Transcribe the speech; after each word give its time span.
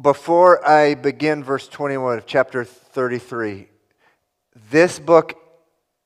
before 0.00 0.66
I 0.66 0.94
begin 0.94 1.44
verse 1.44 1.68
21 1.68 2.18
of 2.18 2.26
chapter 2.26 2.64
33, 2.64 3.68
this 4.70 4.98
book 4.98 5.38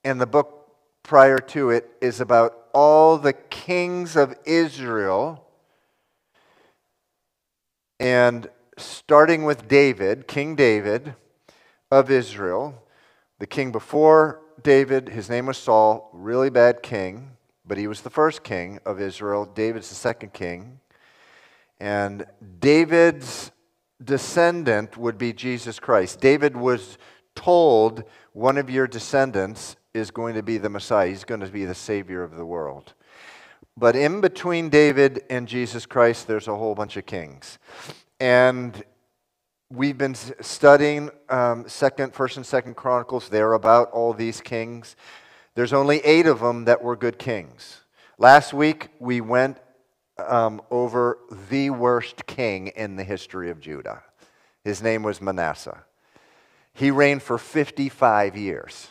and 0.02 0.20
the 0.20 0.26
book 0.26 0.74
prior 1.02 1.38
to 1.38 1.70
it 1.70 1.90
is 2.00 2.20
about 2.20 2.56
all 2.72 3.18
the 3.18 3.32
kings 3.32 4.16
of 4.16 4.34
Israel. 4.44 5.46
And 8.00 8.48
starting 8.76 9.44
with 9.44 9.68
David, 9.68 10.26
King 10.26 10.56
David 10.56 11.14
of 11.90 12.10
Israel, 12.10 12.82
the 13.38 13.46
king 13.46 13.70
before 13.70 14.40
David, 14.62 15.10
his 15.10 15.30
name 15.30 15.46
was 15.46 15.58
Saul, 15.58 16.10
really 16.12 16.50
bad 16.50 16.82
king, 16.82 17.36
but 17.64 17.78
he 17.78 17.86
was 17.86 18.00
the 18.00 18.10
first 18.10 18.42
king 18.42 18.80
of 18.84 19.00
Israel. 19.00 19.44
David's 19.44 19.88
the 19.88 19.94
second 19.94 20.32
king. 20.32 20.80
And 21.78 22.26
David's 22.60 23.52
descendant 24.04 24.96
would 24.96 25.18
be 25.18 25.32
Jesus 25.32 25.80
Christ. 25.80 26.20
David 26.20 26.56
was 26.56 26.98
told, 27.34 28.04
one 28.32 28.58
of 28.58 28.70
your 28.70 28.86
descendants 28.86 29.76
is 29.92 30.10
going 30.10 30.34
to 30.34 30.42
be 30.42 30.58
the 30.58 30.68
Messiah, 30.68 31.08
he's 31.08 31.24
going 31.24 31.40
to 31.40 31.46
be 31.46 31.64
the 31.64 31.74
Savior 31.74 32.22
of 32.22 32.36
the 32.36 32.44
world. 32.44 32.94
But 33.76 33.96
in 33.96 34.20
between 34.20 34.68
David 34.68 35.22
and 35.30 35.48
Jesus 35.48 35.84
Christ, 35.86 36.28
there's 36.28 36.48
a 36.48 36.54
whole 36.54 36.74
bunch 36.74 36.96
of 36.96 37.06
kings. 37.06 37.58
And 38.20 38.84
we've 39.70 39.98
been 39.98 40.14
studying 40.14 41.10
um, 41.28 41.68
second, 41.68 42.14
First 42.14 42.36
and 42.36 42.46
Second 42.46 42.74
Chronicles. 42.76 43.28
They're 43.28 43.54
about 43.54 43.90
all 43.90 44.12
these 44.12 44.40
kings. 44.40 44.94
There's 45.56 45.72
only 45.72 45.98
eight 45.98 46.26
of 46.26 46.40
them 46.40 46.66
that 46.66 46.82
were 46.82 46.94
good 46.94 47.18
kings. 47.18 47.80
Last 48.18 48.52
week 48.52 48.90
we 49.00 49.20
went 49.20 49.58
um, 50.18 50.60
over 50.70 51.18
the 51.50 51.70
worst 51.70 52.26
king 52.26 52.68
in 52.68 52.96
the 52.96 53.04
history 53.04 53.50
of 53.50 53.60
Judah. 53.60 54.02
His 54.62 54.82
name 54.82 55.02
was 55.02 55.20
Manasseh. 55.20 55.84
He 56.72 56.90
reigned 56.90 57.22
for 57.22 57.38
55 57.38 58.36
years. 58.36 58.88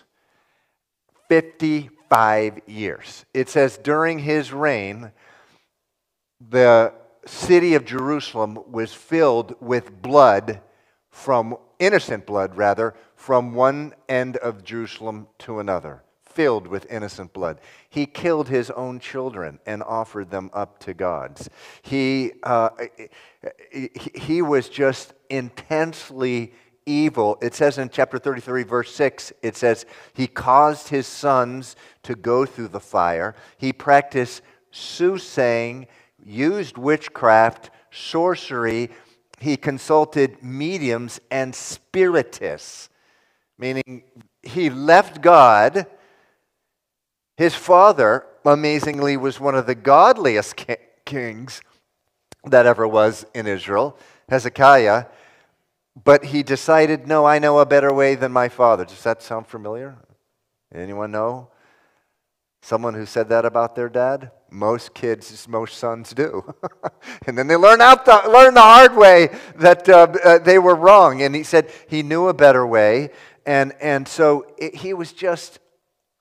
55 1.29 2.61
years. 2.67 3.25
It 3.33 3.49
says 3.49 3.77
during 3.77 4.19
his 4.19 4.53
reign, 4.53 5.11
the 6.39 6.93
city 7.25 7.73
of 7.73 7.85
Jerusalem 7.85 8.59
was 8.71 8.93
filled 8.93 9.55
with 9.61 10.01
blood 10.01 10.61
from 11.09 11.57
innocent 11.79 12.25
blood, 12.25 12.55
rather, 12.57 12.93
from 13.15 13.53
one 13.53 13.93
end 14.09 14.37
of 14.37 14.63
Jerusalem 14.63 15.27
to 15.39 15.59
another 15.59 16.03
filled 16.33 16.67
with 16.67 16.91
innocent 16.91 17.33
blood. 17.33 17.59
He 17.89 18.05
killed 18.05 18.49
his 18.49 18.71
own 18.71 18.99
children 18.99 19.59
and 19.65 19.83
offered 19.83 20.31
them 20.31 20.49
up 20.53 20.79
to 20.79 20.93
gods. 20.93 21.49
He, 21.81 22.33
uh, 22.43 22.69
he 23.71 24.41
was 24.41 24.69
just 24.69 25.13
intensely 25.29 26.53
evil. 26.85 27.37
It 27.41 27.53
says 27.53 27.77
in 27.77 27.89
chapter 27.89 28.17
33, 28.17 28.63
verse 28.63 28.93
6, 28.93 29.33
it 29.41 29.55
says, 29.55 29.85
He 30.13 30.27
caused 30.27 30.89
his 30.89 31.07
sons 31.07 31.75
to 32.03 32.15
go 32.15 32.45
through 32.45 32.69
the 32.69 32.79
fire. 32.79 33.35
He 33.57 33.73
practiced 33.73 34.41
soothsaying, 34.71 35.87
used 36.23 36.77
witchcraft, 36.77 37.69
sorcery. 37.91 38.89
He 39.39 39.57
consulted 39.57 40.41
mediums 40.41 41.19
and 41.29 41.53
spiritists, 41.53 42.89
meaning 43.57 44.03
he 44.41 44.69
left 44.69 45.21
God 45.21 45.87
his 47.37 47.55
father, 47.55 48.25
amazingly, 48.45 49.17
was 49.17 49.39
one 49.39 49.55
of 49.55 49.65
the 49.65 49.75
godliest 49.75 50.65
kings 51.05 51.61
that 52.45 52.65
ever 52.65 52.87
was 52.87 53.25
in 53.33 53.47
Israel, 53.47 53.97
Hezekiah. 54.29 55.05
But 56.03 56.25
he 56.25 56.43
decided, 56.43 57.07
no, 57.07 57.25
I 57.25 57.39
know 57.39 57.59
a 57.59 57.65
better 57.65 57.93
way 57.93 58.15
than 58.15 58.31
my 58.31 58.49
father. 58.49 58.85
Does 58.85 59.03
that 59.03 59.21
sound 59.21 59.47
familiar? 59.47 59.95
Anyone 60.73 61.11
know? 61.11 61.49
Someone 62.61 62.93
who 62.93 63.05
said 63.05 63.29
that 63.29 63.45
about 63.45 63.75
their 63.75 63.89
dad? 63.89 64.31
Most 64.49 64.93
kids, 64.93 65.47
most 65.47 65.77
sons 65.77 66.13
do. 66.13 66.53
and 67.27 67.37
then 67.37 67.47
they 67.47 67.55
learn, 67.55 67.81
out 67.81 68.05
the, 68.05 68.21
learn 68.29 68.53
the 68.53 68.61
hard 68.61 68.95
way 68.95 69.29
that 69.57 69.87
uh, 69.89 70.07
uh, 70.23 70.39
they 70.39 70.57
were 70.57 70.75
wrong. 70.75 71.21
And 71.21 71.35
he 71.35 71.43
said 71.43 71.69
he 71.87 72.01
knew 72.03 72.27
a 72.27 72.33
better 72.33 72.65
way. 72.65 73.09
And, 73.45 73.73
and 73.81 74.07
so 74.07 74.47
it, 74.57 74.75
he 74.75 74.93
was 74.93 75.11
just 75.11 75.59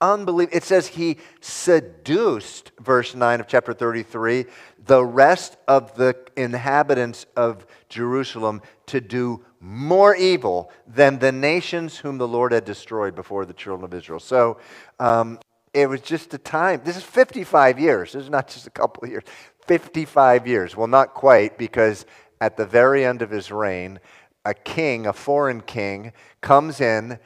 unbelievable. 0.03 0.55
It 0.55 0.63
says 0.63 0.87
he 0.87 1.17
seduced, 1.39 2.71
verse 2.79 3.15
9 3.15 3.39
of 3.39 3.47
chapter 3.47 3.73
33, 3.73 4.45
the 4.85 5.03
rest 5.03 5.57
of 5.67 5.95
the 5.95 6.15
inhabitants 6.35 7.25
of 7.37 7.65
Jerusalem 7.87 8.61
to 8.87 8.99
do 8.99 9.45
more 9.61 10.13
evil 10.15 10.71
than 10.85 11.19
the 11.19 11.31
nations 11.31 11.97
whom 11.97 12.17
the 12.17 12.27
Lord 12.27 12.51
had 12.51 12.65
destroyed 12.65 13.15
before 13.15 13.45
the 13.45 13.53
children 13.53 13.85
of 13.85 13.93
Israel. 13.93 14.19
So 14.19 14.57
um, 14.99 15.39
it 15.73 15.87
was 15.87 16.01
just 16.01 16.33
a 16.33 16.37
time. 16.37 16.81
This 16.83 16.97
is 16.97 17.03
55 17.03 17.79
years. 17.79 18.11
This 18.11 18.23
is 18.23 18.29
not 18.29 18.49
just 18.49 18.67
a 18.67 18.71
couple 18.71 19.05
of 19.05 19.09
years. 19.09 19.23
55 19.65 20.45
years. 20.45 20.75
Well, 20.75 20.87
not 20.87 21.13
quite, 21.13 21.57
because 21.57 22.05
at 22.41 22.57
the 22.57 22.65
very 22.65 23.05
end 23.05 23.21
of 23.21 23.29
his 23.29 23.51
reign, 23.51 24.01
a 24.43 24.53
king, 24.53 25.07
a 25.07 25.13
foreign 25.13 25.61
king, 25.61 26.11
comes 26.41 26.81
in, 26.81 27.17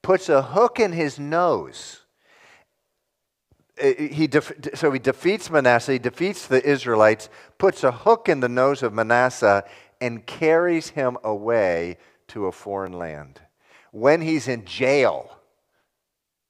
puts 0.00 0.30
a 0.30 0.40
hook 0.40 0.80
in 0.80 0.92
his 0.92 1.18
nose 1.18 2.01
Uh, 3.82 3.94
he 3.96 4.26
def- 4.26 4.52
so 4.74 4.92
he 4.92 4.98
defeats 4.98 5.50
Manasseh, 5.50 5.92
he 5.92 5.98
defeats 5.98 6.46
the 6.46 6.64
Israelites, 6.64 7.28
puts 7.58 7.82
a 7.82 7.90
hook 7.90 8.28
in 8.28 8.40
the 8.40 8.48
nose 8.48 8.82
of 8.82 8.92
Manasseh, 8.92 9.64
and 10.00 10.24
carries 10.26 10.90
him 10.90 11.18
away 11.24 11.98
to 12.28 12.46
a 12.46 12.52
foreign 12.52 12.92
land. 12.92 13.40
When 13.90 14.20
he's 14.20 14.46
in 14.48 14.64
jail, 14.64 15.38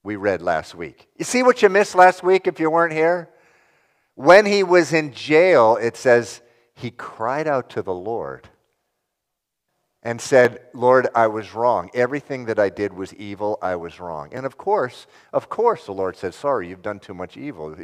we 0.02 0.16
read 0.16 0.42
last 0.42 0.74
week. 0.74 1.08
You 1.16 1.24
see 1.24 1.42
what 1.42 1.62
you 1.62 1.68
missed 1.68 1.94
last 1.94 2.22
week 2.22 2.46
if 2.46 2.60
you 2.60 2.70
weren't 2.70 2.92
here? 2.92 3.30
When 4.14 4.44
he 4.44 4.62
was 4.62 4.92
in 4.92 5.12
jail, 5.12 5.78
it 5.80 5.96
says 5.96 6.42
he 6.74 6.90
cried 6.90 7.46
out 7.46 7.70
to 7.70 7.82
the 7.82 7.94
Lord 7.94 8.48
and 10.02 10.20
said, 10.20 10.60
Lord, 10.74 11.08
I 11.14 11.28
was 11.28 11.54
wrong. 11.54 11.90
Everything 11.94 12.46
that 12.46 12.58
I 12.58 12.68
did 12.68 12.92
was 12.92 13.14
evil. 13.14 13.58
I 13.62 13.76
was 13.76 14.00
wrong. 14.00 14.30
And 14.32 14.44
of 14.44 14.58
course, 14.58 15.06
of 15.32 15.48
course, 15.48 15.86
the 15.86 15.92
Lord 15.92 16.16
said, 16.16 16.34
Sorry, 16.34 16.68
you've 16.68 16.82
done 16.82 16.98
too 16.98 17.14
much 17.14 17.36
evil. 17.36 17.76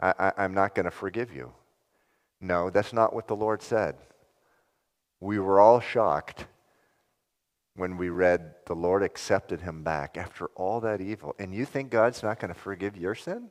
I, 0.00 0.32
am 0.38 0.54
not 0.54 0.74
going 0.74 0.84
to 0.84 0.90
forgive 0.90 1.34
you. 1.34 1.52
No, 2.40 2.70
that's 2.70 2.92
not 2.92 3.14
what 3.14 3.28
the 3.28 3.36
Lord 3.36 3.62
said. 3.62 3.96
We 5.20 5.38
were 5.38 5.60
all 5.60 5.80
shocked 5.80 6.46
when 7.76 7.96
we 7.96 8.08
read 8.08 8.54
the 8.66 8.74
Lord 8.74 9.02
accepted 9.02 9.60
him 9.60 9.82
back 9.82 10.16
after 10.16 10.46
all 10.56 10.80
that 10.80 11.00
evil. 11.00 11.34
And 11.38 11.54
you 11.54 11.64
think 11.64 11.90
God's 11.90 12.22
not 12.22 12.40
going 12.40 12.52
to 12.52 12.58
forgive 12.58 12.96
your 12.96 13.14
sin? 13.14 13.50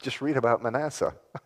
Just 0.00 0.22
read 0.22 0.36
about 0.36 0.62
Manasseh. 0.62 1.14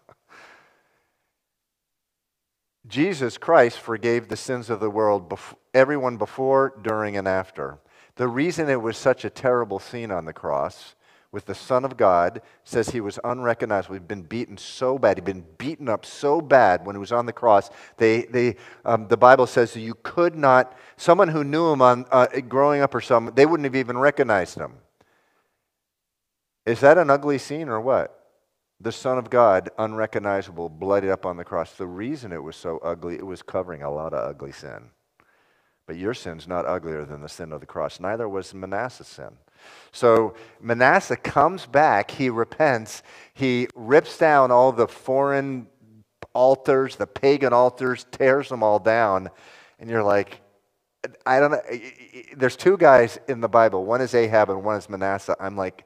Jesus 2.86 3.38
Christ 3.38 3.78
forgave 3.78 4.28
the 4.28 4.36
sins 4.36 4.68
of 4.70 4.78
the 4.78 4.90
world, 4.90 5.30
bef- 5.30 5.56
everyone 5.74 6.16
before, 6.16 6.74
during, 6.82 7.16
and 7.16 7.28
after. 7.28 7.78
The 8.16 8.28
reason 8.28 8.70
it 8.70 8.80
was 8.80 8.96
such 8.96 9.24
a 9.24 9.30
terrible 9.30 9.78
scene 9.78 10.10
on 10.10 10.24
the 10.24 10.32
cross 10.32 10.94
with 11.32 11.46
the 11.46 11.54
Son 11.54 11.84
of 11.84 11.96
God 11.96 12.40
says 12.62 12.90
he 12.90 13.00
was 13.00 13.18
unrecognizable. 13.24 13.94
He'd 13.94 14.06
been 14.06 14.22
beaten 14.22 14.56
so 14.56 14.98
bad. 14.98 15.16
He'd 15.16 15.24
been 15.24 15.44
beaten 15.58 15.88
up 15.88 16.06
so 16.06 16.40
bad 16.40 16.86
when 16.86 16.94
he 16.94 17.00
was 17.00 17.10
on 17.10 17.26
the 17.26 17.32
cross. 17.32 17.70
They, 17.96 18.22
they, 18.22 18.56
um, 18.84 19.08
the 19.08 19.16
Bible 19.16 19.48
says 19.48 19.74
that 19.74 19.80
you 19.80 19.94
could 20.04 20.36
not, 20.36 20.78
someone 20.96 21.28
who 21.28 21.42
knew 21.42 21.72
him 21.72 21.82
on, 21.82 22.06
uh, 22.12 22.28
growing 22.48 22.82
up 22.82 22.94
or 22.94 23.00
something, 23.00 23.34
they 23.34 23.46
wouldn't 23.46 23.64
have 23.64 23.74
even 23.74 23.98
recognized 23.98 24.56
him. 24.56 24.74
Is 26.64 26.80
that 26.80 26.98
an 26.98 27.10
ugly 27.10 27.38
scene 27.38 27.68
or 27.68 27.80
what? 27.80 28.24
the 28.80 28.92
Son 28.92 29.18
of 29.18 29.30
God, 29.30 29.70
unrecognizable, 29.78 30.68
bloodied 30.68 31.10
up 31.10 31.24
on 31.24 31.36
the 31.36 31.44
cross. 31.44 31.72
The 31.72 31.86
reason 31.86 32.32
it 32.32 32.42
was 32.42 32.54
so 32.54 32.78
ugly, 32.78 33.14
it 33.14 33.26
was 33.26 33.42
covering 33.42 33.82
a 33.82 33.90
lot 33.90 34.12
of 34.12 34.28
ugly 34.28 34.52
sin. 34.52 34.90
But 35.86 35.96
your 35.96 36.14
sin's 36.14 36.48
not 36.48 36.66
uglier 36.66 37.04
than 37.04 37.20
the 37.20 37.28
sin 37.28 37.52
of 37.52 37.60
the 37.60 37.66
cross. 37.66 38.00
Neither 38.00 38.28
was 38.28 38.54
Manasseh's 38.54 39.06
sin. 39.06 39.36
So 39.92 40.34
Manasseh 40.60 41.16
comes 41.16 41.66
back, 41.66 42.10
he 42.10 42.30
repents, 42.30 43.02
he 43.32 43.68
rips 43.74 44.18
down 44.18 44.50
all 44.50 44.72
the 44.72 44.88
foreign 44.88 45.68
altars, 46.34 46.96
the 46.96 47.06
pagan 47.06 47.52
altars, 47.52 48.06
tears 48.10 48.48
them 48.48 48.62
all 48.62 48.78
down, 48.78 49.30
and 49.78 49.88
you're 49.88 50.02
like, 50.02 50.40
I 51.26 51.38
don't 51.38 51.50
know. 51.50 51.62
There's 52.36 52.56
two 52.56 52.76
guys 52.76 53.18
in 53.28 53.40
the 53.40 53.48
Bible. 53.48 53.84
One 53.84 54.00
is 54.00 54.14
Ahab 54.14 54.50
and 54.50 54.64
one 54.64 54.76
is 54.76 54.88
Manasseh. 54.88 55.36
I'm 55.38 55.56
like, 55.56 55.84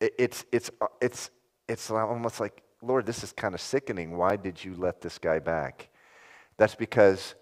it's, 0.00 0.44
it's, 0.52 0.70
it's, 1.00 1.30
it's 1.68 1.90
almost 1.90 2.38
like, 2.38 2.62
Lord, 2.80 3.04
this 3.04 3.24
is 3.24 3.32
kind 3.32 3.54
of 3.54 3.60
sickening. 3.60 4.16
Why 4.16 4.36
did 4.36 4.64
you 4.64 4.76
let 4.76 5.00
this 5.00 5.18
guy 5.18 5.40
back? 5.40 5.88
That's 6.56 6.76
because 6.76 7.34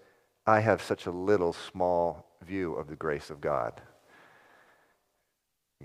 I 0.47 0.61
have 0.61 0.81
such 0.81 1.05
a 1.05 1.11
little, 1.11 1.51
small 1.51 2.25
view 2.41 2.73
of 2.75 2.87
the 2.87 2.95
grace 2.95 3.29
of 3.29 3.41
God. 3.41 3.81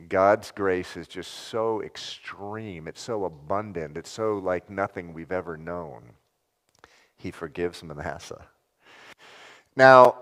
God's 0.08 0.52
grace 0.52 0.96
is 0.96 1.08
just 1.08 1.32
so 1.32 1.82
extreme. 1.82 2.86
It's 2.86 3.02
so 3.02 3.24
abundant. 3.24 3.98
It's 3.98 4.08
so 4.08 4.38
like 4.38 4.70
nothing 4.70 5.12
we've 5.12 5.32
ever 5.32 5.56
known. 5.56 6.12
He 7.16 7.32
forgives 7.32 7.82
Manasseh. 7.82 8.46
Now, 9.74 10.18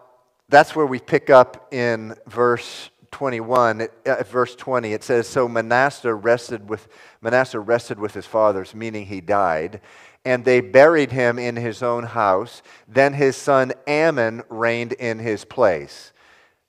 that's 0.49 0.75
where 0.75 0.87
we 0.87 0.99
pick 0.99 1.29
up 1.29 1.73
in 1.73 2.17
verse 2.27 2.91
21, 3.11 3.89
uh, 4.07 4.23
verse 4.25 4.57
20. 4.57 4.93
It 4.93 5.05
says, 5.05 5.29
"So 5.29 5.49
Manasseh 5.49 6.15
rested 6.15 6.69
with 6.69 6.89
Manasseh 7.21 7.61
rested 7.61 7.99
with 7.99 8.15
his 8.15 8.27
fathers, 8.27 8.75
meaning 8.75 9.07
he 9.07 9.21
died, 9.21 9.81
and 10.25 10.44
they 10.44 10.61
buried 10.61 11.12
him 11.12 11.38
in 11.38 11.56
his 11.56 11.82
own 11.82 12.05
house. 12.05 12.62
Then 12.87 13.14
his 13.14 13.37
son 13.37 13.72
Amon 13.88 14.43
reigned 14.49 14.93
in 14.93 15.19
his 15.19 15.44
place." 15.44 16.12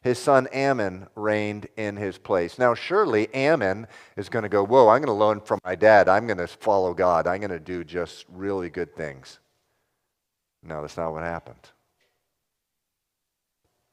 His 0.02 0.18
son 0.18 0.48
Amon 0.54 1.08
reigned 1.16 1.68
in 1.78 1.96
his 1.96 2.18
place. 2.18 2.58
Now, 2.58 2.74
surely 2.74 3.34
Amon 3.36 3.88
is 4.18 4.30
going 4.30 4.44
to 4.44 4.50
go, 4.50 4.66
Whoa, 4.66 4.88
I'm 4.88 5.02
going 5.02 5.16
to 5.16 5.26
learn 5.26 5.42
from 5.42 5.60
my 5.64 5.76
dad. 5.76 6.10
I'm 6.10 6.26
going 6.26 6.40
to 6.40 6.48
follow 6.48 6.94
God. 6.94 7.28
I'm 7.28 7.40
going 7.40 7.52
to 7.52 7.60
do 7.60 7.84
just 7.84 8.26
really 8.28 8.70
good 8.70 8.96
things. 8.96 9.40
No, 10.64 10.82
that's 10.82 10.98
not 10.98 11.14
what 11.14 11.24
happened. 11.24 11.70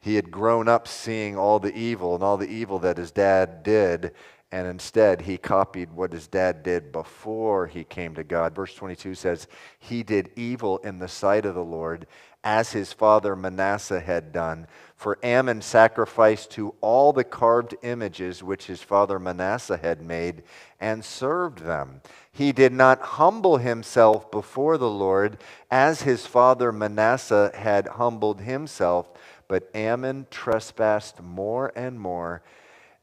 He 0.01 0.15
had 0.15 0.31
grown 0.31 0.69
up 0.69 0.89
seeing 0.89 1.37
all 1.37 1.59
the 1.59 1.75
evil 1.75 2.15
and 2.15 2.25
all 2.25 2.37
the 2.37 2.49
evil 2.49 2.79
that 2.79 2.97
his 2.97 3.11
dad 3.11 3.63
did, 3.63 4.13
and 4.51 4.67
instead 4.67 5.23
he 5.23 5.37
copied 5.37 5.93
what 5.93 6.13
his 6.13 6.27
dad 6.27 6.63
did 6.63 6.91
before 6.93 7.67
he 7.67 7.85
came 7.85 8.15
to 8.15 8.25
God. 8.25 8.55
Verse 8.55 8.75
22 8.75 9.15
says, 9.15 9.47
He 9.79 10.03
did 10.03 10.31
evil 10.37 10.79
in 10.79 10.99
the 10.99 11.09
sight 11.09 11.45
of 11.45 11.55
the 11.55 11.65
Lord, 11.65 12.07
as 12.43 12.73
his 12.73 12.93
father 12.93 13.37
Manasseh 13.37 14.01
had 14.01 14.33
done. 14.33 14.67
For 14.97 15.19
Amon 15.25 15.61
sacrificed 15.61 16.51
to 16.53 16.75
all 16.81 17.13
the 17.13 17.25
carved 17.25 17.75
images 17.83 18.43
which 18.43 18.67
his 18.67 18.83
father 18.83 19.19
Manasseh 19.19 19.77
had 19.77 20.01
made 20.01 20.43
and 20.81 21.05
served 21.05 21.61
them. 21.61 22.01
He 22.33 22.53
did 22.53 22.73
not 22.73 23.01
humble 23.01 23.59
himself 23.59 24.31
before 24.31 24.79
the 24.79 24.91
Lord 24.91 25.39
as 25.71 26.03
his 26.03 26.27
father 26.27 26.73
Manasseh 26.73 27.53
had 27.55 27.87
humbled 27.89 28.41
himself 28.41 29.11
but 29.49 29.71
Amon 29.75 30.27
trespassed 30.31 31.23
more 31.23 31.73
and 31.75 31.99
more. 31.99 32.43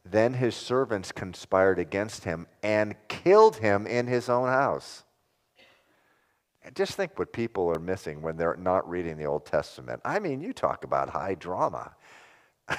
Then 0.06 0.36
his 0.36 0.56
servants 0.56 1.12
conspired 1.12 1.80
against 1.80 2.24
him 2.26 2.46
and 2.62 2.96
killed 3.08 3.58
him 3.58 3.88
in 3.88 4.06
his 4.06 4.30
own 4.30 4.48
house. 4.48 5.04
Just 6.74 6.94
think 6.94 7.18
what 7.18 7.34
people 7.34 7.70
are 7.70 7.80
missing 7.80 8.22
when 8.22 8.38
they're 8.38 8.56
not 8.56 8.88
reading 8.90 9.18
the 9.18 9.26
Old 9.26 9.46
Testament. 9.46 10.02
I 10.06 10.20
mean, 10.20 10.42
you 10.42 10.54
talk 10.54 10.84
about 10.84 11.10
high 11.10 11.36
drama. 11.36 11.96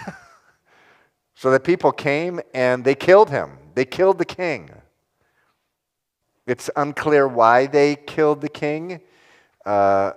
so 1.35 1.51
the 1.51 1.61
people 1.61 1.93
came 1.93 2.41
and 2.55 2.85
they 2.85 2.95
killed 2.95 3.31
him, 3.31 3.59
they 3.75 3.85
killed 3.85 4.19
the 4.19 4.25
king. 4.25 4.71
It's 6.47 6.71
unclear 6.77 7.27
why 7.27 7.67
they 7.67 7.97
killed 7.97 8.41
the 8.41 8.49
king. 8.49 9.01
Uh, 9.65 10.13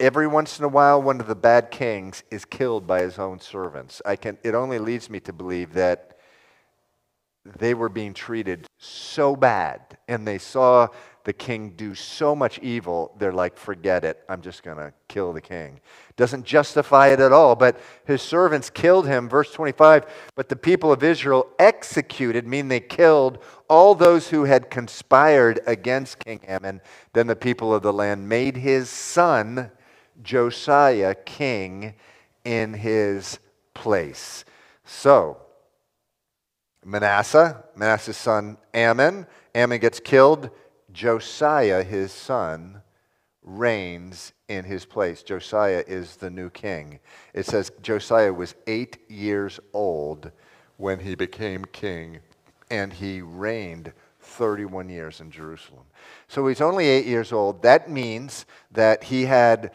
every 0.00 0.26
once 0.26 0.58
in 0.58 0.64
a 0.64 0.68
while, 0.68 1.00
one 1.00 1.20
of 1.20 1.26
the 1.26 1.36
bad 1.36 1.70
kings 1.70 2.24
is 2.30 2.44
killed 2.44 2.86
by 2.86 3.02
his 3.02 3.18
own 3.18 3.38
servants. 3.38 4.00
I 4.04 4.16
can, 4.16 4.38
it 4.42 4.54
only 4.54 4.78
leads 4.78 5.10
me 5.10 5.20
to 5.20 5.32
believe 5.32 5.74
that 5.74 6.16
they 7.44 7.74
were 7.74 7.88
being 7.88 8.14
treated 8.14 8.66
so 8.78 9.36
bad 9.36 9.98
and 10.08 10.26
they 10.26 10.38
saw 10.38 10.88
the 11.24 11.32
king 11.34 11.70
do 11.76 11.94
so 11.94 12.34
much 12.34 12.58
evil, 12.60 13.14
they're 13.18 13.32
like, 13.32 13.58
forget 13.58 14.04
it, 14.04 14.24
I'm 14.28 14.40
just 14.40 14.62
going 14.62 14.78
to 14.78 14.92
kill 15.06 15.34
the 15.34 15.40
king. 15.40 15.80
Doesn't 16.16 16.46
justify 16.46 17.08
it 17.08 17.20
at 17.20 17.30
all, 17.30 17.54
but 17.54 17.78
his 18.06 18.22
servants 18.22 18.70
killed 18.70 19.06
him. 19.06 19.28
Verse 19.28 19.52
25, 19.52 20.06
but 20.34 20.48
the 20.48 20.56
people 20.56 20.90
of 20.90 21.02
Israel 21.02 21.46
executed, 21.58 22.46
mean 22.46 22.68
they 22.68 22.80
killed 22.80 23.38
all 23.68 23.94
those 23.94 24.30
who 24.30 24.44
had 24.44 24.70
conspired 24.70 25.60
against 25.66 26.18
King 26.20 26.40
Amon. 26.48 26.80
Then 27.12 27.26
the 27.26 27.36
people 27.36 27.74
of 27.74 27.82
the 27.82 27.92
land 27.92 28.26
made 28.26 28.56
his 28.56 28.88
son 28.88 29.70
Josiah 30.22 31.14
king 31.14 31.94
in 32.44 32.74
his 32.74 33.38
place. 33.74 34.44
So, 34.84 35.38
Manasseh, 36.84 37.62
Manasseh's 37.76 38.16
son 38.16 38.56
Amon, 38.74 39.26
Amon 39.54 39.78
gets 39.78 40.00
killed. 40.00 40.50
Josiah, 40.92 41.82
his 41.82 42.12
son, 42.12 42.82
reigns 43.42 44.32
in 44.48 44.64
his 44.64 44.84
place. 44.84 45.22
Josiah 45.22 45.84
is 45.86 46.16
the 46.16 46.30
new 46.30 46.50
king. 46.50 47.00
It 47.34 47.46
says 47.46 47.70
Josiah 47.82 48.32
was 48.32 48.54
eight 48.66 48.98
years 49.08 49.60
old 49.72 50.30
when 50.76 50.98
he 50.98 51.14
became 51.14 51.64
king, 51.66 52.20
and 52.70 52.92
he 52.92 53.20
reigned 53.20 53.92
31 54.20 54.88
years 54.88 55.20
in 55.20 55.30
Jerusalem. 55.30 55.84
So 56.28 56.46
he's 56.46 56.60
only 56.60 56.86
eight 56.86 57.06
years 57.06 57.32
old. 57.32 57.62
That 57.62 57.90
means 57.90 58.46
that 58.72 59.04
he 59.04 59.24
had 59.26 59.72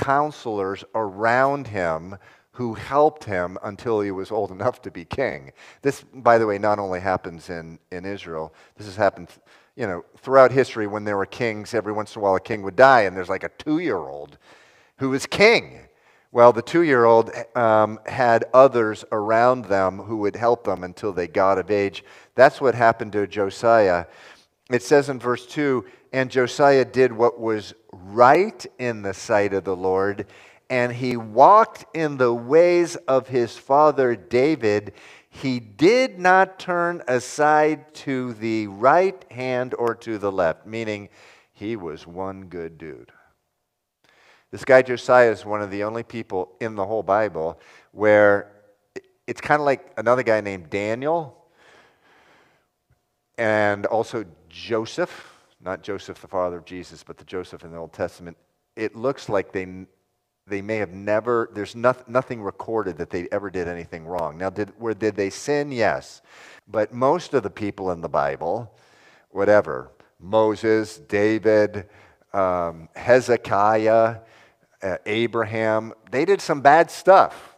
counselors 0.00 0.82
around 0.94 1.66
him 1.66 2.16
who 2.52 2.74
helped 2.74 3.24
him 3.24 3.58
until 3.62 4.00
he 4.00 4.10
was 4.10 4.30
old 4.30 4.50
enough 4.50 4.80
to 4.82 4.90
be 4.90 5.04
king. 5.04 5.52
This, 5.82 6.04
by 6.14 6.38
the 6.38 6.46
way, 6.46 6.58
not 6.58 6.78
only 6.78 7.00
happens 7.00 7.50
in, 7.50 7.78
in 7.92 8.04
Israel, 8.04 8.54
this 8.76 8.86
has 8.86 8.96
happened 8.96 9.28
you 9.76 9.86
know, 9.86 10.04
throughout 10.18 10.52
history 10.52 10.86
when 10.86 11.04
there 11.04 11.16
were 11.16 11.26
kings, 11.26 11.74
every 11.74 11.92
once 11.92 12.14
in 12.14 12.20
a 12.20 12.22
while 12.22 12.34
a 12.34 12.40
king 12.40 12.62
would 12.62 12.76
die, 12.76 13.02
and 13.02 13.16
there's 13.16 13.28
like 13.28 13.44
a 13.44 13.50
two 13.50 13.78
year 13.78 13.96
old 13.96 14.38
who 14.98 15.14
is 15.14 15.26
king. 15.26 15.80
Well, 16.32 16.52
the 16.52 16.62
two 16.62 16.82
year 16.82 17.04
old 17.04 17.30
um, 17.56 17.98
had 18.06 18.44
others 18.52 19.04
around 19.12 19.64
them 19.64 19.98
who 19.98 20.18
would 20.18 20.36
help 20.36 20.64
them 20.64 20.84
until 20.84 21.12
they 21.12 21.26
got 21.26 21.58
of 21.58 21.70
age. 21.70 22.04
That's 22.34 22.60
what 22.60 22.74
happened 22.74 23.12
to 23.12 23.26
Josiah. 23.26 24.06
It 24.70 24.82
says 24.82 25.08
in 25.08 25.18
verse 25.18 25.46
2 25.46 25.84
And 26.12 26.30
Josiah 26.30 26.84
did 26.84 27.12
what 27.12 27.38
was 27.38 27.74
right 27.92 28.66
in 28.78 29.02
the 29.02 29.14
sight 29.14 29.54
of 29.54 29.64
the 29.64 29.76
Lord, 29.76 30.26
and 30.68 30.92
he 30.92 31.16
walked 31.16 31.84
in 31.94 32.16
the 32.16 32.34
ways 32.34 32.96
of 32.96 33.28
his 33.28 33.56
father 33.56 34.16
David. 34.16 34.92
He 35.28 35.60
did 35.60 36.18
not 36.18 36.58
turn 36.58 37.02
aside 37.06 37.94
to 37.94 38.34
the 38.34 38.66
right 38.66 39.24
hand 39.30 39.74
or 39.78 39.94
to 39.96 40.18
the 40.18 40.32
left, 40.32 40.66
meaning 40.66 41.08
he 41.52 41.76
was 41.76 42.06
one 42.06 42.46
good 42.46 42.78
dude. 42.78 43.12
This 44.50 44.64
guy 44.64 44.82
Josiah 44.82 45.30
is 45.30 45.44
one 45.44 45.62
of 45.62 45.70
the 45.70 45.84
only 45.84 46.02
people 46.02 46.56
in 46.60 46.74
the 46.74 46.84
whole 46.84 47.04
Bible 47.04 47.60
where 47.92 48.50
it's 49.28 49.40
kind 49.40 49.60
of 49.60 49.66
like 49.66 49.92
another 49.96 50.24
guy 50.24 50.40
named 50.40 50.70
Daniel 50.70 51.36
and 53.38 53.86
also 53.86 54.24
Joseph 54.48 55.39
not 55.60 55.82
Joseph, 55.82 56.20
the 56.20 56.28
father 56.28 56.58
of 56.58 56.64
Jesus, 56.64 57.02
but 57.02 57.18
the 57.18 57.24
Joseph 57.24 57.64
in 57.64 57.70
the 57.70 57.76
Old 57.76 57.92
Testament, 57.92 58.36
it 58.76 58.96
looks 58.96 59.28
like 59.28 59.52
they, 59.52 59.86
they 60.46 60.62
may 60.62 60.76
have 60.76 60.90
never, 60.90 61.50
there's 61.52 61.76
not, 61.76 62.08
nothing 62.08 62.42
recorded 62.42 62.96
that 62.98 63.10
they 63.10 63.28
ever 63.30 63.50
did 63.50 63.68
anything 63.68 64.06
wrong. 64.06 64.38
Now, 64.38 64.50
did, 64.50 64.72
where, 64.78 64.94
did 64.94 65.16
they 65.16 65.30
sin? 65.30 65.70
Yes. 65.70 66.22
But 66.66 66.92
most 66.92 67.34
of 67.34 67.42
the 67.42 67.50
people 67.50 67.90
in 67.90 68.00
the 68.00 68.08
Bible, 68.08 68.72
whatever, 69.30 69.90
Moses, 70.18 70.98
David, 70.98 71.88
um, 72.32 72.88
Hezekiah, 72.94 74.16
uh, 74.82 74.96
Abraham, 75.04 75.92
they 76.10 76.24
did 76.24 76.40
some 76.40 76.60
bad 76.62 76.90
stuff. 76.90 77.56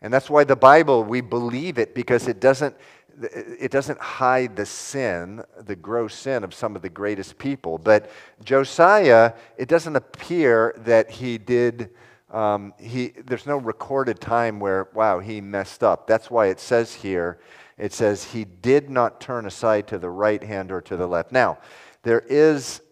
And 0.00 0.12
that's 0.12 0.30
why 0.30 0.44
the 0.44 0.56
Bible, 0.56 1.02
we 1.02 1.20
believe 1.20 1.78
it 1.78 1.94
because 1.94 2.28
it 2.28 2.40
doesn't, 2.40 2.76
it 3.22 3.70
doesn't 3.70 3.98
hide 3.98 4.56
the 4.56 4.66
sin, 4.66 5.42
the 5.64 5.76
gross 5.76 6.14
sin 6.14 6.44
of 6.44 6.52
some 6.52 6.76
of 6.76 6.82
the 6.82 6.88
greatest 6.88 7.38
people. 7.38 7.78
But 7.78 8.10
Josiah, 8.44 9.32
it 9.56 9.68
doesn't 9.68 9.96
appear 9.96 10.74
that 10.78 11.10
he 11.10 11.38
did. 11.38 11.90
Um, 12.30 12.74
he, 12.78 13.08
there's 13.24 13.46
no 13.46 13.56
recorded 13.56 14.20
time 14.20 14.60
where, 14.60 14.88
wow, 14.94 15.18
he 15.18 15.40
messed 15.40 15.82
up. 15.82 16.06
That's 16.06 16.30
why 16.30 16.46
it 16.46 16.60
says 16.60 16.94
here, 16.94 17.38
it 17.78 17.92
says 17.92 18.24
he 18.24 18.44
did 18.44 18.90
not 18.90 19.20
turn 19.20 19.46
aside 19.46 19.86
to 19.88 19.98
the 19.98 20.10
right 20.10 20.42
hand 20.42 20.72
or 20.72 20.80
to 20.82 20.96
the 20.96 21.06
left. 21.06 21.32
Now, 21.32 21.58
there 22.02 22.20
is 22.20 22.82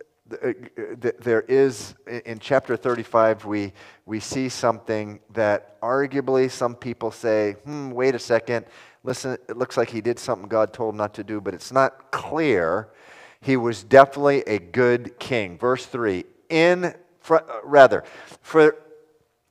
uh, 0.42 0.52
there 1.20 1.42
is 1.42 1.94
in 2.24 2.38
chapter 2.38 2.78
35 2.78 3.44
we 3.44 3.74
we 4.06 4.18
see 4.18 4.48
something 4.48 5.20
that 5.34 5.78
arguably 5.82 6.50
some 6.50 6.74
people 6.74 7.10
say 7.10 7.52
hmm 7.64 7.90
wait 7.90 8.14
a 8.14 8.18
second 8.18 8.64
Listen, 9.04 9.36
it 9.48 9.56
looks 9.58 9.76
like 9.76 9.90
he 9.90 10.00
did 10.00 10.18
something 10.18 10.48
God 10.48 10.72
told 10.72 10.94
him 10.94 10.96
not 10.96 11.12
to 11.14 11.24
do, 11.24 11.40
but 11.40 11.52
it's 11.52 11.70
not 11.70 12.10
clear. 12.10 12.88
He 13.40 13.58
was 13.58 13.84
definitely 13.84 14.40
a 14.46 14.58
good 14.58 15.18
king. 15.18 15.58
Verse 15.58 15.84
3 15.84 16.24
In, 16.48 16.94
uh, 17.28 17.38
rather, 17.62 18.02
for 18.40 18.76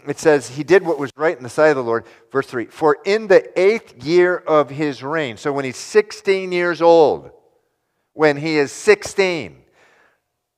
it 0.07 0.19
says 0.19 0.50
he 0.50 0.63
did 0.63 0.83
what 0.83 0.98
was 0.98 1.12
right 1.15 1.38
in 1.38 1.43
the 1.43 1.50
sight 1.50 1.69
of 1.69 1.75
the 1.75 1.83
Lord. 1.83 2.05
Verse 2.31 2.48
3 2.48 2.65
For 2.65 2.98
in 3.05 3.27
the 3.27 3.57
eighth 3.60 4.03
year 4.03 4.38
of 4.38 4.72
his 4.72 5.03
reign, 5.03 5.38
so 5.38 5.53
when 5.53 5.65
he's 5.65 5.77
16 5.77 6.51
years 6.51 6.81
old, 6.81 7.29
when 8.13 8.38
he 8.38 8.57
is 8.57 8.72
16, 8.72 9.55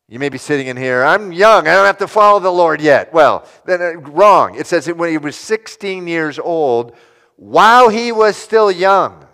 you 0.08 0.20
may 0.20 0.30
be 0.30 0.38
sitting 0.38 0.68
in 0.68 0.78
here, 0.78 1.04
I'm 1.04 1.34
young, 1.34 1.68
I 1.68 1.74
don't 1.74 1.86
have 1.86 1.98
to 1.98 2.08
follow 2.08 2.40
the 2.40 2.52
Lord 2.52 2.80
yet. 2.80 3.14
Well, 3.14 3.46
then, 3.66 3.82
uh, 3.82 3.94
wrong. 4.12 4.56
It 4.56 4.68
says 4.68 4.86
that 4.86 4.96
when 4.96 5.10
he 5.10 5.18
was 5.18 5.36
16 5.36 6.08
years 6.08 6.40
old, 6.40 6.96
while 7.38 7.90
he 7.90 8.12
was 8.12 8.36
still 8.36 8.72
young. 8.72 9.26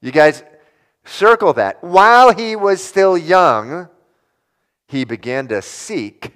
You 0.00 0.10
guys 0.12 0.42
circle 1.04 1.52
that. 1.54 1.82
While 1.82 2.34
he 2.34 2.56
was 2.56 2.82
still 2.82 3.16
young, 3.16 3.88
he 4.88 5.04
began 5.04 5.48
to 5.48 5.62
seek 5.62 6.32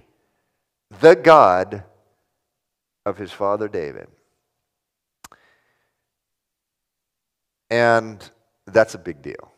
the 1.00 1.14
God 1.14 1.84
of 3.04 3.18
his 3.18 3.32
father 3.32 3.68
David. 3.68 4.08
And 7.70 8.28
that's 8.66 8.94
a 8.94 8.98
big 8.98 9.20
deal. 9.20 9.52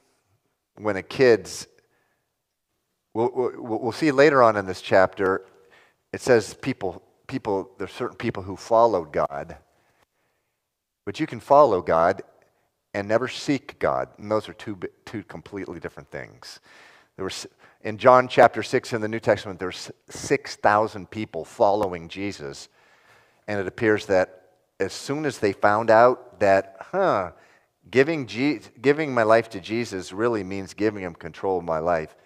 When 0.77 0.97
a 0.97 1.03
kid's, 1.03 1.69
we'll, 3.15 3.31
we'll, 3.33 3.93
see 3.93 4.11
later 4.11 4.43
on 4.43 4.57
in 4.57 4.67
this 4.67 4.81
chapter, 4.81 5.45
it 6.13 6.21
says 6.21 6.55
people, 6.55 7.03
people, 7.27 7.71
there's 7.79 7.93
certain 7.93 8.17
people 8.17 8.43
who 8.43 8.57
followed 8.57 9.13
God 9.13 9.57
but 11.05 11.21
you 11.21 11.27
can 11.27 11.41
follow 11.41 11.83
God 11.83 12.23
and 12.95 13.09
never 13.09 13.29
seek 13.29 13.79
God. 13.79 14.09
And 14.19 14.31
those 14.31 14.49
are 14.49 14.53
two, 14.53 14.79
two 15.05 15.23
completely 15.25 15.81
different 15.81 16.11
things. 16.11 16.61
There 17.17 17.25
was, 17.25 17.47
in 17.83 17.99
John 17.99 18.29
chapter 18.29 18.63
6 18.63 18.93
in 18.93 19.01
the 19.01 19.09
New 19.09 19.21
Testament, 19.21 19.59
there's 19.59 19.91
6,000 20.09 21.11
people 21.11 21.45
following 21.45 22.09
Jesus. 22.09 22.69
And 23.47 23.61
it 23.61 23.67
appears 23.67 24.07
that 24.07 24.41
as 24.79 24.93
soon 24.93 25.27
as 25.27 25.39
they 25.39 25.53
found 25.53 25.91
out 25.91 26.41
that, 26.41 26.77
huh, 26.81 27.33
giving, 27.91 28.27
Je- 28.27 28.61
giving 28.81 29.13
my 29.13 29.23
life 29.23 29.49
to 29.51 29.61
Jesus 29.61 30.13
really 30.13 30.43
means 30.43 30.75
giving 30.75 31.03
him 31.03 31.15
control 31.15 31.59
of 31.59 31.65
my 31.65 31.79
life, 31.79 32.17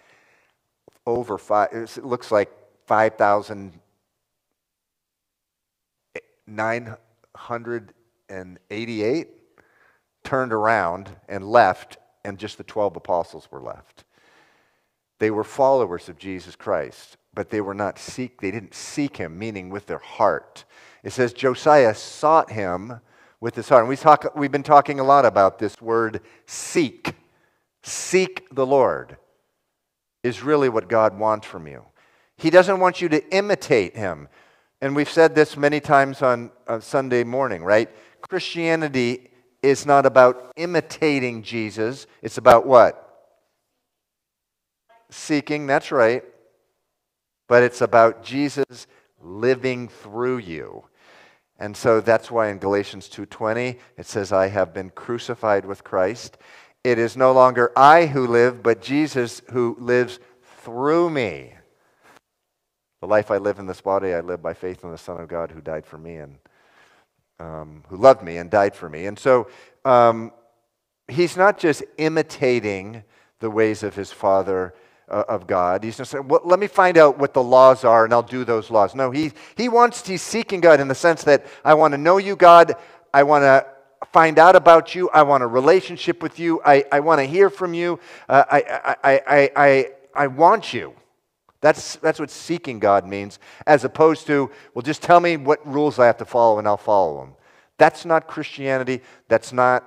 over 1.05 1.37
five, 1.37 1.69
it 1.71 2.03
looks 2.03 2.31
like 2.31 2.49
eh, 6.15 6.19
5,988 8.29 9.27
turned 10.23 10.53
around 10.53 11.09
and 11.29 11.49
left, 11.49 11.97
and 12.23 12.37
just 12.37 12.57
the 12.57 12.63
12 12.63 12.95
apostles 12.95 13.47
were 13.51 13.61
left. 13.61 14.03
They 15.19 15.31
were 15.31 15.43
followers 15.43 16.09
of 16.09 16.17
Jesus 16.17 16.55
Christ, 16.55 17.17
but 17.33 17.49
they 17.49 17.61
were 17.61 17.73
not 17.73 17.99
seek, 17.99 18.41
they 18.41 18.51
didn't 18.51 18.73
seek 18.73 19.17
him, 19.17 19.37
meaning 19.37 19.69
with 19.69 19.85
their 19.85 19.99
heart. 19.99 20.65
It 21.03 21.11
says 21.11 21.33
Josiah 21.33 21.93
sought 21.93 22.51
him 22.51 22.99
with 23.39 23.55
his 23.55 23.69
heart. 23.69 23.81
And 23.81 23.89
we 23.89 23.95
talk, 23.95 24.35
we've 24.35 24.51
been 24.51 24.63
talking 24.63 24.99
a 24.99 25.03
lot 25.03 25.25
about 25.25 25.59
this 25.59 25.79
word 25.79 26.21
seek. 26.47 27.13
Seek 27.83 28.47
the 28.51 28.65
Lord 28.65 29.17
is 30.23 30.41
really 30.41 30.69
what 30.69 30.89
God 30.89 31.19
wants 31.19 31.45
from 31.45 31.67
you. 31.67 31.85
He 32.37 32.49
doesn't 32.49 32.79
want 32.79 32.99
you 32.99 33.09
to 33.09 33.33
imitate 33.33 33.95
him. 33.95 34.27
And 34.81 34.95
we've 34.95 35.09
said 35.09 35.35
this 35.35 35.55
many 35.55 35.79
times 35.79 36.21
on, 36.21 36.51
on 36.67 36.81
Sunday 36.81 37.23
morning, 37.23 37.63
right? 37.63 37.89
Christianity 38.29 39.29
is 39.61 39.85
not 39.85 40.05
about 40.05 40.51
imitating 40.55 41.41
Jesus, 41.41 42.07
it's 42.21 42.37
about 42.37 42.65
what? 42.65 43.01
Seeking, 45.09 45.67
that's 45.67 45.91
right. 45.91 46.23
But 47.47 47.63
it's 47.63 47.81
about 47.81 48.23
Jesus 48.23 48.87
living 49.21 49.87
through 49.87 50.37
you. 50.37 50.85
And 51.57 51.75
so 51.75 52.01
that's 52.01 52.29
why 52.29 52.49
in 52.49 52.57
Galatians 52.57 53.07
2:20 53.07 53.79
it 53.97 54.05
says 54.05 54.33
I 54.33 54.47
have 54.47 54.73
been 54.73 54.89
crucified 54.89 55.65
with 55.65 55.83
Christ. 55.83 56.37
It 56.83 56.99
is 56.99 57.15
no 57.15 57.31
longer 57.31 57.71
I 57.75 58.07
who 58.07 58.27
live, 58.27 58.61
but 58.61 58.81
Jesus 58.81 59.41
who 59.51 59.75
lives 59.79 60.19
through 60.61 61.09
me. 61.09 61.53
The 63.01 63.07
life 63.07 63.31
I 63.31 63.37
live 63.37 63.59
in 63.59 63.67
this 63.67 63.81
body, 63.81 64.13
I 64.13 64.19
live 64.19 64.41
by 64.41 64.53
faith 64.53 64.83
in 64.83 64.91
the 64.91 64.97
Son 64.97 65.19
of 65.19 65.27
God 65.27 65.51
who 65.51 65.61
died 65.61 65.85
for 65.85 65.97
me 65.97 66.17
and 66.17 66.37
um, 67.39 67.83
who 67.89 67.97
loved 67.97 68.23
me 68.23 68.37
and 68.37 68.49
died 68.49 68.75
for 68.75 68.89
me. 68.89 69.05
And 69.05 69.17
so 69.17 69.47
um, 69.83 70.31
he's 71.07 71.37
not 71.37 71.57
just 71.57 71.83
imitating 71.97 73.03
the 73.39 73.49
ways 73.49 73.83
of 73.83 73.95
his 73.95 74.11
Father 74.11 74.73
uh, 75.09 75.23
of 75.27 75.45
God. 75.47 75.83
He's 75.83 75.97
just 75.97 76.11
saying, 76.11 76.27
well, 76.27 76.41
let 76.43 76.59
me 76.59 76.67
find 76.67 76.97
out 76.97 77.17
what 77.17 77.33
the 77.33 77.43
laws 77.43 77.83
are 77.83 78.05
and 78.05 78.13
I'll 78.13 78.23
do 78.23 78.43
those 78.43 78.71
laws. 78.71 78.95
No, 78.95 79.11
he, 79.11 79.31
he 79.55 79.69
wants, 79.69 80.05
he's 80.05 80.21
seeking 80.21 80.61
God 80.61 80.79
in 80.79 80.87
the 80.87 80.95
sense 80.95 81.23
that 81.23 81.45
I 81.63 81.73
want 81.73 81.93
to 81.93 81.97
know 81.97 82.17
you, 82.17 82.35
God. 82.35 82.75
I 83.13 83.23
want 83.23 83.43
to 83.43 83.65
find 84.11 84.39
out 84.39 84.55
about 84.55 84.95
you. 84.95 85.09
I 85.09 85.23
want 85.23 85.43
a 85.43 85.47
relationship 85.47 86.23
with 86.23 86.39
you. 86.39 86.61
I, 86.65 86.85
I 86.91 86.99
want 87.01 87.19
to 87.19 87.25
hear 87.25 87.49
from 87.49 87.73
you. 87.73 87.99
Uh, 88.27 88.43
I, 88.49 88.95
I, 89.03 89.21
I, 89.27 89.51
I, 89.55 89.87
I 90.15 90.27
want 90.27 90.73
you. 90.73 90.93
That's, 91.65 91.95
that's 91.95 92.19
what 92.19 92.29
seeking 92.29 92.77
God 92.77 93.07
means, 93.07 93.39
as 93.65 93.83
opposed 93.83 94.27
to, 94.27 94.51
well, 94.75 94.83
just 94.83 95.01
tell 95.01 95.19
me 95.19 95.35
what 95.35 95.65
rules 95.65 95.97
I 95.97 96.05
have 96.05 96.17
to 96.17 96.25
follow 96.25 96.59
and 96.59 96.67
I'll 96.67 96.77
follow 96.77 97.21
them. 97.21 97.33
That's 97.79 98.05
not 98.05 98.27
Christianity. 98.27 99.01
That's 99.29 99.51
not, 99.51 99.83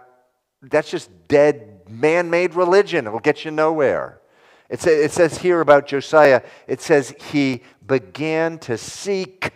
that's 0.60 0.90
just 0.90 1.08
dead 1.28 1.82
man 1.88 2.30
made 2.30 2.56
religion. 2.56 3.06
It 3.06 3.10
will 3.10 3.20
get 3.20 3.44
you 3.44 3.52
nowhere. 3.52 4.20
It, 4.68 4.84
it 4.88 5.12
says 5.12 5.38
here 5.38 5.60
about 5.60 5.86
Josiah, 5.86 6.42
it 6.66 6.80
says 6.80 7.14
he 7.30 7.62
began 7.86 8.58
to 8.58 8.76
seek 8.76 9.52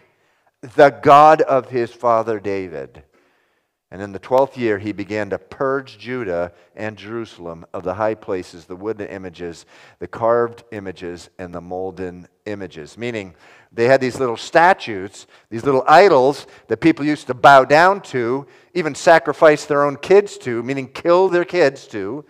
the 0.60 0.90
God 0.90 1.42
of 1.42 1.70
his 1.70 1.90
father 1.90 2.38
David. 2.38 3.02
And 3.92 4.00
in 4.00 4.12
the 4.12 4.18
twelfth 4.18 4.56
year, 4.56 4.78
he 4.78 4.92
began 4.92 5.28
to 5.30 5.38
purge 5.38 5.98
Judah 5.98 6.52
and 6.74 6.96
Jerusalem 6.96 7.66
of 7.74 7.82
the 7.82 7.92
high 7.92 8.14
places, 8.14 8.64
the 8.64 8.74
wooden 8.74 9.06
images, 9.06 9.66
the 9.98 10.08
carved 10.08 10.64
images, 10.72 11.28
and 11.38 11.54
the 11.54 11.60
molten 11.60 12.26
images. 12.46 12.96
Meaning, 12.96 13.34
they 13.70 13.84
had 13.84 14.00
these 14.00 14.18
little 14.18 14.38
statues, 14.38 15.26
these 15.50 15.64
little 15.64 15.84
idols 15.86 16.46
that 16.68 16.78
people 16.78 17.04
used 17.04 17.26
to 17.26 17.34
bow 17.34 17.66
down 17.66 18.00
to, 18.00 18.46
even 18.72 18.94
sacrifice 18.94 19.66
their 19.66 19.84
own 19.84 19.98
kids 19.98 20.38
to, 20.38 20.62
meaning 20.62 20.88
kill 20.88 21.28
their 21.28 21.44
kids 21.44 21.86
to. 21.88 22.24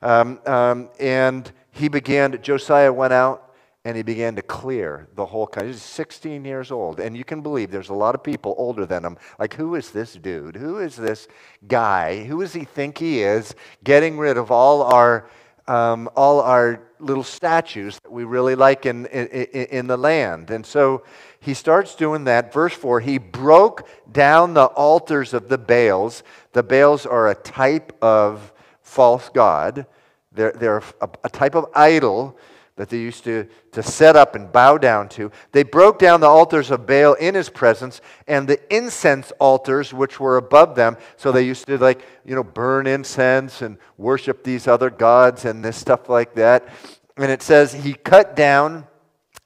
Um, 0.00 0.38
um, 0.46 0.88
and 1.00 1.50
he 1.72 1.88
began, 1.88 2.40
Josiah 2.40 2.92
went 2.92 3.12
out 3.12 3.47
and 3.88 3.96
he 3.96 4.02
began 4.02 4.36
to 4.36 4.42
clear 4.42 5.08
the 5.14 5.24
whole 5.24 5.46
country. 5.46 5.72
He's 5.72 5.80
16 5.80 6.44
years 6.44 6.70
old, 6.70 7.00
and 7.00 7.16
you 7.16 7.24
can 7.24 7.40
believe 7.40 7.70
there's 7.70 7.88
a 7.88 7.94
lot 7.94 8.14
of 8.14 8.22
people 8.22 8.54
older 8.58 8.84
than 8.84 9.02
him. 9.02 9.16
Like, 9.38 9.54
who 9.54 9.76
is 9.76 9.92
this 9.92 10.12
dude? 10.12 10.56
Who 10.56 10.76
is 10.76 10.94
this 10.94 11.26
guy? 11.66 12.22
Who 12.24 12.42
does 12.42 12.52
he 12.52 12.64
think 12.64 12.98
he 12.98 13.22
is? 13.22 13.54
Getting 13.84 14.18
rid 14.18 14.36
of 14.36 14.50
all 14.50 14.82
our, 14.82 15.30
um, 15.66 16.10
all 16.14 16.42
our 16.42 16.82
little 16.98 17.24
statues 17.24 17.98
that 18.02 18.12
we 18.12 18.24
really 18.24 18.54
like 18.54 18.84
in, 18.84 19.06
in, 19.06 19.26
in 19.28 19.86
the 19.86 19.96
land. 19.96 20.50
And 20.50 20.66
so 20.66 21.02
he 21.40 21.54
starts 21.54 21.94
doing 21.94 22.24
that. 22.24 22.52
Verse 22.52 22.74
4 22.74 23.00
he 23.00 23.16
broke 23.16 23.88
down 24.12 24.52
the 24.52 24.66
altars 24.66 25.32
of 25.32 25.48
the 25.48 25.56
Baals. 25.56 26.24
The 26.52 26.62
Baals 26.62 27.06
are 27.06 27.30
a 27.30 27.34
type 27.34 27.96
of 28.02 28.52
false 28.82 29.30
god. 29.30 29.86
They're, 30.30 30.52
they're 30.52 30.82
a, 31.00 31.08
a 31.24 31.30
type 31.30 31.54
of 31.54 31.64
idol 31.74 32.36
that 32.78 32.88
they 32.88 32.96
used 32.96 33.24
to, 33.24 33.46
to 33.72 33.82
set 33.82 34.16
up 34.16 34.34
and 34.34 34.50
bow 34.50 34.78
down 34.78 35.08
to. 35.10 35.30
They 35.52 35.64
broke 35.64 35.98
down 35.98 36.20
the 36.20 36.28
altars 36.28 36.70
of 36.70 36.86
Baal 36.86 37.14
in 37.14 37.34
his 37.34 37.50
presence 37.50 38.00
and 38.26 38.48
the 38.48 38.58
incense 38.74 39.32
altars 39.40 39.92
which 39.92 40.18
were 40.20 40.36
above 40.36 40.76
them. 40.76 40.96
So 41.16 41.32
they 41.32 41.42
used 41.42 41.66
to 41.66 41.76
like, 41.76 42.06
you 42.24 42.36
know, 42.36 42.44
burn 42.44 42.86
incense 42.86 43.62
and 43.62 43.78
worship 43.96 44.44
these 44.44 44.68
other 44.68 44.90
gods 44.90 45.44
and 45.44 45.64
this 45.64 45.76
stuff 45.76 46.08
like 46.08 46.34
that. 46.36 46.68
And 47.16 47.32
it 47.32 47.42
says 47.42 47.72
he 47.72 47.94
cut 47.94 48.36
down 48.36 48.86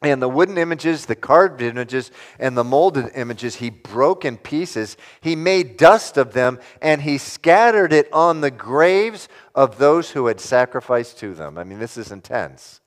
and 0.03 0.21
the 0.21 0.29
wooden 0.29 0.59
images, 0.59 1.07
the 1.07 1.15
carved 1.15 1.63
images, 1.63 2.11
and 2.39 2.57
the 2.57 2.65
molded 2.65 3.13
images 3.15 3.57
he 3.57 3.71
broke 3.71 4.25
in 4.25 4.37
pieces. 4.37 4.97
He 5.21 5.37
made 5.37 5.77
dust 5.77 6.19
of 6.19 6.33
them, 6.33 6.59
and 6.83 7.03
he 7.03 7.19
scattered 7.19 7.93
it 7.93 8.13
on 8.13 8.41
the 8.41 8.51
graves 8.51 9.29
of 9.55 9.79
those 9.79 10.11
who 10.11 10.27
had 10.27 10.41
sacrificed 10.41 11.19
to 11.21 11.35
them. 11.35 11.57
I 11.57 11.65
mean, 11.65 11.79
this 11.79 11.97
is 11.97 12.11
intense. 12.11 12.82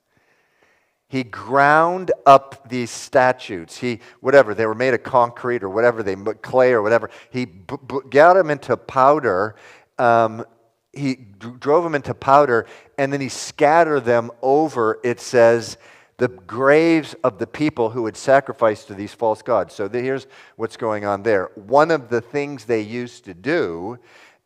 He 1.07 1.23
ground 1.23 2.11
up 2.25 2.67
these 2.67 2.89
statues. 2.89 3.77
He, 3.77 3.99
whatever, 4.21 4.53
they 4.53 4.65
were 4.65 4.75
made 4.75 4.93
of 4.93 5.03
concrete 5.03 5.63
or 5.63 5.69
whatever, 5.69 6.01
they 6.01 6.15
clay 6.41 6.73
or 6.73 6.81
whatever. 6.81 7.09
He 7.29 7.45
b- 7.45 7.75
b- 7.87 7.99
got 8.09 8.33
them 8.33 8.49
into 8.49 8.75
powder. 8.75 9.55
Um, 9.99 10.45
he 10.93 11.15
d- 11.15 11.51
drove 11.59 11.83
them 11.83 11.93
into 11.93 12.13
powder, 12.13 12.65
and 12.97 13.13
then 13.13 13.21
he 13.21 13.29
scattered 13.29 14.01
them 14.01 14.31
over, 14.41 14.99
it 15.03 15.19
says, 15.19 15.77
the 16.17 16.29
graves 16.29 17.13
of 17.23 17.37
the 17.37 17.47
people 17.47 17.89
who 17.89 18.05
had 18.05 18.15
sacrificed 18.15 18.87
to 18.87 18.93
these 18.93 19.13
false 19.13 19.41
gods. 19.41 19.75
So 19.75 19.89
here's 19.89 20.27
what's 20.55 20.77
going 20.77 21.05
on 21.05 21.23
there. 21.23 21.51
One 21.55 21.91
of 21.91 22.09
the 22.09 22.21
things 22.21 22.65
they 22.65 22.81
used 22.81 23.25
to 23.25 23.33
do 23.33 23.99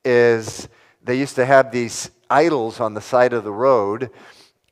is 0.03 0.67
they 1.03 1.15
used 1.15 1.35
to 1.35 1.45
have 1.45 1.71
these 1.71 2.09
idols 2.29 2.79
on 2.79 2.95
the 2.95 3.01
side 3.01 3.33
of 3.33 3.43
the 3.43 3.51
road. 3.51 4.09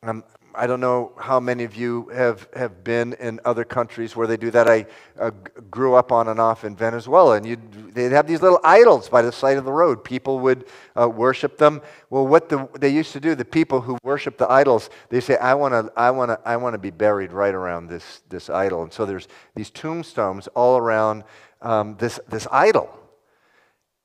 Um, 0.02 0.24
I 0.58 0.66
don't 0.66 0.80
know 0.80 1.12
how 1.18 1.40
many 1.40 1.64
of 1.64 1.76
you 1.76 2.10
have, 2.10 2.50
have 2.56 2.84
been 2.84 3.14
in 3.14 3.40
other 3.46 3.64
countries 3.64 4.16
where 4.16 4.26
they 4.26 4.38
do 4.38 4.50
that. 4.52 4.68
I 4.68 4.88
uh, 5.20 5.30
grew 5.70 5.94
up 5.94 6.12
on 6.12 6.28
and 6.30 6.40
off 6.40 6.64
in 6.64 6.76
Venezuela, 6.76 7.38
and 7.38 7.94
they'd 7.94 8.12
have 8.12 8.26
these 8.26 8.42
little 8.42 8.60
idols 8.64 9.08
by 9.08 9.22
the 9.22 9.32
side 9.32 9.58
of 9.58 9.66
the 9.66 9.72
road. 9.72 10.04
People 10.04 10.40
would 10.40 10.66
uh, 11.00 11.08
worship 11.08 11.60
them. 11.60 11.82
Well, 12.10 12.26
what 12.26 12.50
the, 12.50 12.68
they 12.80 12.90
used 12.90 13.14
to 13.14 13.20
do, 13.20 13.36
the 13.36 13.46
people 13.46 13.82
who 13.82 14.00
worship 14.04 14.40
the 14.40 14.52
idols, 14.52 14.90
they 15.10 15.20
say, 15.20 15.38
I 15.38 15.54
want 15.54 15.74
to 15.74 15.94
I 15.96 16.10
wanna, 16.10 16.40
I 16.44 16.58
wanna 16.58 16.80
be 16.80 16.92
buried 16.92 17.32
right 17.32 17.54
around 17.54 17.88
this, 17.88 18.24
this 18.28 18.50
idol. 18.50 18.82
And 18.82 18.92
so 18.92 19.06
there's 19.06 19.28
these 19.56 19.70
tombstones 19.70 20.48
all 20.56 20.78
around 20.78 21.24
um, 21.62 21.98
this, 22.00 22.20
this 22.28 22.48
idol. 22.52 22.90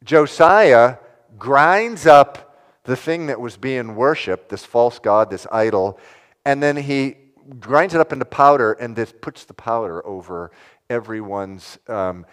Josiah 0.04 0.98
grinds 1.38 2.06
up 2.06 2.58
the 2.84 2.96
thing 2.96 3.26
that 3.26 3.40
was 3.40 3.56
being 3.56 3.94
worshiped, 3.94 4.48
this 4.50 4.66
false 4.66 4.98
god, 4.98 5.30
this 5.30 5.46
idol, 5.50 5.98
and 6.44 6.62
then 6.62 6.76
he 6.76 7.16
grinds 7.58 7.94
it 7.94 8.00
up 8.00 8.12
into 8.12 8.24
powder 8.24 8.72
and 8.72 8.96
just 8.96 9.20
puts 9.20 9.44
the 9.44 9.54
powder 9.54 10.04
over 10.06 10.50
everyone's 10.90 11.78
um, 11.88 12.26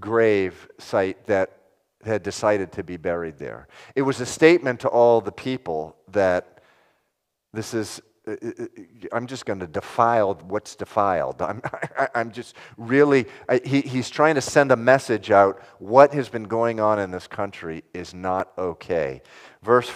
grave 0.00 0.68
site 0.78 1.26
that 1.26 1.58
had 2.04 2.22
decided 2.22 2.72
to 2.72 2.82
be 2.82 2.96
buried 2.96 3.38
there. 3.38 3.68
It 3.94 4.02
was 4.02 4.20
a 4.20 4.26
statement 4.26 4.80
to 4.80 4.88
all 4.88 5.20
the 5.20 5.32
people 5.32 5.96
that 6.08 6.60
this 7.52 7.74
is 7.74 8.00
uh, 8.26 8.30
uh, 8.30 8.50
uh, 8.60 8.66
I'm 9.12 9.26
just 9.26 9.46
going 9.46 9.58
to 9.58 9.66
defile 9.66 10.34
what's 10.46 10.76
defiled. 10.76 11.42
I'm, 11.42 11.60
I, 11.98 12.08
am 12.14 12.30
just 12.30 12.54
really, 12.76 13.26
he, 13.64 13.80
he's 13.80 14.10
trying 14.10 14.36
to 14.36 14.40
send 14.40 14.70
a 14.70 14.76
message 14.76 15.32
out. 15.32 15.60
What 15.80 16.14
has 16.14 16.28
been 16.28 16.44
going 16.44 16.78
on 16.78 17.00
in 17.00 17.10
this 17.10 17.26
country 17.26 17.82
is 17.92 18.14
not 18.14 18.52
okay. 18.56 19.22
Verse 19.62 19.90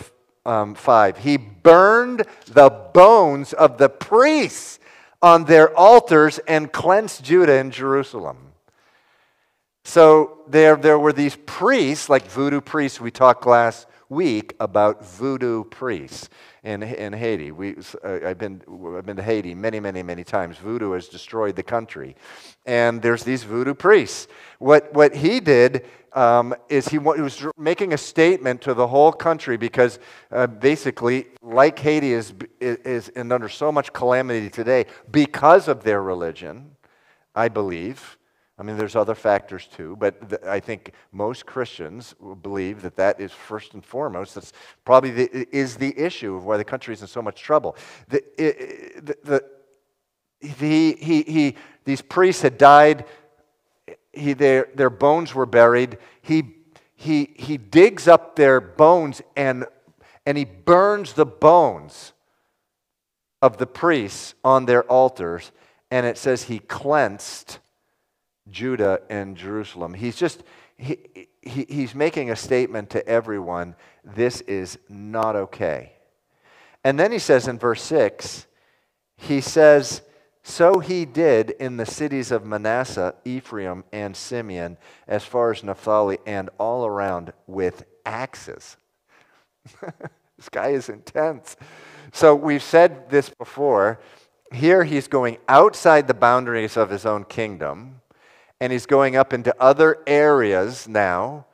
um, 0.47 0.75
5 0.75 1.19
He 1.19 1.37
burned 1.37 2.25
the 2.47 2.71
bones 2.71 3.53
of 3.53 3.79
the 3.79 3.89
priests 3.89 4.79
on 5.21 5.45
their 5.45 5.77
altars 5.77 6.39
and 6.47 6.73
cleansed 6.73 7.25
Judah 7.25 7.55
and 7.59 7.73
Jerusalem. 7.73 8.39
So 9.85 10.39
there, 10.49 10.77
there 10.77 10.99
were 10.99 11.13
these 11.13 11.37
priests, 11.47 12.09
like 12.09 12.27
voodoo 12.27 12.61
priests 12.61 13.01
we 13.01 13.11
talked 13.11 13.47
last 13.47 13.87
week 14.09 14.55
about 14.61 15.05
voodoo 15.05 15.65
priests 15.65 16.29
in, 16.67 16.83
in 16.83 17.13
Haiti. 17.13 17.53
We, 17.53 17.77
uh, 18.05 18.19
I've, 18.27 18.39
been, 18.39 18.61
I've 18.97 19.07
been 19.07 19.17
to 19.17 19.23
Haiti 19.23 19.55
many, 19.55 19.79
many, 19.79 20.03
many 20.03 20.25
times. 20.25 20.59
Voodoo 20.59 20.93
has 20.93 21.07
destroyed 21.07 21.55
the 21.55 21.63
country. 21.63 22.17
And 22.67 23.01
there's 23.01 23.23
these 23.23 23.45
voodoo 23.45 23.73
priests. 23.73 24.27
What, 24.59 24.93
what 24.93 25.15
he 25.15 25.39
did 25.39 25.87
um, 26.13 26.55
is 26.69 26.89
he, 26.89 26.99
was 26.99 27.47
making 27.57 27.93
a 27.93 27.99
statement 27.99 28.63
to 28.63 28.75
the 28.75 28.89
whole 28.89 29.13
country 29.13 29.57
because 29.57 30.01
uh, 30.33 30.49
basically, 30.49 31.29
like 31.41 31.79
Haiti 31.79 32.13
is, 32.13 32.35
is, 32.61 33.11
is 33.11 33.31
under 33.31 33.49
so 33.49 33.71
much 33.71 33.93
calamity 33.93 34.51
today 34.51 34.87
because 35.13 35.69
of 35.69 35.85
their 35.85 36.03
religion, 36.03 36.73
I 37.35 37.49
believe. 37.49 38.19
I 38.59 38.63
mean, 38.63 38.79
there's 38.79 38.97
other 38.97 39.15
factors 39.15 39.67
too, 39.67 39.97
but 39.97 40.43
I 40.47 40.61
think 40.61 40.93
most 41.13 41.45
Christians 41.45 42.15
believe 42.43 42.81
that 42.83 42.97
that 42.97 43.21
is 43.21 43.31
first 43.31 43.75
and 43.75 43.85
foremost. 43.85 44.35
That's 44.35 44.53
probably 44.85 45.11
the, 45.11 45.57
is 45.57 45.77
the 45.77 45.99
issue 45.99 46.35
of 46.35 46.45
why 46.45 46.57
the 46.57 46.65
country 46.65 46.95
is 46.95 47.03
in 47.03 47.07
so 47.07 47.21
much 47.21 47.43
trouble. 47.43 47.77
The, 48.09 48.23
the, 49.25 49.45
he, 50.41 50.95
he, 50.95 51.23
he, 51.23 51.57
these 51.85 52.01
priests 52.01 52.43
had 52.43 52.57
died. 52.57 53.05
He, 54.13 54.33
their, 54.33 54.69
their 54.75 54.91
bones 54.91 55.35
were 55.35 55.47
buried. 55.47 55.99
He, 56.23 56.55
he, 56.95 57.35
he 57.37 57.59
digs 57.59 58.09
up 58.09 58.37
their 58.37 58.61
bones 58.61 59.21
and, 59.37 59.67
and 60.25 60.39
he 60.39 60.47
burns 60.47 61.13
the 61.13 61.27
bones 61.27 62.15
of 63.43 63.59
the 63.59 63.67
priests 63.67 64.35
on 64.43 64.65
their 64.65 64.85
altars. 64.85 65.53
And 65.91 66.07
it 66.07 66.17
says 66.17 66.45
he 66.45 66.59
cleansed 66.59 67.59
Judah 68.51 69.01
and 69.11 69.37
Jerusalem. 69.37 69.95
He's 69.95 70.17
just, 70.17 70.43
he, 70.77 70.99
he, 71.43 71.67
he's 71.69 71.95
making 71.95 72.31
a 72.31 72.37
statement 72.37 72.91
to 72.91 73.07
everyone 73.07 73.77
this 74.05 74.41
is 74.43 74.79
not 74.89 75.37
okay. 75.37 75.93
And 76.85 76.99
then 76.99 77.11
he 77.11 77.19
says 77.19 77.49
in 77.49 77.59
verse 77.59 77.83
6, 77.83 78.47
he 79.17 79.41
says, 79.41 80.03
So 80.43 80.79
he 80.79 81.05
did 81.05 81.51
in 81.51 81.77
the 81.77 81.87
cities 81.87 82.31
of 82.31 82.45
Manasseh, 82.45 83.15
Ephraim, 83.25 83.83
and 83.93 84.17
Simeon, 84.17 84.77
as 85.09 85.25
far 85.25 85.51
as 85.51 85.65
Naphtali, 85.65 86.19
and 86.27 86.51
all 86.59 86.87
around 86.87 87.33
with 87.47 87.85
axes. 88.05 88.77
this 90.37 90.49
guy 90.49 90.69
is 90.69 90.89
intense. 90.89 91.57
So 92.13 92.35
we've 92.35 92.63
said 92.63 93.11
this 93.11 93.31
before. 93.31 93.99
Here 94.53 94.85
he's 94.85 95.09
going 95.09 95.39
outside 95.49 96.07
the 96.07 96.15
boundaries 96.15 96.77
of 96.77 96.91
his 96.91 97.05
own 97.05 97.25
kingdom 97.25 98.01
and 98.61 98.73
he's 98.73 98.87
going 98.87 99.17
up 99.17 99.33
into 99.33 99.55
other 99.61 99.99
areas 100.07 100.89
now, 100.89 101.47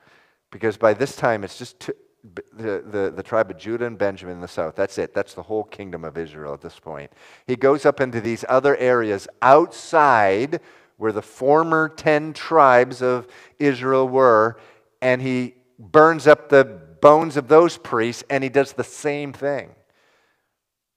because 0.50 0.76
by 0.76 0.94
this 0.94 1.16
time 1.16 1.44
it's 1.44 1.58
just 1.58 1.90
the, 2.24 2.84
the, 2.86 3.12
the 3.14 3.22
tribe 3.22 3.50
of 3.50 3.58
Judah 3.58 3.86
and 3.86 3.98
Benjamin 3.98 4.36
in 4.36 4.40
the 4.40 4.48
south. 4.48 4.76
That's 4.76 4.98
it. 4.98 5.12
That's 5.12 5.34
the 5.34 5.42
whole 5.42 5.64
kingdom 5.64 6.04
of 6.04 6.16
Israel 6.16 6.54
at 6.54 6.60
this 6.60 6.78
point. 6.78 7.10
He 7.46 7.56
goes 7.56 7.84
up 7.84 8.00
into 8.00 8.20
these 8.20 8.44
other 8.48 8.76
areas 8.76 9.26
outside 9.40 10.60
where 10.98 11.12
the 11.12 11.22
former 11.22 11.88
10 11.88 12.32
tribes 12.32 13.02
of 13.02 13.26
Israel 13.58 14.08
were, 14.08 14.56
and 15.00 15.20
he 15.20 15.54
burns 15.78 16.28
up 16.28 16.48
the 16.48 16.64
bones 16.64 17.36
of 17.36 17.48
those 17.48 17.76
priests, 17.76 18.22
and 18.30 18.44
he 18.44 18.50
does 18.50 18.74
the 18.74 18.84
same 18.84 19.32
thing. 19.32 19.70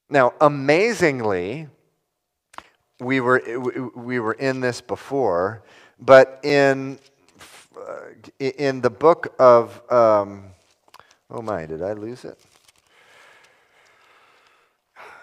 Now, 0.07 0.33
amazingly, 0.39 1.67
we 2.99 3.19
were, 3.19 3.41
we 3.95 4.19
were 4.19 4.33
in 4.33 4.61
this 4.61 4.79
before. 4.79 5.63
But 5.99 6.39
in, 6.43 6.99
uh, 7.77 8.09
in 8.39 8.81
the 8.81 8.89
book 8.89 9.33
of, 9.39 9.81
um, 9.91 10.51
oh 11.29 11.41
my, 11.41 11.65
did 11.65 11.81
I 11.81 11.93
lose 11.93 12.25
it? 12.25 12.37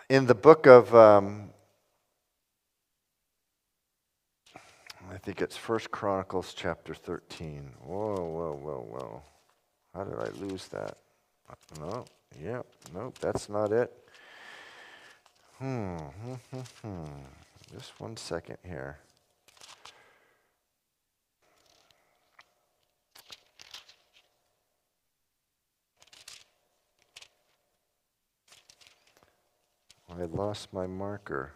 In 0.09 0.27
the 0.27 0.35
book 0.35 0.67
of, 0.67 0.95
um, 0.95 1.51
I 5.11 5.19
think 5.19 5.43
it's 5.43 5.57
First 5.57 5.91
Chronicles 5.91 6.55
chapter 6.55 6.95
13. 6.95 7.71
Whoa, 7.83 8.15
whoa, 8.15 8.53
whoa, 8.53 8.87
whoa. 8.91 9.23
How 9.95 10.05
did 10.05 10.19
I 10.19 10.31
lose 10.41 10.69
that? 10.69 10.97
No, 11.79 12.07
yeah, 12.43 12.63
nope, 12.95 13.19
that's 13.19 13.49
not 13.49 13.73
it. 13.73 13.93
Hmm, 15.59 15.97
hmm, 15.97 16.35
hmm, 16.51 16.61
hmm. 16.83 17.05
Just 17.75 17.99
one 18.01 18.17
second 18.17 18.57
here. 18.65 18.99
I 30.20 30.25
lost 30.25 30.75
my 30.75 30.87
marker. 30.87 31.55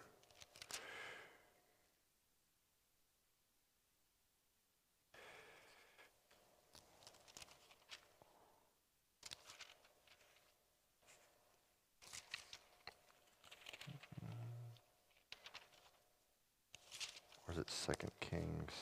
Or 17.46 17.52
is 17.52 17.58
it 17.58 17.70
Second 17.70 18.10
Kings? 18.20 18.72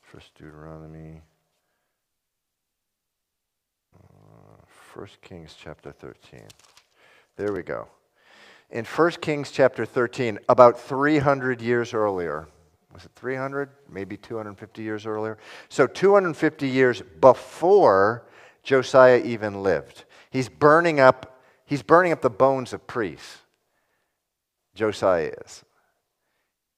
First 0.00 0.34
Deuteronomy. 0.34 1.20
Uh, 3.94 4.62
First 4.66 5.20
Kings 5.20 5.54
chapter 5.60 5.92
13. 5.92 6.40
There 7.36 7.52
we 7.52 7.62
go 7.62 7.88
in 8.70 8.84
1 8.84 9.10
Kings 9.12 9.50
chapter 9.50 9.86
13, 9.86 10.38
about 10.48 10.80
300 10.80 11.60
years 11.62 11.94
earlier. 11.94 12.48
Was 12.92 13.04
it 13.04 13.12
300? 13.16 13.70
Maybe 13.88 14.16
250 14.16 14.82
years 14.82 15.06
earlier? 15.06 15.38
So, 15.68 15.86
250 15.86 16.68
years 16.68 17.02
before 17.20 18.26
Josiah 18.62 19.22
even 19.24 19.62
lived. 19.62 20.04
He's 20.30 20.48
burning 20.48 21.00
up, 21.00 21.40
he's 21.64 21.82
burning 21.82 22.12
up 22.12 22.20
the 22.20 22.30
bones 22.30 22.72
of 22.72 22.86
priests. 22.86 23.38
Josiah 24.74 25.32
is. 25.44 25.64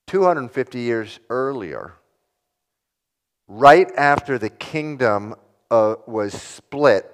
250 0.07 0.79
years 0.79 1.21
earlier, 1.29 1.95
right 3.47 3.91
after 3.97 4.39
the 4.39 4.51
kingdom 4.51 5.35
uh, 5.71 5.97
was 6.07 6.33
split 6.33 7.11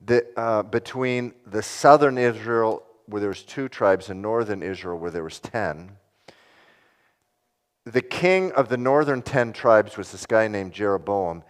the, 0.00 0.26
uh, 0.36 0.62
between 0.62 1.32
the 1.46 1.62
southern 1.62 2.18
Israel 2.18 2.82
where 3.06 3.20
there 3.20 3.28
was 3.28 3.42
two 3.42 3.68
tribes 3.68 4.10
in 4.10 4.22
northern 4.22 4.62
Israel 4.62 4.98
where 4.98 5.10
there 5.10 5.24
was 5.24 5.40
10. 5.40 5.96
The 7.84 8.02
king 8.02 8.52
of 8.52 8.68
the 8.68 8.76
northern 8.76 9.22
10 9.22 9.52
tribes 9.52 9.96
was 9.96 10.10
this 10.10 10.26
guy 10.26 10.48
named 10.48 10.72
Jeroboam. 10.72 11.42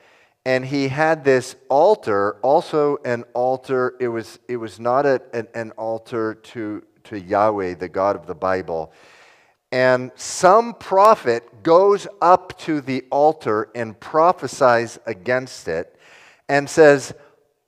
And 0.44 0.66
he 0.66 0.88
had 0.88 1.24
this 1.24 1.56
altar, 1.70 2.36
also 2.42 2.98
an 3.04 3.24
altar. 3.32 3.94
It 3.98 4.08
was, 4.08 4.38
it 4.46 4.56
was 4.56 4.78
not 4.78 5.06
a, 5.06 5.22
an, 5.32 5.48
an 5.54 5.70
altar 5.72 6.34
to, 6.34 6.82
to 7.04 7.18
Yahweh, 7.18 7.74
the 7.74 7.88
God 7.88 8.16
of 8.16 8.26
the 8.26 8.34
Bible. 8.34 8.92
And 9.72 10.12
some 10.16 10.74
prophet 10.74 11.62
goes 11.62 12.06
up 12.20 12.58
to 12.60 12.80
the 12.80 13.04
altar 13.10 13.70
and 13.74 13.98
prophesies 13.98 14.98
against 15.06 15.66
it 15.66 15.98
and 16.48 16.68
says, 16.68 17.14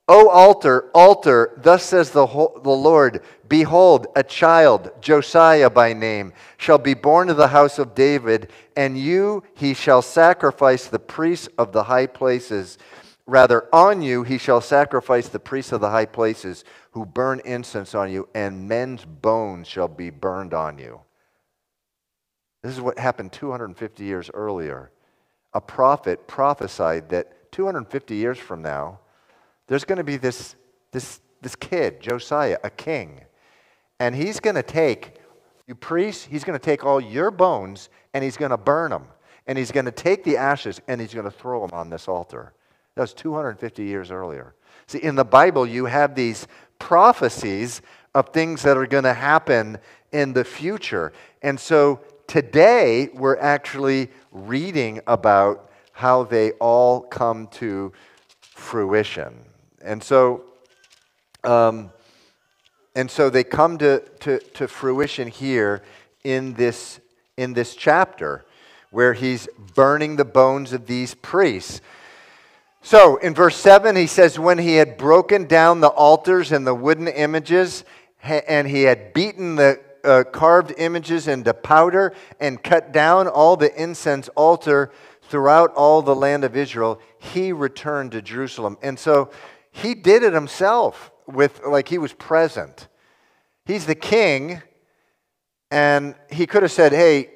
O 0.09 0.29
altar, 0.29 0.89
altar, 0.95 1.53
thus 1.57 1.85
says 1.85 2.11
the, 2.11 2.27
the 2.27 2.71
Lord 2.71 3.23
Behold, 3.49 4.07
a 4.15 4.23
child, 4.23 4.91
Josiah 5.01 5.71
by 5.71 5.93
name, 5.93 6.33
shall 6.57 6.79
be 6.79 6.95
born 6.95 7.29
to 7.29 7.35
the 7.35 7.49
house 7.49 7.79
of 7.79 7.95
David, 7.95 8.51
and 8.77 8.97
you 8.99 9.43
he 9.55 9.75
shall 9.75 10.03
sacrifice 10.03 10.87
the 10.87 10.99
priests 10.99 11.49
of 11.59 11.73
the 11.73 11.85
high 11.85 12.07
places. 12.07 12.79
Rather, 13.27 13.69
on 13.73 14.01
you 14.01 14.23
he 14.23 14.39
shall 14.39 14.61
sacrifice 14.61 15.29
the 15.29 15.41
priests 15.41 15.73
of 15.73 15.81
the 15.81 15.91
high 15.91 16.07
places 16.07 16.65
who 16.93 17.05
burn 17.05 17.41
incense 17.45 17.95
on 17.95 18.11
you, 18.11 18.29
and 18.35 18.69
men's 18.69 19.05
bones 19.05 19.67
shall 19.67 19.89
be 19.89 20.11
burned 20.11 20.55
on 20.55 20.79
you. 20.79 21.01
This 22.63 22.73
is 22.73 22.81
what 22.81 22.99
happened 22.99 23.33
250 23.33 24.05
years 24.05 24.31
earlier. 24.35 24.91
A 25.53 25.61
prophet 25.61 26.29
prophesied 26.29 27.09
that 27.09 27.53
250 27.53 28.15
years 28.15 28.39
from 28.39 28.63
now, 28.63 29.01
there's 29.67 29.85
going 29.85 29.99
to 29.99 30.05
be 30.05 30.17
this, 30.17 30.55
this, 30.93 31.21
this 31.43 31.57
kid, 31.57 32.01
Josiah, 32.01 32.59
a 32.63 32.71
king. 32.71 33.21
And 33.99 34.15
he's 34.15 34.41
going 34.41 34.57
to 34.57 34.63
take, 34.63 35.17
you 35.67 35.75
priests, 35.75 36.25
he's 36.25 36.45
going 36.45 36.59
to 36.59 36.65
take 36.65 36.85
all 36.85 37.01
your 37.01 37.31
bones 37.31 37.89
and 38.15 38.23
he's 38.23 38.37
going 38.37 38.51
to 38.51 38.57
burn 38.57 38.91
them. 38.91 39.07
And 39.47 39.57
he's 39.57 39.73
going 39.73 39.87
to 39.87 39.93
take 39.93 40.25
the 40.25 40.37
ashes 40.37 40.81
and 40.89 41.01
he's 41.01 41.15
going 41.15 41.25
to 41.25 41.31
throw 41.31 41.67
them 41.67 41.77
on 41.77 41.91
this 41.91 42.09
altar. 42.09 42.53
That 42.95 43.03
was 43.03 43.15
250 43.15 43.85
years 43.85 44.11
earlier. 44.11 44.55
See, 44.87 44.99
in 44.99 45.15
the 45.15 45.25
Bible, 45.25 45.67
you 45.67 45.87
have 45.87 46.15
these 46.15 46.47
prophecies 46.79 47.83
of 48.15 48.31
things 48.31 48.63
that 48.63 48.77
are 48.77 48.87
going 48.87 49.05
to 49.05 49.15
happen 49.15 49.79
in 50.13 50.33
the 50.33 50.45
future. 50.45 51.13
And 51.43 51.59
so 51.59 52.01
today, 52.27 53.11
we're 53.15 53.39
actually 53.39 54.11
reading 54.33 55.01
about 55.07 55.71
how 55.93 56.25
they 56.25 56.53
all 56.53 57.01
come 57.01 57.47
to 57.49 57.93
fruition. 58.41 59.35
And 59.87 60.03
so, 60.03 60.43
um, 61.45 61.91
and 62.97 63.09
so 63.09 63.31
they 63.31 63.45
come 63.45 63.79
to, 63.79 64.01
to, 64.21 64.41
to 64.41 64.67
fruition 64.67 65.29
here 65.29 65.83
in 66.25 66.55
this, 66.55 66.99
in 67.37 67.53
this 67.53 67.77
chapter 67.77 68.45
where 68.91 69.15
he's 69.15 69.49
burning 69.77 70.17
the 70.17 70.25
bones 70.25 70.73
of 70.73 70.87
these 70.87 71.15
priests. 71.15 71.81
So 72.83 73.17
in 73.19 73.33
verse 73.33 73.57
7, 73.57 73.95
he 73.95 74.09
says, 74.09 74.41
When 74.41 74.59
he 74.59 74.75
had 74.75 74.97
broken 74.97 75.47
down 75.47 75.81
the 75.81 75.89
altars 75.89 76.51
and 76.51 76.67
the 76.67 76.75
wooden 76.75 77.07
images, 77.07 77.85
and 78.23 78.67
he 78.67 78.83
had 78.83 79.13
beaten 79.13 79.55
the 79.55 79.81
uh, 80.03 80.25
carved 80.25 80.75
images 80.79 81.29
into 81.29 81.55
powder 81.55 82.13
and 82.41 82.63
cut 82.63 82.93
down 82.93 83.29
all 83.29 83.57
the 83.57 83.75
incense 83.81 84.29
altar 84.31 84.91
throughout 85.23 85.73
all 85.75 86.03
the 86.03 86.15
land 86.15 86.45
of 86.45 86.57
Israel, 86.57 87.01
he 87.19 87.53
returned 87.53 88.13
to 88.13 88.23
Jerusalem. 88.23 88.79
And 88.83 88.99
so 88.99 89.31
he 89.77 89.95
did 89.95 90.23
it 90.23 90.33
himself 90.33 91.11
with 91.27 91.61
like 91.67 91.89
he 91.89 91.99
was 91.99 92.15
present. 92.15 92.89
He's 93.67 93.85
the 93.85 93.95
king, 93.95 94.63
and 95.71 96.15
he 96.31 96.47
could 96.47 96.63
have 96.63 96.73
said, 96.73 96.93
Hey, 96.93 97.31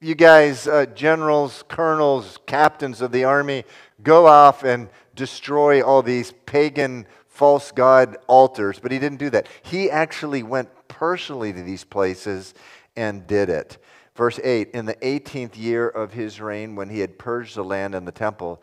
you 0.00 0.14
guys, 0.14 0.68
uh, 0.68 0.86
generals, 0.86 1.64
colonels, 1.68 2.38
captains 2.46 3.00
of 3.00 3.10
the 3.10 3.24
army, 3.24 3.64
go 4.02 4.26
off 4.26 4.62
and 4.62 4.88
destroy 5.16 5.82
all 5.82 6.02
these 6.02 6.32
pagan 6.46 7.06
false 7.26 7.72
god 7.72 8.16
altars. 8.28 8.78
But 8.78 8.92
he 8.92 9.00
didn't 9.00 9.18
do 9.18 9.30
that. 9.30 9.48
He 9.62 9.90
actually 9.90 10.44
went 10.44 10.68
personally 10.86 11.52
to 11.52 11.62
these 11.62 11.82
places 11.82 12.54
and 12.94 13.26
did 13.26 13.48
it. 13.48 13.78
Verse 14.14 14.38
8 14.44 14.70
In 14.72 14.86
the 14.86 14.94
18th 14.96 15.58
year 15.58 15.88
of 15.88 16.12
his 16.12 16.40
reign, 16.40 16.76
when 16.76 16.88
he 16.88 17.00
had 17.00 17.18
purged 17.18 17.56
the 17.56 17.64
land 17.64 17.96
and 17.96 18.06
the 18.06 18.12
temple, 18.12 18.62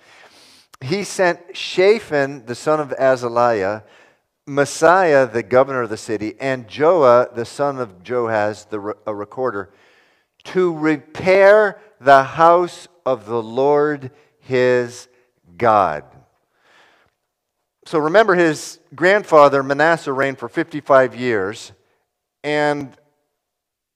he 0.81 1.03
sent 1.03 1.55
Shaphan, 1.55 2.45
the 2.45 2.55
son 2.55 2.79
of 2.79 2.89
Azaliah, 2.89 3.83
Maaseiah, 4.47 5.31
the 5.31 5.43
governor 5.43 5.81
of 5.81 5.89
the 5.89 5.97
city, 5.97 6.35
and 6.39 6.67
Joah, 6.67 7.33
the 7.35 7.45
son 7.45 7.79
of 7.79 8.03
Joahaz, 8.03 8.69
the, 8.69 8.95
a 9.05 9.13
recorder, 9.13 9.71
to 10.45 10.73
repair 10.73 11.79
the 11.99 12.23
house 12.23 12.87
of 13.05 13.25
the 13.25 13.41
Lord 13.41 14.11
his 14.39 15.09
God. 15.57 16.05
So 17.85 17.99
remember, 17.99 18.35
his 18.35 18.79
grandfather 18.95 19.63
Manasseh 19.63 20.13
reigned 20.13 20.37
for 20.37 20.47
55 20.47 21.15
years, 21.15 21.71
and 22.43 22.95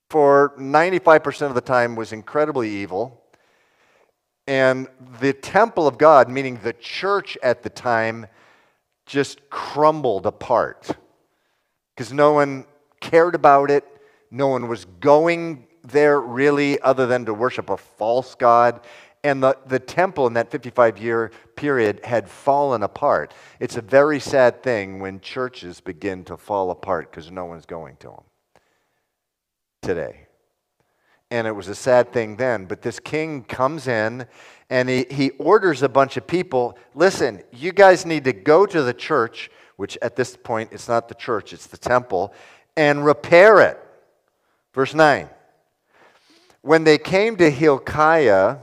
for 0.10 0.54
95% 0.58 1.48
of 1.48 1.56
the 1.56 1.62
time 1.62 1.96
was 1.96 2.12
incredibly 2.12 2.70
evil. 2.70 3.21
And 4.48 4.88
the 5.20 5.34
temple 5.34 5.88
of 5.88 5.98
God, 5.98 6.30
meaning 6.30 6.60
the 6.64 6.74
church 6.74 7.38
at 7.44 7.64
the 7.64 7.70
time, 7.70 8.28
just 9.06 9.50
crumbled 9.50 10.26
apart 10.26 10.90
because 11.96 12.14
no 12.14 12.34
one 12.34 12.66
cared 13.00 13.36
about 13.36 13.70
it. 13.70 13.86
No 14.32 14.48
one 14.48 14.68
was 14.68 14.86
going 14.86 15.68
there 15.84 16.20
really 16.20 16.80
other 16.82 17.06
than 17.06 17.26
to 17.26 17.34
worship 17.34 17.70
a 17.70 17.78
false 17.78 18.36
God. 18.36 18.82
And 19.24 19.44
the, 19.44 19.58
the 19.68 19.80
temple 19.80 20.26
in 20.28 20.34
that 20.34 20.50
55 20.50 20.98
year 20.98 21.32
period 21.56 22.00
had 22.04 22.28
fallen 22.30 22.82
apart. 22.82 23.34
It's 23.60 23.78
a 23.78 23.82
very 23.82 24.20
sad 24.20 24.64
thing 24.64 25.00
when 25.00 25.20
churches 25.20 25.80
begin 25.80 26.24
to 26.26 26.38
fall 26.38 26.72
apart 26.72 27.12
because 27.12 27.30
no 27.30 27.46
one's 27.46 27.66
going 27.66 27.98
to 27.98 28.08
them 28.08 28.24
today. 29.82 30.28
And 31.32 31.48
it 31.48 31.56
was 31.56 31.70
a 31.70 31.76
sad 31.76 32.12
thing 32.12 32.36
then. 32.36 32.66
But 32.66 32.82
this 32.82 33.00
king 33.00 33.44
comes 33.44 33.88
in 33.88 34.28
and 34.70 34.88
he, 34.88 35.06
he 35.10 35.30
orders 35.32 35.82
a 35.82 35.90
bunch 35.90 36.18
of 36.18 36.28
people 36.28 36.78
listen, 36.94 37.42
you 37.52 37.72
guys 37.72 38.06
need 38.06 38.26
to 38.26 38.34
go 38.34 38.66
to 38.66 38.84
the 38.84 38.94
church, 38.94 39.50
which 39.78 39.98
at 40.02 40.16
this 40.16 40.38
point 40.38 40.70
it's 40.72 40.88
not 40.88 41.08
the 41.08 41.16
church, 41.16 41.54
it's 41.54 41.68
the 41.68 41.78
temple, 41.78 42.34
and 42.78 43.04
repair 43.04 43.62
it. 43.62 43.80
Verse 44.74 44.94
9. 44.94 45.30
When 46.62 46.84
they 46.84 46.98
came 46.98 47.38
to 47.38 47.50
Hilkiah, 47.50 48.58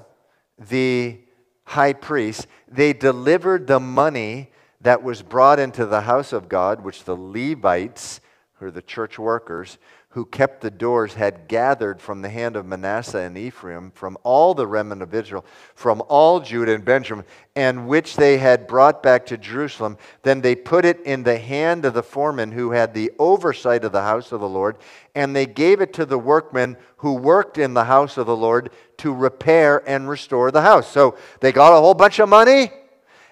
the 0.59 1.19
high 1.65 1.93
priest, 1.93 2.47
they 2.69 2.93
delivered 2.93 3.67
the 3.67 3.81
money 3.81 4.51
that 4.81 5.03
was 5.03 5.23
brought 5.23 5.59
into 5.59 5.85
the 5.87 6.03
house 6.03 6.33
of 6.33 6.49
God, 6.49 6.83
which 6.83 7.05
the 7.05 7.17
Levites, 7.17 8.21
who 8.59 8.67
are 8.67 8.71
the 8.71 8.83
church 8.83 9.19
workers, 9.19 9.79
who 10.11 10.25
kept 10.25 10.63
the 10.63 10.71
doors 10.71 11.15
had 11.15 11.47
gathered 11.49 12.01
from 12.01 12.23
the 12.23 12.29
hand 12.29 12.57
of 12.57 12.67
Manasseh 12.67 13.21
and 13.21 13.39
Ephraim, 13.39 13.91
from 13.93 14.17
all 14.25 14.55
the 14.55 14.67
remnant 14.67 15.03
of 15.03 15.15
Israel, 15.15 15.45
from 15.75 16.03
all 16.09 16.41
Judah 16.41 16.75
and 16.75 16.85
Benjamin, 16.85 17.25
and 17.55 17.87
which 17.87 18.17
they 18.17 18.39
had 18.39 18.67
brought 18.67 19.03
back 19.03 19.27
to 19.27 19.37
Jerusalem. 19.37 19.97
Then 20.23 20.41
they 20.41 20.57
put 20.57 20.85
it 20.85 21.01
in 21.03 21.23
the 21.23 21.39
hand 21.39 21.85
of 21.85 21.95
the 21.95 22.03
foreman 22.03 22.53
who 22.53 22.73
had 22.73 22.95
the 22.95 23.13
oversight 23.19 23.85
of 23.85 23.93
the 23.93 24.03
house 24.03 24.33
of 24.33 24.41
the 24.41 24.49
Lord, 24.49 24.79
and 25.15 25.37
they 25.37 25.47
gave 25.47 25.81
it 25.81 25.93
to 25.95 26.07
the 26.07 26.19
workmen 26.19 26.77
who 26.97 27.15
worked 27.15 27.59
in 27.59 27.75
the 27.75 27.85
house 27.85 28.17
of 28.17 28.27
the 28.27 28.37
Lord 28.37 28.71
to 28.99 29.15
repair 29.15 29.89
and 29.89 30.09
restore 30.09 30.51
the 30.51 30.63
house. 30.63 30.91
So 30.91 31.17
they 31.41 31.53
got 31.53 31.77
a 31.77 31.81
whole 31.81 31.95
bunch 31.95 32.19
of 32.19 32.29
money 32.29 32.73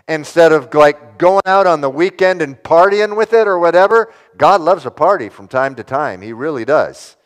instead 0.09 0.53
of 0.53 0.73
like 0.75 1.19
going 1.19 1.43
out 1.47 1.67
on 1.67 1.81
the 1.81 1.91
weekend 1.91 2.43
and 2.43 2.57
partying 2.63 3.17
with 3.17 3.33
it 3.33 3.49
or 3.49 3.59
whatever. 3.59 4.13
God 4.37 4.61
loves 4.61 4.87
a 4.87 4.91
party 4.91 5.29
from 5.29 5.49
time 5.49 5.75
to 5.77 5.85
time. 5.85 6.23
He 6.23 6.33
really 6.33 6.65
does. 6.65 7.17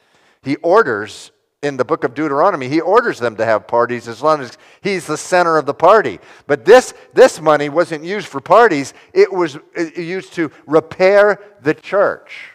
He 0.43 0.57
orders 0.57 1.33
in 1.63 1.77
the 1.77 1.85
book 1.85 2.05
of 2.05 2.15
Deuteronomy, 2.15 2.69
he 2.69 2.81
orders 2.81 3.19
them 3.19 3.37
to 3.37 3.45
have 3.45 3.69
parties 3.69 4.09
as 4.09 4.23
long 4.23 4.41
as 4.41 4.57
he's 4.81 5.07
the 5.07 5.17
center 5.19 5.59
of 5.59 5.67
the 5.67 5.75
party. 5.75 6.19
But 6.47 6.65
this, 6.65 6.95
this 7.13 7.39
money 7.39 7.69
wasn't 7.69 8.03
used 8.03 8.29
for 8.29 8.41
parties, 8.41 8.95
it 9.13 9.31
was 9.31 9.57
uh, 9.57 9.83
used 9.95 10.33
to 10.35 10.51
repair 10.67 11.39
the 11.61 11.75
church, 11.75 12.53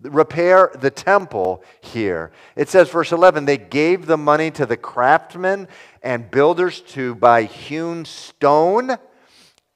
repair 0.00 0.70
the 0.80 0.90
temple 0.90 1.62
here. 1.82 2.32
It 2.56 2.70
says, 2.70 2.88
verse 2.88 3.12
11, 3.12 3.44
they 3.44 3.58
gave 3.58 4.06
the 4.06 4.16
money 4.16 4.50
to 4.52 4.64
the 4.64 4.78
craftsmen 4.78 5.68
and 6.02 6.30
builders 6.30 6.80
to 6.80 7.16
buy 7.16 7.42
hewn 7.42 8.06
stone 8.06 8.96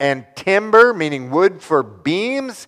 and 0.03 0.27
timber, 0.35 0.93
meaning 0.93 1.31
wood 1.31 1.63
for 1.63 1.85
beams, 1.85 2.67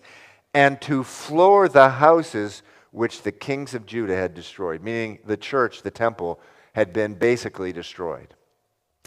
and 0.54 0.80
to 0.82 1.02
floor 1.02 1.68
the 1.68 1.88
houses 1.88 2.62
which 2.92 3.22
the 3.22 3.32
kings 3.32 3.74
of 3.74 3.84
Judah 3.86 4.14
had 4.14 4.34
destroyed, 4.34 4.84
meaning 4.84 5.18
the 5.26 5.36
church, 5.36 5.82
the 5.82 5.90
temple, 5.90 6.38
had 6.74 6.92
been 6.92 7.14
basically 7.14 7.72
destroyed. 7.72 8.34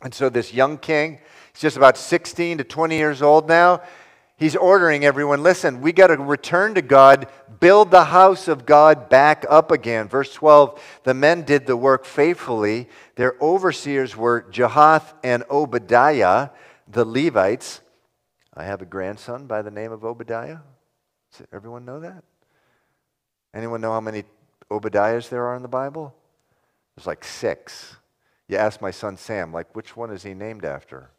And 0.03 0.13
so 0.13 0.27
this 0.27 0.53
young 0.53 0.77
king, 0.77 1.19
he's 1.53 1.61
just 1.61 1.77
about 1.77 1.97
16 1.97 2.57
to 2.57 2.63
20 2.65 2.97
years 2.97 3.21
old 3.21 3.47
now. 3.47 3.81
He's 4.35 4.57
ordering 4.57 5.05
everyone 5.05 5.41
listen, 5.41 5.79
we 5.79 5.93
got 5.93 6.07
to 6.07 6.17
return 6.17 6.75
to 6.75 6.81
God, 6.81 7.27
build 7.61 7.91
the 7.91 8.03
house 8.03 8.49
of 8.49 8.65
God 8.65 9.07
back 9.07 9.45
up 9.49 9.71
again. 9.71 10.09
Verse 10.09 10.33
12 10.33 10.79
the 11.05 11.13
men 11.13 11.43
did 11.43 11.65
the 11.65 11.77
work 11.77 12.03
faithfully. 12.03 12.89
Their 13.15 13.35
overseers 13.41 14.17
were 14.17 14.45
Jahath 14.51 15.13
and 15.23 15.45
Obadiah, 15.49 16.49
the 16.89 17.05
Levites. 17.05 17.79
I 18.57 18.63
have 18.63 18.81
a 18.81 18.85
grandson 18.85 19.45
by 19.45 19.61
the 19.61 19.69
name 19.69 19.91
of 19.91 20.03
Obadiah. 20.03 20.57
Does 21.31 21.47
everyone 21.53 21.85
know 21.85 21.99
that? 21.99 22.23
Anyone 23.53 23.81
know 23.81 23.91
how 23.91 24.01
many 24.01 24.23
Obadiahs 24.71 25.29
there 25.29 25.45
are 25.45 25.55
in 25.55 25.61
the 25.61 25.67
Bible? 25.67 26.13
There's 26.95 27.05
like 27.05 27.23
six. 27.23 27.95
You 28.47 28.57
ask 28.57 28.81
my 28.81 28.91
son 28.91 29.15
Sam, 29.15 29.53
like, 29.53 29.75
which 29.75 29.95
one 29.95 30.09
is 30.09 30.23
he 30.23 30.33
named 30.33 30.65
after? 30.65 31.11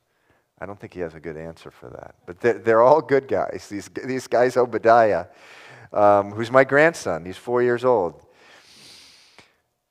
I 0.60 0.66
don't 0.66 0.80
think 0.80 0.94
he 0.94 1.00
has 1.00 1.14
a 1.14 1.20
good 1.20 1.36
answer 1.36 1.70
for 1.70 1.90
that. 1.90 2.16
But 2.26 2.40
they're, 2.40 2.58
they're 2.58 2.82
all 2.82 3.00
good 3.00 3.28
guys. 3.28 3.68
These, 3.70 3.88
these 4.04 4.26
guys, 4.26 4.56
Obadiah, 4.56 5.26
um, 5.92 6.32
who's 6.32 6.50
my 6.50 6.64
grandson, 6.64 7.24
he's 7.24 7.36
four 7.36 7.62
years 7.62 7.84
old. 7.84 8.20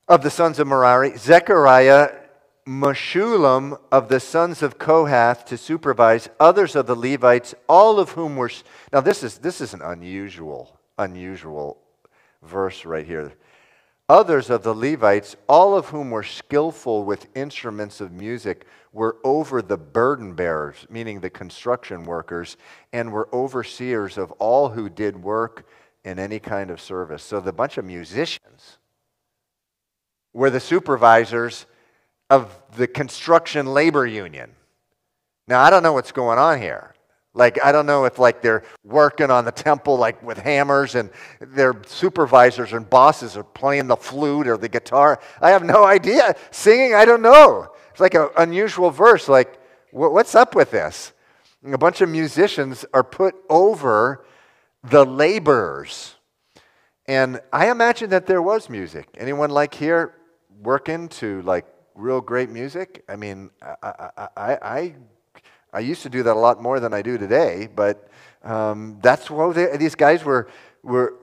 Of 0.10 0.22
the 0.22 0.30
sons 0.30 0.60
of 0.60 0.68
Merari, 0.68 1.18
Zechariah 1.18 2.10
Meshullam 2.68 3.80
of 3.92 4.10
the 4.10 4.20
sons 4.20 4.62
of 4.62 4.78
Kohath 4.78 5.46
to 5.46 5.58
supervise 5.58 6.28
others 6.38 6.76
of 6.76 6.86
the 6.86 6.96
Levites, 6.96 7.56
all 7.70 7.98
of 8.00 8.12
whom 8.12 8.36
were. 8.36 8.52
Now, 8.92 9.00
this 9.00 9.24
is, 9.24 9.38
this 9.38 9.62
is 9.62 9.74
an 9.74 9.82
unusual, 9.82 10.78
unusual 10.98 11.78
verse 12.44 12.84
right 12.84 13.06
here. 13.06 13.34
Others 14.10 14.50
of 14.50 14.64
the 14.64 14.74
Levites, 14.74 15.36
all 15.48 15.78
of 15.78 15.88
whom 15.88 16.12
were 16.12 16.24
skillful 16.24 17.04
with 17.04 17.28
instruments 17.36 18.02
of 18.02 18.12
music, 18.12 18.66
were 18.92 19.18
over 19.24 19.62
the 19.62 19.78
burden 19.78 20.34
bearers, 20.34 20.86
meaning 20.90 21.20
the 21.20 21.30
construction 21.30 22.04
workers, 22.04 22.58
and 22.92 23.12
were 23.12 23.30
overseers 23.34 24.18
of 24.18 24.32
all 24.34 24.70
who 24.70 24.90
did 24.90 25.24
work 25.24 25.68
in 26.04 26.20
any 26.20 26.40
kind 26.40 26.70
of 26.70 26.82
service. 26.82 27.24
So 27.24 27.40
the 27.40 27.54
bunch 27.54 27.78
of 27.78 27.86
musicians 27.86 28.78
were 30.34 30.50
the 30.50 30.60
supervisors 30.60 31.66
of 32.30 32.58
the 32.76 32.88
construction 32.88 33.68
labor 33.68 34.06
union. 34.06 34.52
Now, 35.48 35.62
I 35.62 35.70
don't 35.70 35.84
know 35.84 35.94
what's 35.94 36.12
going 36.12 36.38
on 36.38 36.62
here. 36.62 36.94
Like, 37.34 37.64
I 37.64 37.72
don't 37.72 37.86
know 37.86 38.06
if 38.06 38.18
like 38.18 38.42
they're 38.42 38.64
working 38.84 39.30
on 39.30 39.46
the 39.46 39.52
temple 39.52 39.98
like 39.98 40.22
with 40.24 40.40
hammers 40.40 40.96
and 40.96 41.12
their 41.40 41.76
supervisors 41.86 42.74
and 42.74 42.90
bosses 42.90 43.38
are 43.38 43.44
playing 43.44 43.88
the 43.88 43.96
flute 43.96 44.48
or 44.48 44.58
the 44.58 44.68
guitar. 44.68 45.20
I 45.40 45.52
have 45.52 45.64
no 45.64 45.86
idea. 45.86 46.36
Singing, 46.50 46.96
I 46.96 47.06
don't 47.06 47.22
know. 47.22 47.72
It's 47.92 48.00
like 48.00 48.16
an 48.16 48.30
unusual 48.38 48.90
verse. 48.90 49.30
Like, 49.30 49.60
what's 49.92 50.34
up 50.34 50.56
with 50.56 50.72
this? 50.72 51.14
And 51.64 51.76
a 51.76 51.78
bunch 51.78 52.02
of 52.02 52.10
musicians 52.10 52.86
are 52.92 53.04
put 53.04 53.36
over 53.50 54.26
the 54.84 55.06
laborers. 55.06 56.16
And 57.06 57.40
I 57.54 57.70
imagine 57.70 58.10
that 58.10 58.26
there 58.26 58.42
was 58.42 58.70
music. 58.70 59.08
Anyone 59.16 59.52
like 59.52 59.76
here 59.76 60.16
working 60.60 61.08
to 61.10 61.44
like 61.44 61.66
real 61.98 62.22
great 62.22 62.50
music? 62.50 63.04
I 63.10 63.16
mean, 63.16 63.50
I, 63.62 64.10
I, 64.38 64.58
I, 64.62 64.96
I 65.74 65.80
used 65.80 66.04
to 66.04 66.10
do 66.10 66.24
that 66.24 66.36
a 66.36 66.40
lot 66.40 66.62
more 66.62 66.80
than 66.80 66.94
I 66.94 67.02
do 67.02 67.18
today, 67.18 67.68
but 67.76 68.10
um, 68.44 69.00
that's 69.02 69.30
what 69.30 69.56
they, 69.56 69.76
these 69.78 69.96
guys 69.96 70.24
were, 70.24 70.48
were, 70.84 71.16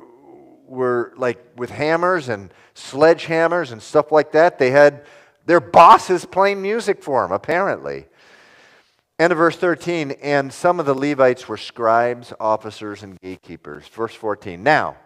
were 0.66 1.14
like 1.16 1.38
with 1.56 1.70
hammers 1.70 2.28
and 2.28 2.52
sledgehammers 2.74 3.72
and 3.72 3.80
stuff 3.80 4.10
like 4.10 4.32
that. 4.32 4.58
They 4.58 4.70
had 4.70 5.06
their 5.46 5.60
bosses 5.60 6.24
playing 6.24 6.60
music 6.60 7.02
for 7.02 7.22
them, 7.22 7.32
apparently. 7.32 8.06
End 9.18 9.32
of 9.32 9.38
verse 9.38 9.56
13, 9.56 10.10
and 10.22 10.52
some 10.52 10.80
of 10.80 10.86
the 10.86 10.94
Levites 10.94 11.46
were 11.46 11.56
scribes, 11.56 12.32
officers, 12.40 13.04
and 13.04 13.20
gatekeepers. 13.20 13.86
Verse 13.86 14.14
14. 14.14 14.60
Now, 14.60 14.96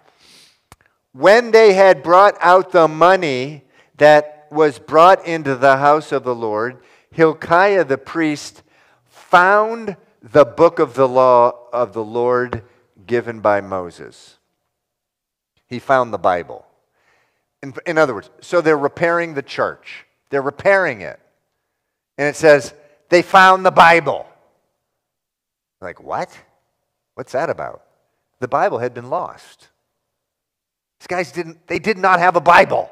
when 1.12 1.50
they 1.50 1.74
had 1.74 2.02
brought 2.02 2.37
out 2.40 2.72
the 2.72 2.88
money 2.88 3.64
that 3.98 4.38
was 4.50 4.78
brought 4.78 5.26
into 5.26 5.54
the 5.56 5.76
house 5.76 6.12
of 6.12 6.24
the 6.24 6.34
Lord, 6.34 6.78
Hilkiah 7.11 7.84
the 7.84 7.98
priest 7.98 8.62
found 9.06 9.96
the 10.22 10.44
book 10.44 10.78
of 10.78 10.94
the 10.94 11.08
law 11.08 11.52
of 11.72 11.92
the 11.92 12.04
Lord 12.04 12.62
given 13.06 13.40
by 13.40 13.61
Moses. 13.61 14.37
He 15.66 15.78
found 15.78 16.12
the 16.12 16.18
Bible. 16.18 16.66
In, 17.62 17.74
in, 17.87 17.98
other 17.98 18.14
words, 18.14 18.30
so 18.40 18.61
they're 18.61 18.78
repairing 18.78 19.34
the 19.34 19.42
church, 19.42 20.06
they're 20.30 20.42
repairing 20.42 21.00
it. 21.00 21.18
And 22.16 22.28
it 22.28 22.37
says, 22.37 22.74
they 23.08 23.22
found 23.22 23.64
the 23.64 23.70
Bible. 23.70 24.26
Like, 25.80 26.02
what? 26.02 26.37
What's 27.14 27.32
that 27.32 27.50
about? 27.50 27.82
The 28.40 28.48
Bible 28.48 28.78
had 28.78 28.94
been 28.94 29.11
lost. 29.11 29.68
These 31.00 31.06
guys 31.06 31.32
didn't, 31.32 31.66
they 31.66 31.78
did 31.78 31.98
not 31.98 32.18
have 32.18 32.37
a 32.37 32.40
Bible. 32.40 32.90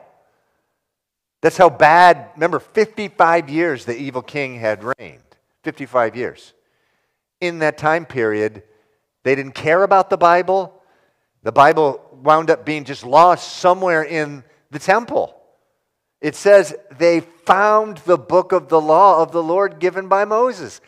That's 1.47 1.59
how 1.59 1.71
bad, 1.71 2.31
remember, 2.35 2.59
55 2.59 3.49
years 3.49 3.85
the 3.85 3.97
evil 3.97 4.21
king 4.21 4.59
had 4.59 4.83
reigned. 4.83 5.23
55 5.63 6.17
years. 6.17 6.55
In 7.41 7.61
that 7.61 7.79
time 7.79 8.05
period, 8.05 8.65
they 9.23 9.37
didn't 9.37 9.55
care 9.55 9.85
about 9.85 10.11
the 10.11 10.17
Bible. 10.17 10.83
The 11.45 11.53
Bible 11.53 12.01
wound 12.21 12.51
up 12.51 12.67
being 12.67 12.83
just 12.83 13.05
lost 13.05 13.59
somewhere 13.59 14.03
in 14.03 14.43
the 14.73 14.81
temple. 14.81 15.41
It 16.21 16.35
says 16.35 16.75
they 16.99 17.21
found 17.21 17.99
the 17.99 18.19
book 18.19 18.51
of 18.51 18.69
the 18.69 18.81
law 18.81 19.23
of 19.23 19.31
the 19.31 19.41
Lord 19.41 19.79
given 19.79 20.09
by 20.09 20.25
Moses. 20.25 20.81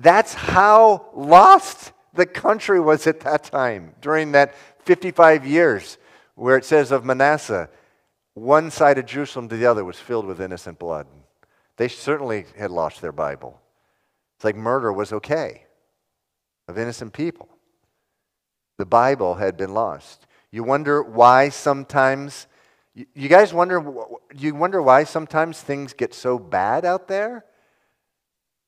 That's 0.00 0.32
how 0.32 1.10
lost 1.12 1.92
the 2.14 2.24
country 2.24 2.80
was 2.80 3.06
at 3.06 3.20
that 3.20 3.44
time 3.44 3.92
during 4.00 4.32
that 4.32 4.54
55 4.86 5.44
years 5.44 5.98
where 6.36 6.56
it 6.56 6.64
says 6.64 6.90
of 6.90 7.04
Manasseh, 7.04 7.68
one 8.34 8.70
side 8.70 8.98
of 8.98 9.06
Jerusalem 9.06 9.48
to 9.48 9.56
the 9.56 9.66
other 9.66 9.84
was 9.84 9.98
filled 9.98 10.26
with 10.26 10.40
innocent 10.40 10.78
blood. 10.78 11.06
They 11.76 11.88
certainly 11.88 12.46
had 12.56 12.70
lost 12.70 13.00
their 13.00 13.12
Bible. 13.12 13.60
It's 14.36 14.44
like 14.44 14.56
murder 14.56 14.92
was 14.92 15.12
okay 15.12 15.66
of 16.68 16.78
innocent 16.78 17.12
people. 17.12 17.48
The 18.76 18.86
Bible 18.86 19.34
had 19.34 19.56
been 19.56 19.72
lost. 19.72 20.26
You 20.50 20.64
wonder 20.64 21.02
why 21.02 21.48
sometimes, 21.48 22.46
you 22.94 23.28
guys 23.28 23.52
wonder, 23.52 23.92
you 24.36 24.54
wonder 24.54 24.82
why 24.82 25.04
sometimes 25.04 25.60
things 25.60 25.92
get 25.92 26.14
so 26.14 26.38
bad 26.38 26.84
out 26.84 27.08
there? 27.08 27.44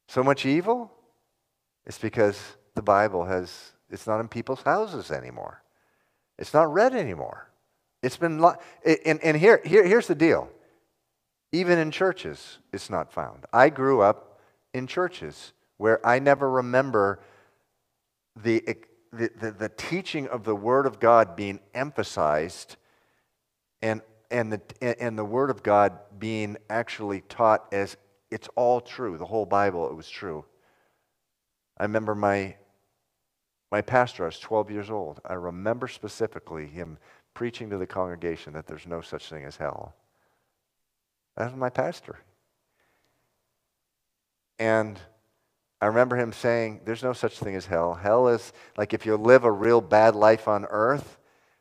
So 0.08 0.22
much 0.22 0.46
evil? 0.46 0.92
It's 1.86 1.98
because 1.98 2.40
the 2.74 2.82
Bible 2.82 3.24
has, 3.24 3.72
it's 3.90 4.06
not 4.06 4.20
in 4.20 4.28
people's 4.28 4.62
houses 4.62 5.10
anymore. 5.10 5.62
It's 6.38 6.54
not 6.54 6.72
read 6.72 6.94
anymore. 6.94 7.50
It's 8.06 8.16
been, 8.16 8.40
and, 9.04 9.20
and 9.20 9.36
here, 9.36 9.60
here, 9.64 9.84
here's 9.84 10.06
the 10.06 10.14
deal. 10.14 10.48
Even 11.50 11.76
in 11.76 11.90
churches, 11.90 12.58
it's 12.72 12.88
not 12.88 13.12
found. 13.12 13.46
I 13.52 13.68
grew 13.68 14.00
up 14.00 14.38
in 14.72 14.86
churches 14.86 15.52
where 15.76 16.06
I 16.06 16.20
never 16.20 16.48
remember 16.48 17.18
the, 18.40 18.62
the, 19.12 19.30
the, 19.40 19.50
the, 19.50 19.68
teaching 19.70 20.28
of 20.28 20.44
the 20.44 20.54
Word 20.54 20.86
of 20.86 21.00
God 21.00 21.34
being 21.34 21.58
emphasized 21.74 22.76
and, 23.82 24.02
and, 24.30 24.52
the, 24.52 25.02
and 25.02 25.18
the 25.18 25.24
Word 25.24 25.50
of 25.50 25.64
God 25.64 25.98
being 26.16 26.58
actually 26.70 27.22
taught 27.22 27.66
as 27.72 27.96
it's 28.30 28.48
all 28.54 28.80
true. 28.80 29.18
The 29.18 29.26
whole 29.26 29.46
Bible, 29.46 29.90
it 29.90 29.96
was 29.96 30.08
true. 30.08 30.44
I 31.76 31.82
remember 31.82 32.14
my, 32.14 32.54
my 33.72 33.80
pastor, 33.80 34.22
I 34.22 34.26
was 34.26 34.38
12 34.38 34.70
years 34.70 34.90
old. 34.90 35.20
I 35.24 35.34
remember 35.34 35.88
specifically 35.88 36.66
him 36.66 36.98
preaching 37.36 37.68
to 37.68 37.76
the 37.76 37.86
congregation 37.86 38.54
that 38.54 38.66
there's 38.66 38.86
no 38.86 39.02
such 39.02 39.28
thing 39.28 39.44
as 39.44 39.56
hell. 39.56 39.94
That 41.36 41.50
was 41.50 41.54
my 41.54 41.68
pastor. 41.68 42.16
And 44.58 44.98
I 45.82 45.86
remember 45.86 46.16
him 46.16 46.32
saying, 46.32 46.80
There's 46.86 47.02
no 47.02 47.12
such 47.12 47.38
thing 47.38 47.54
as 47.54 47.66
hell. 47.66 47.92
Hell 47.92 48.28
is 48.28 48.54
like 48.78 48.94
if 48.94 49.04
you 49.04 49.16
live 49.16 49.44
a 49.44 49.52
real 49.52 49.82
bad 49.82 50.16
life 50.16 50.48
on 50.48 50.64
earth, 50.70 51.18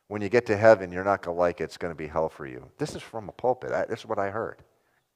when 0.08 0.22
you 0.22 0.30
get 0.30 0.46
to 0.46 0.56
heaven, 0.56 0.92
you're 0.92 1.04
not 1.04 1.20
going 1.20 1.36
to 1.36 1.38
like 1.38 1.60
it. 1.60 1.64
It's 1.64 1.76
going 1.76 1.92
to 1.92 1.98
be 1.98 2.06
hell 2.06 2.30
for 2.30 2.46
you. 2.46 2.70
This 2.78 2.94
is 2.94 3.02
from 3.02 3.28
a 3.28 3.32
pulpit. 3.32 3.70
this 3.90 4.00
is 4.00 4.06
what 4.06 4.18
I 4.18 4.30
heard 4.30 4.62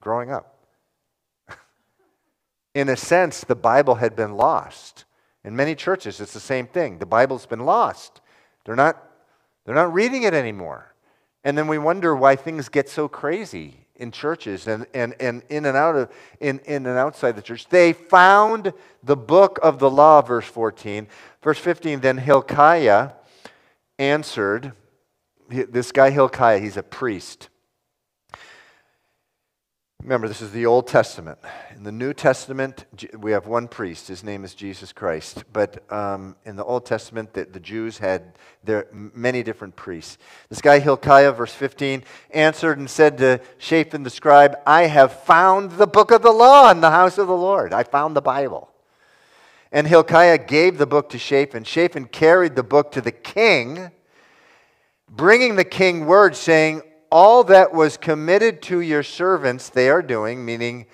growing 0.03 0.31
up. 0.31 0.59
In 2.75 2.91
a 2.91 2.97
sense, 2.97 3.45
the 3.45 3.55
Bible 3.55 3.95
had 3.95 4.15
been 4.15 4.37
lost. 4.37 5.07
In 5.43 5.57
many 5.57 5.75
churches, 5.75 6.21
it's 6.21 6.35
the 6.35 6.41
same 6.41 6.67
thing. 6.67 6.99
The 6.99 7.07
Bible's 7.07 7.47
been 7.47 7.65
lost. 7.65 8.21
They're 8.67 8.77
not, 8.77 9.03
they're 9.71 9.77
not 9.77 9.95
reading 9.95 10.25
it 10.25 10.35
anymore. 10.35 10.93
And 11.45 11.57
then 11.57 11.69
we 11.69 11.79
wonder 11.79 12.17
why 12.17 12.35
things 12.35 12.69
get 12.69 12.89
so 12.89 13.07
crazy 13.07 13.87
in 13.95 14.11
churches 14.11 14.67
and, 14.67 14.85
and, 14.93 15.15
and 15.21 15.45
in 15.49 15.65
and 15.65 15.77
out 15.77 15.95
of 15.95 16.11
in, 16.41 16.59
in 16.65 16.87
and 16.87 16.99
outside 16.99 17.37
the 17.37 17.41
church. 17.41 17.69
They 17.69 17.93
found 17.93 18.73
the 19.05 19.15
book 19.15 19.61
of 19.63 19.79
the 19.79 19.89
law, 19.89 20.23
verse 20.23 20.47
14. 20.47 21.07
Verse 21.41 21.61
15, 21.61 22.01
then 22.01 22.19
Hilkiah 22.19 23.13
answered, 23.97 24.73
this 25.49 25.93
guy 25.93 26.11
Hilkiah, 26.11 26.59
he's 26.59 26.77
a 26.77 26.83
priest. 26.83 27.49
Remember, 30.03 30.29
this 30.29 30.41
is 30.41 30.51
the 30.51 30.65
Old 30.65 30.87
Testament. 30.87 31.39
In 31.77 31.83
the 31.83 31.93
New 31.93 32.15
Testament, 32.15 32.87
we 33.19 33.33
have 33.33 33.47
one 33.47 33.69
priest. 33.69 34.09
His 34.09 34.25
name 34.25 34.45
is 34.45 34.55
Jesus 34.55 34.95
Christ. 34.95 35.45
But 35.53 35.85
um, 35.93 36.37
in 36.47 36.57
the 36.57 36.65
Old 36.65 36.87
Testament, 36.87 37.35
the, 37.35 37.45
the 37.45 37.61
Jews 37.61 37.99
had 37.99 38.33
their, 38.65 38.87
many 38.93 39.43
different 39.43 39.77
priests. 39.77 40.17
This 40.49 40.63
guy, 40.63 40.79
Hilkiah, 40.79 41.33
verse 41.33 41.53
15, 41.53 42.03
answered 42.31 42.79
and 42.79 42.89
said 42.89 43.19
to 43.19 43.43
Shaphan 43.59 44.03
the 44.03 44.11
scribe, 44.11 44.57
I 44.67 44.87
have 44.87 45.13
found 45.13 45.73
the 45.73 45.87
book 45.87 46.11
of 46.13 46.23
the 46.23 46.33
law 46.33 46.71
in 46.71 46.81
the 46.81 46.91
house 46.91 47.19
of 47.19 47.27
the 47.27 47.37
Lord. 47.37 47.75
I 47.75 47.83
found 47.83 48.17
the 48.17 48.23
Bible. 48.23 48.71
And 49.71 49.87
Hilkiah 49.87 50.39
gave 50.39 50.79
the 50.79 50.87
book 50.87 51.11
to 51.11 51.19
Shaphan. 51.19 51.65
Shaphan 51.65 52.07
carried 52.07 52.57
the 52.57 52.63
book 52.63 52.91
to 52.93 53.03
the 53.03 53.13
king, 53.13 53.91
bringing 55.11 55.57
the 55.57 55.65
king 55.65 56.07
word, 56.07 56.37
saying, 56.37 56.83
all 57.11 57.45
that 57.45 57.73
was 57.73 57.97
committed 57.97 58.63
to 58.63 58.81
your 58.81 59.03
servants, 59.03 59.69
they 59.69 59.91
are 59.91 60.03
doing, 60.03 60.45
meaning 60.45 60.87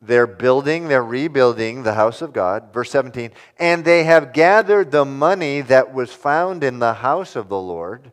they're 0.00 0.26
building, 0.26 0.88
they're 0.88 1.04
rebuilding 1.04 1.82
the 1.82 1.94
house 1.94 2.22
of 2.22 2.32
God. 2.32 2.72
Verse 2.72 2.90
17, 2.90 3.30
and 3.58 3.84
they 3.84 4.04
have 4.04 4.32
gathered 4.32 4.90
the 4.90 5.04
money 5.04 5.60
that 5.60 5.92
was 5.92 6.12
found 6.12 6.64
in 6.64 6.78
the 6.78 6.94
house 6.94 7.36
of 7.36 7.48
the 7.48 7.60
Lord 7.60 8.12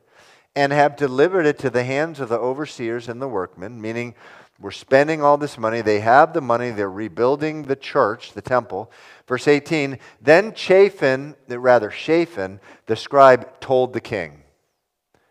and 0.56 0.72
have 0.72 0.96
delivered 0.96 1.46
it 1.46 1.58
to 1.60 1.70
the 1.70 1.84
hands 1.84 2.20
of 2.20 2.30
the 2.30 2.38
overseers 2.38 3.08
and 3.08 3.22
the 3.22 3.28
workmen, 3.28 3.82
meaning 3.82 4.14
we're 4.60 4.72
spending 4.72 5.24
all 5.24 5.38
this 5.38 5.58
money. 5.58 5.82
They 5.82 6.02
have 6.02 6.34
the 6.34 6.42
money. 6.42 6.72
They're 6.72 6.92
rebuilding 6.92 7.64
the 7.64 7.78
church, 7.78 8.34
the 8.34 8.42
temple. 8.42 8.92
Verse 9.26 9.48
18, 9.48 9.98
then 10.22 10.52
Chaphan, 10.52 11.36
rather 11.48 11.90
Shaphan, 11.90 12.60
the 12.86 12.98
scribe, 12.98 13.60
told 13.62 13.94
the 13.94 14.02
king, 14.02 14.44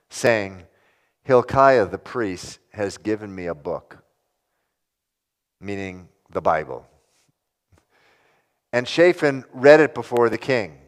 saying, 0.08 0.62
Hilkiah 1.29 1.85
the 1.85 1.99
priest 1.99 2.59
has 2.71 2.97
given 2.97 3.35
me 3.35 3.49
a 3.49 3.55
book, 3.55 4.03
meaning 5.61 6.09
the 6.31 6.41
Bible. 6.41 6.87
And 8.73 8.88
Shaphan 8.88 9.45
read 9.53 9.81
it 9.81 9.93
before 9.93 10.31
the 10.31 10.38
king. 10.38 10.79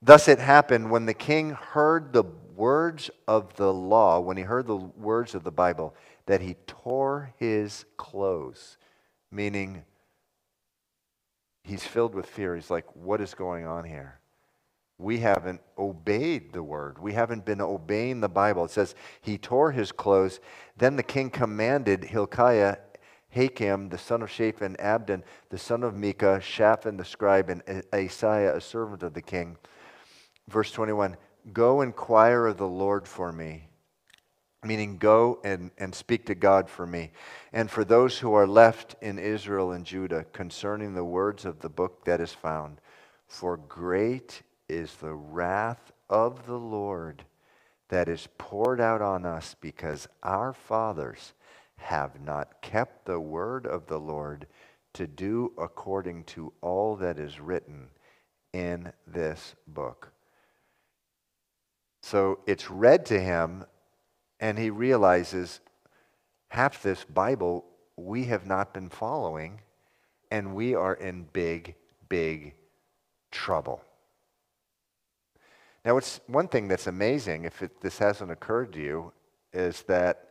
Thus 0.00 0.26
it 0.26 0.38
happened 0.38 0.90
when 0.90 1.04
the 1.04 1.12
king 1.12 1.50
heard 1.50 2.14
the 2.14 2.24
words 2.56 3.10
of 3.28 3.56
the 3.56 3.74
law, 3.74 4.20
when 4.20 4.38
he 4.38 4.44
heard 4.44 4.66
the 4.66 4.76
words 4.76 5.34
of 5.34 5.44
the 5.44 5.52
Bible, 5.52 5.94
that 6.24 6.40
he 6.40 6.56
tore 6.66 7.34
his 7.36 7.84
clothes, 7.98 8.78
meaning 9.30 9.84
he's 11.62 11.84
filled 11.84 12.14
with 12.14 12.24
fear. 12.24 12.54
He's 12.54 12.70
like, 12.70 12.86
What 12.96 13.20
is 13.20 13.34
going 13.34 13.66
on 13.66 13.84
here? 13.84 14.18
We 14.98 15.18
haven't 15.18 15.60
obeyed 15.76 16.52
the 16.52 16.62
word. 16.62 16.98
We 16.98 17.12
haven't 17.12 17.44
been 17.44 17.60
obeying 17.60 18.20
the 18.20 18.28
Bible. 18.28 18.64
It 18.64 18.70
says 18.70 18.94
he 19.20 19.38
tore 19.38 19.72
his 19.72 19.92
clothes. 19.92 20.40
Then 20.76 20.96
the 20.96 21.02
king 21.02 21.30
commanded 21.30 22.04
Hilkiah, 22.04 22.76
Ahikam, 23.34 23.90
the 23.90 23.98
son 23.98 24.22
of 24.22 24.30
Shaphan, 24.30 24.76
Abdon, 24.78 25.24
the 25.50 25.58
son 25.58 25.82
of 25.82 25.96
Micah, 25.96 26.40
Shaphan 26.40 26.96
the 26.96 27.04
scribe, 27.04 27.50
and 27.50 27.62
Asaiah, 27.92 28.54
a 28.54 28.60
servant 28.60 29.02
of 29.02 29.14
the 29.14 29.22
king. 29.22 29.56
Verse 30.48 30.70
21 30.70 31.16
Go 31.52 31.80
inquire 31.80 32.46
of 32.46 32.56
the 32.56 32.68
Lord 32.68 33.08
for 33.08 33.32
me 33.32 33.68
meaning 34.64 34.96
go 34.96 35.40
and, 35.44 35.70
and 35.78 35.94
speak 35.94 36.26
to 36.26 36.34
God 36.34 36.68
for 36.68 36.86
me, 36.86 37.12
and 37.52 37.70
for 37.70 37.84
those 37.84 38.18
who 38.18 38.32
are 38.32 38.46
left 38.46 38.96
in 39.00 39.18
Israel 39.18 39.72
and 39.72 39.84
Judah 39.84 40.24
concerning 40.32 40.94
the 40.94 41.04
words 41.04 41.44
of 41.44 41.60
the 41.60 41.68
book 41.68 42.04
that 42.04 42.20
is 42.20 42.32
found. 42.32 42.80
For 43.28 43.56
great 43.56 44.42
is 44.68 44.94
the 44.96 45.14
wrath 45.14 45.92
of 46.08 46.46
the 46.46 46.58
Lord 46.58 47.24
that 47.88 48.08
is 48.08 48.28
poured 48.38 48.80
out 48.80 49.02
on 49.02 49.24
us 49.24 49.54
because 49.60 50.08
our 50.22 50.52
fathers 50.52 51.34
have 51.76 52.20
not 52.20 52.62
kept 52.62 53.04
the 53.04 53.20
word 53.20 53.66
of 53.66 53.86
the 53.86 54.00
Lord 54.00 54.46
to 54.94 55.06
do 55.06 55.52
according 55.58 56.24
to 56.24 56.52
all 56.60 56.96
that 56.96 57.18
is 57.18 57.40
written 57.40 57.88
in 58.52 58.92
this 59.06 59.54
book. 59.66 60.12
So 62.02 62.40
it's 62.46 62.70
read 62.70 63.06
to 63.06 63.20
him 63.20 63.64
and 64.40 64.58
he 64.58 64.70
realizes 64.70 65.60
half 66.48 66.82
this 66.82 67.04
Bible 67.04 67.64
we 67.96 68.24
have 68.24 68.46
not 68.46 68.74
been 68.74 68.88
following, 68.88 69.60
and 70.30 70.54
we 70.54 70.74
are 70.74 70.94
in 70.94 71.28
big, 71.32 71.74
big 72.08 72.54
trouble. 73.30 73.82
Now, 75.84 75.98
it's 75.98 76.20
one 76.26 76.48
thing 76.48 76.68
that's 76.68 76.86
amazing, 76.86 77.44
if 77.44 77.62
it, 77.62 77.80
this 77.80 77.98
hasn't 77.98 78.30
occurred 78.30 78.72
to 78.72 78.80
you, 78.80 79.12
is 79.52 79.82
that 79.82 80.28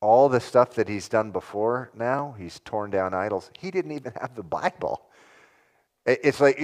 all 0.00 0.28
the 0.28 0.40
stuff 0.40 0.74
that 0.74 0.88
he's 0.88 1.08
done 1.08 1.30
before 1.30 1.90
now, 1.94 2.34
he's 2.36 2.60
torn 2.60 2.90
down 2.90 3.14
idols, 3.14 3.50
he 3.58 3.70
didn't 3.70 3.92
even 3.92 4.12
have 4.20 4.34
the 4.34 4.42
Bible. 4.42 5.06
It's 6.04 6.40
like 6.40 6.58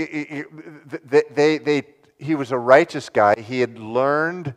they, 1.34 1.58
they, 1.58 1.82
he 2.18 2.34
was 2.34 2.52
a 2.52 2.58
righteous 2.58 3.08
guy. 3.08 3.40
He 3.40 3.60
had 3.60 3.78
learned 3.78 4.54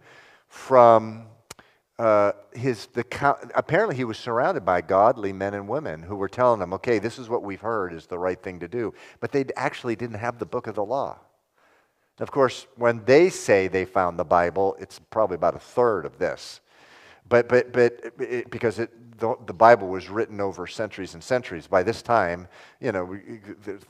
from 0.47 1.27
uh, 1.97 2.33
his, 2.53 2.87
the, 2.87 3.05
apparently 3.55 3.95
he 3.95 4.03
was 4.03 4.17
surrounded 4.17 4.65
by 4.65 4.81
godly 4.81 5.31
men 5.31 5.53
and 5.53 5.69
women 5.69 6.01
who 6.01 6.15
were 6.15 6.27
telling 6.27 6.59
him, 6.59 6.73
okay, 6.73 6.99
this 6.99 7.17
is 7.17 7.29
what 7.29 7.43
we've 7.43 7.61
heard 7.61 7.93
is 7.93 8.07
the 8.07 8.19
right 8.19 8.41
thing 8.41 8.59
to 8.59 8.67
do. 8.67 8.93
But 9.21 9.31
they 9.31 9.45
actually 9.55 9.95
didn't 9.95 10.17
have 10.17 10.39
the 10.39 10.45
book 10.45 10.67
of 10.67 10.75
the 10.75 10.83
law. 10.83 11.19
Of 12.19 12.31
course, 12.31 12.67
when 12.75 13.03
they 13.05 13.29
say 13.29 13.67
they 13.67 13.85
found 13.85 14.19
the 14.19 14.23
Bible, 14.23 14.75
it's 14.79 14.99
probably 14.99 15.35
about 15.35 15.55
a 15.55 15.59
third 15.59 16.05
of 16.05 16.19
this. 16.19 16.61
But, 17.27 17.49
but, 17.49 17.73
but 17.73 18.13
it, 18.19 18.51
because 18.51 18.79
it, 18.79 18.91
the, 19.17 19.35
the, 19.45 19.53
Bible 19.53 19.87
was 19.87 20.09
written 20.09 20.39
over 20.39 20.67
centuries 20.67 21.13
and 21.13 21.23
centuries, 21.23 21.67
by 21.67 21.81
this 21.81 22.01
time, 22.01 22.47
you 22.79 22.91
know, 22.91 23.17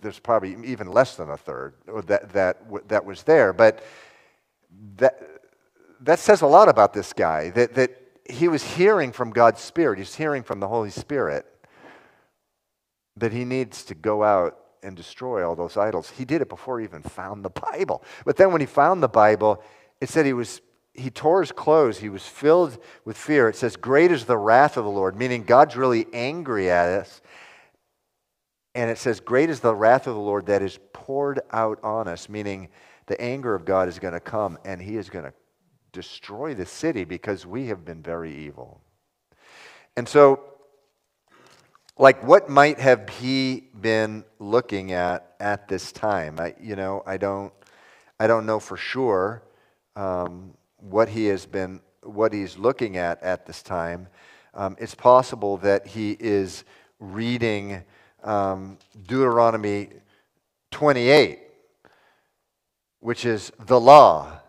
there's 0.01 0.19
probably 0.19 0.55
even 0.63 0.87
less 0.87 1.15
than 1.15 1.29
a 1.29 1.37
third 1.37 1.73
that, 2.05 2.31
that, 2.31 2.87
that 2.87 3.03
was 3.03 3.23
there. 3.23 3.51
But 3.51 3.83
that, 4.97 5.19
that 6.01 6.19
says 6.19 6.41
a 6.41 6.47
lot 6.47 6.69
about 6.69 6.93
this 6.93 7.11
guy 7.11 7.49
that, 7.51 7.73
that 7.73 7.91
he 8.29 8.47
was 8.47 8.63
hearing 8.63 9.11
from 9.11 9.31
God's 9.31 9.61
Spirit, 9.61 9.97
he's 9.97 10.15
hearing 10.15 10.43
from 10.43 10.59
the 10.59 10.67
Holy 10.67 10.91
Spirit 10.91 11.45
that 13.17 13.31
he 13.31 13.45
needs 13.45 13.83
to 13.85 13.95
go 13.95 14.23
out 14.23 14.57
and 14.83 14.95
destroy 14.95 15.47
all 15.47 15.55
those 15.55 15.77
idols. 15.77 16.09
He 16.09 16.25
did 16.25 16.41
it 16.41 16.49
before 16.49 16.79
he 16.79 16.85
even 16.85 17.01
found 17.01 17.43
the 17.43 17.49
Bible. 17.49 18.03
But 18.25 18.37
then 18.37 18.51
when 18.51 18.61
he 18.61 18.67
found 18.67 19.01
the 19.01 19.07
Bible, 19.07 19.63
it 20.01 20.09
said 20.09 20.25
he 20.25 20.33
was 20.33 20.61
he 20.93 21.09
tore 21.09 21.41
his 21.41 21.51
clothes. 21.51 21.97
He 21.97 22.09
was 22.09 22.23
filled 22.23 22.77
with 23.03 23.17
fear. 23.17 23.49
It 23.49 23.55
says, 23.55 23.75
Great 23.75 24.11
is 24.11 24.25
the 24.25 24.37
wrath 24.37 24.77
of 24.77 24.83
the 24.83 24.91
Lord, 24.91 25.17
meaning 25.17 25.43
God's 25.43 25.75
really 25.75 26.05
angry 26.13 26.69
at 26.69 26.87
us. 26.87 27.21
And 28.75 28.91
it 28.91 28.97
says, 28.97 29.19
Great 29.19 29.49
is 29.49 29.59
the 29.59 29.73
wrath 29.73 30.05
of 30.05 30.13
the 30.13 30.21
Lord 30.21 30.45
that 30.47 30.61
is 30.61 30.79
poured 30.93 31.41
out 31.51 31.79
on 31.83 32.07
us, 32.07 32.29
meaning 32.29 32.69
the 33.07 33.19
anger 33.19 33.55
of 33.55 33.65
God 33.65 33.87
is 33.87 33.99
going 33.99 34.13
to 34.13 34.19
come 34.19 34.57
and 34.65 34.81
he 34.81 34.97
is 34.97 35.09
going 35.09 35.25
to 35.25 35.33
destroy 35.91 36.53
the 36.53 36.65
city 36.65 37.03
because 37.03 37.45
we 37.45 37.67
have 37.67 37.83
been 37.83 38.01
very 38.01 38.35
evil. 38.35 38.81
And 39.95 40.07
so, 40.07 40.52
like, 41.97 42.23
what 42.23 42.49
might 42.49 42.79
have 42.79 43.09
he 43.09 43.69
been 43.79 44.25
looking 44.39 44.91
at 44.91 45.35
at 45.39 45.67
this 45.67 45.91
time? 45.91 46.39
I, 46.39 46.55
you 46.59 46.75
know, 46.75 47.03
I 47.05 47.17
don't, 47.17 47.53
I 48.19 48.27
don't 48.27 48.45
know 48.45 48.59
for 48.59 48.77
sure 48.77 49.43
um, 49.95 50.53
what 50.77 51.09
he 51.09 51.25
has 51.25 51.45
been, 51.45 51.81
what 52.01 52.33
he's 52.33 52.57
looking 52.57 52.97
at 52.97 53.21
at 53.21 53.45
this 53.45 53.61
time. 53.61 54.07
Um, 54.53 54.75
it's 54.79 54.95
possible 54.95 55.57
that 55.57 55.87
he 55.87 56.17
is 56.19 56.63
reading 56.99 57.83
um, 58.23 58.77
Deuteronomy 59.07 59.89
28, 60.71 61.39
which 62.99 63.25
is 63.25 63.51
the 63.59 63.79
law 63.79 64.39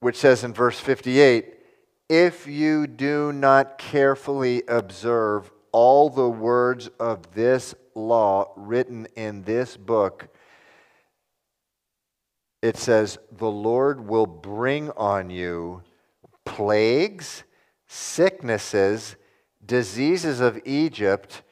which 0.00 0.16
says 0.16 0.44
in 0.44 0.52
verse 0.52 0.80
58 0.80 1.54
If 2.08 2.46
you 2.46 2.86
do 2.86 3.32
not 3.32 3.78
carefully 3.78 4.62
observe 4.66 5.50
all 5.72 6.10
the 6.10 6.28
words 6.28 6.88
of 6.98 7.34
this 7.34 7.74
law 7.94 8.52
written 8.56 9.06
in 9.16 9.42
this 9.42 9.76
book, 9.76 10.28
it 12.62 12.76
says, 12.76 13.18
The 13.32 13.50
Lord 13.50 14.06
will 14.06 14.26
bring 14.26 14.90
on 14.90 15.30
you 15.30 15.82
plagues, 16.44 17.44
sicknesses, 17.86 19.16
diseases 19.64 20.40
of 20.40 20.60
Egypt. 20.64 21.42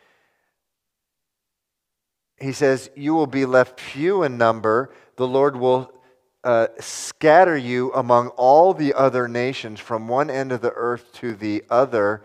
He 2.40 2.52
says, 2.52 2.90
You 2.94 3.14
will 3.14 3.26
be 3.26 3.46
left 3.46 3.80
few 3.80 4.22
in 4.22 4.38
number. 4.38 4.92
The 5.16 5.26
Lord 5.26 5.56
will 5.56 5.92
uh, 6.44 6.68
scatter 6.78 7.56
you 7.56 7.92
among 7.94 8.28
all 8.28 8.72
the 8.74 8.94
other 8.94 9.28
nations 9.28 9.80
from 9.80 10.08
one 10.08 10.30
end 10.30 10.52
of 10.52 10.60
the 10.60 10.72
earth 10.72 11.12
to 11.14 11.34
the 11.34 11.64
other. 11.68 12.22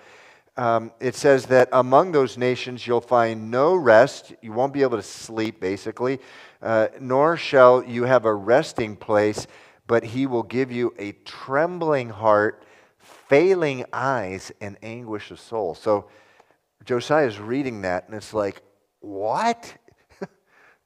Um, 0.56 0.92
it 1.00 1.16
says 1.16 1.48
that 1.48 1.70
among 1.72 2.12
those 2.12 2.38
nations 2.38 2.86
you'll 2.86 3.02
find 3.02 3.50
no 3.50 3.76
rest. 3.76 4.34
You 4.42 4.54
won't 4.54 4.74
be 4.74 4.84
able 4.84 4.98
to 4.98 5.04
sleep, 5.04 5.60
basically, 5.60 6.20
uh, 6.62 6.90
nor 7.00 7.38
shall 7.38 7.84
you 7.84 8.04
have 8.04 8.26
a 8.26 8.34
resting 8.34 8.96
place, 8.96 9.48
but 9.88 10.04
he 10.04 10.28
will 10.28 10.44
give 10.44 10.72
you 10.72 10.94
a 11.00 11.14
trembling 11.26 12.10
heart, 12.10 12.64
failing 13.00 13.86
eyes, 13.92 14.52
and 14.62 14.78
anguish 14.84 15.32
of 15.32 15.40
soul. 15.40 15.74
So 15.74 16.08
Josiah 16.86 17.26
is 17.26 17.40
reading 17.40 17.82
that, 17.82 18.06
and 18.08 18.16
it's 18.16 18.34
like, 18.34 18.62
what? 19.00 19.74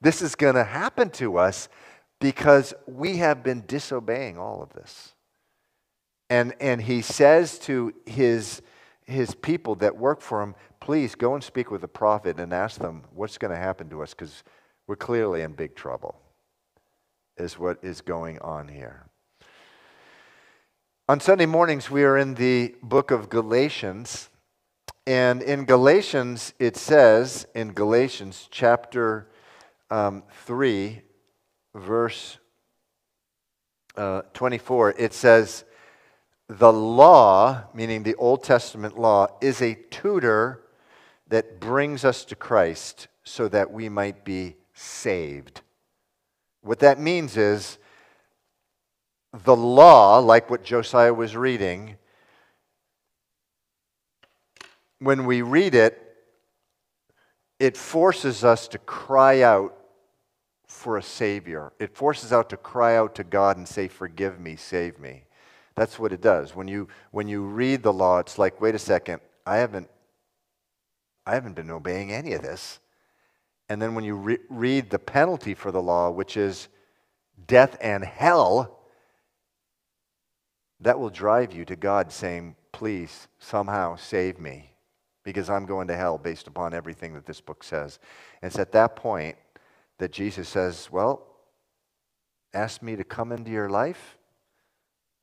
this 0.01 0.21
is 0.21 0.35
going 0.35 0.55
to 0.55 0.63
happen 0.63 1.09
to 1.11 1.37
us 1.37 1.67
because 2.19 2.73
we 2.87 3.17
have 3.17 3.43
been 3.43 3.63
disobeying 3.67 4.37
all 4.37 4.63
of 4.63 4.71
this. 4.73 5.13
And, 6.29 6.53
and 6.59 6.81
he 6.81 7.01
says 7.01 7.59
to 7.59 7.93
his, 8.05 8.61
his 9.07 9.33
people 9.33 9.75
that 9.75 9.97
work 9.97 10.21
for 10.21 10.41
him, 10.41 10.53
please 10.79 11.15
go 11.15 11.33
and 11.33 11.43
speak 11.43 11.71
with 11.71 11.81
the 11.81 11.87
prophet 11.87 12.39
and 12.39 12.53
ask 12.53 12.79
them 12.79 13.03
what's 13.15 13.37
going 13.37 13.53
to 13.53 13.59
happen 13.59 13.89
to 13.89 14.03
us 14.03 14.13
because 14.13 14.43
we're 14.85 14.97
clearly 14.97 15.41
in 15.41 15.53
big 15.53 15.75
trouble, 15.75 16.19
is 17.37 17.57
what 17.57 17.79
is 17.81 18.01
going 18.01 18.37
on 18.39 18.67
here. 18.67 19.05
On 21.09 21.21
Sunday 21.21 21.45
mornings, 21.45 21.89
we 21.89 22.03
are 22.03 22.17
in 22.17 22.33
the 22.33 22.75
book 22.83 23.11
of 23.11 23.29
Galatians. 23.29 24.29
And 25.05 25.41
in 25.41 25.63
Galatians, 25.63 26.53
it 26.59 26.75
says, 26.75 27.47
in 27.55 27.71
Galatians 27.71 28.49
chapter 28.51 29.29
um, 29.89 30.23
3, 30.45 31.01
verse 31.73 32.39
uh, 33.95 34.23
24, 34.33 34.95
it 34.97 35.13
says, 35.13 35.63
The 36.49 36.71
law, 36.71 37.65
meaning 37.73 38.03
the 38.03 38.15
Old 38.15 38.43
Testament 38.43 38.97
law, 38.97 39.27
is 39.41 39.61
a 39.61 39.75
tutor 39.91 40.63
that 41.27 41.59
brings 41.59 42.05
us 42.05 42.23
to 42.25 42.35
Christ 42.35 43.07
so 43.23 43.49
that 43.49 43.71
we 43.71 43.89
might 43.89 44.23
be 44.23 44.55
saved. 44.73 45.61
What 46.61 46.79
that 46.79 46.99
means 46.99 47.35
is 47.35 47.77
the 49.33 49.55
law, 49.55 50.19
like 50.19 50.49
what 50.49 50.63
Josiah 50.63 51.13
was 51.13 51.35
reading, 51.35 51.97
when 54.99 55.25
we 55.25 55.41
read 55.41 55.75
it, 55.75 56.01
it 57.59 57.75
forces 57.75 58.43
us 58.43 58.67
to 58.69 58.77
cry 58.77 59.41
out 59.41 59.75
for 60.65 60.97
a 60.97 61.03
Savior. 61.03 61.73
It 61.79 61.95
forces 61.95 62.31
out 62.31 62.49
to 62.49 62.57
cry 62.57 62.95
out 62.95 63.15
to 63.15 63.23
God 63.23 63.57
and 63.57 63.67
say, 63.67 63.87
Forgive 63.87 64.39
me, 64.39 64.55
save 64.55 64.99
me. 64.99 65.26
That's 65.77 65.99
what 65.99 66.11
it 66.11 66.21
does. 66.21 66.55
When 66.55 66.67
you, 66.67 66.87
when 67.11 67.27
you 67.27 67.43
read 67.43 67.83
the 67.83 67.93
law, 67.93 68.17
it's 68.17 68.39
like, 68.39 68.59
wait 68.59 68.73
a 68.73 68.79
second, 68.79 69.21
I 69.45 69.57
haven't, 69.57 69.87
I 71.23 71.35
haven't 71.35 71.53
been 71.53 71.69
obeying 71.69 72.11
any 72.11 72.33
of 72.33 72.41
this. 72.41 72.79
And 73.69 73.79
then 73.79 73.93
when 73.93 74.03
you 74.03 74.15
re- 74.15 74.39
read 74.49 74.89
the 74.89 74.97
penalty 74.97 75.53
for 75.53 75.71
the 75.71 75.81
law, 75.81 76.09
which 76.09 76.35
is 76.35 76.67
death 77.45 77.77
and 77.79 78.03
hell, 78.03 78.79
that 80.79 80.99
will 80.99 81.11
drive 81.11 81.53
you 81.53 81.63
to 81.65 81.75
God 81.75 82.11
saying, 82.11 82.55
Please, 82.71 83.27
somehow 83.37 83.97
save 83.97 84.39
me 84.39 84.71
because 85.23 85.47
I'm 85.47 85.67
going 85.67 85.87
to 85.89 85.95
hell 85.95 86.17
based 86.17 86.47
upon 86.47 86.73
everything 86.73 87.13
that 87.13 87.27
this 87.27 87.41
book 87.41 87.63
says. 87.63 87.99
And 88.41 88.49
it's 88.49 88.59
at 88.59 88.71
that 88.71 88.95
point 88.95 89.37
that 89.99 90.11
Jesus 90.11 90.49
says, 90.49 90.89
Well, 90.91 91.27
ask 92.51 92.81
me 92.81 92.95
to 92.95 93.03
come 93.03 93.31
into 93.31 93.51
your 93.51 93.69
life. 93.69 94.16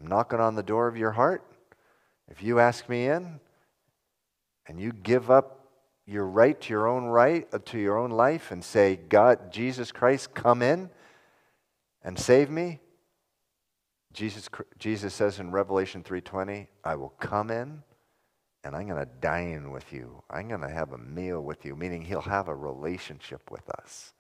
Knocking 0.05 0.41
on 0.41 0.55
the 0.55 0.63
door 0.63 0.87
of 0.87 0.97
your 0.97 1.13
heart. 1.13 1.45
If 2.29 2.43
you 2.43 2.59
ask 2.59 2.89
me 2.89 3.07
in 3.07 3.41
and 4.67 4.81
you 4.81 4.93
give 4.93 5.31
up 5.31 5.69
your 6.07 6.27
right 6.27 6.61
to 6.61 6.71
your 6.71 6.87
own 6.87 7.05
right, 7.05 7.49
uh, 7.53 7.59
to 7.67 7.79
your 7.79 7.97
own 7.97 8.11
life, 8.11 8.51
and 8.51 8.63
say, 8.63 8.97
God, 8.97 9.51
Jesus 9.51 9.91
Christ, 9.91 10.35
come 10.35 10.61
in 10.61 10.91
and 12.03 12.19
save 12.19 12.51
me. 12.51 12.81
Jesus, 14.13 14.49
Jesus 14.79 15.15
says 15.15 15.41
in 15.41 15.51
Revelation 15.51 16.03
3:20, 16.03 16.69
I 16.85 16.95
will 16.95 17.15
come 17.21 17.51
in 17.51 17.83
and 18.63 18.75
I'm 18.75 18.87
going 18.87 19.01
to 19.01 19.11
dine 19.21 19.71
with 19.71 19.93
you. 19.93 20.23
I'm 20.31 20.49
going 20.49 20.61
to 20.61 20.71
have 20.71 20.93
a 20.93 20.99
meal 20.99 21.41
with 21.43 21.65
you, 21.65 21.77
meaning 21.77 22.03
he'll 22.03 22.23
have 22.23 22.49
a 22.49 22.55
relationship 22.55 23.51
with 23.51 23.69
us. 23.71 24.15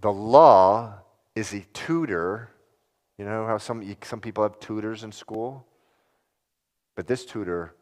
The 0.00 0.12
law 0.12 1.00
is 1.34 1.52
a 1.52 1.60
tutor. 1.72 2.50
You 3.18 3.24
know 3.24 3.46
how 3.46 3.58
some, 3.58 3.96
some 4.02 4.20
people 4.20 4.42
have 4.42 4.60
tutors 4.60 5.02
in 5.02 5.12
school? 5.12 5.66
But 6.94 7.06
this 7.06 7.24
tutor 7.24 7.74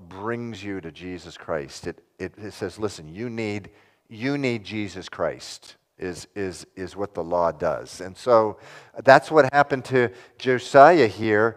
brings 0.00 0.62
you 0.62 0.80
to 0.80 0.90
Jesus 0.90 1.36
Christ. 1.36 1.86
It, 1.86 2.04
it, 2.18 2.34
it 2.36 2.52
says, 2.52 2.78
listen, 2.78 3.12
you 3.12 3.30
need, 3.30 3.70
you 4.08 4.38
need 4.38 4.64
Jesus 4.64 5.08
Christ 5.08 5.76
is, 5.98 6.26
is, 6.34 6.66
is 6.76 6.96
what 6.96 7.14
the 7.14 7.22
law 7.22 7.52
does. 7.52 8.00
And 8.00 8.16
so 8.16 8.58
that's 9.04 9.30
what 9.30 9.52
happened 9.52 9.84
to 9.86 10.10
Josiah 10.38 11.06
here. 11.06 11.56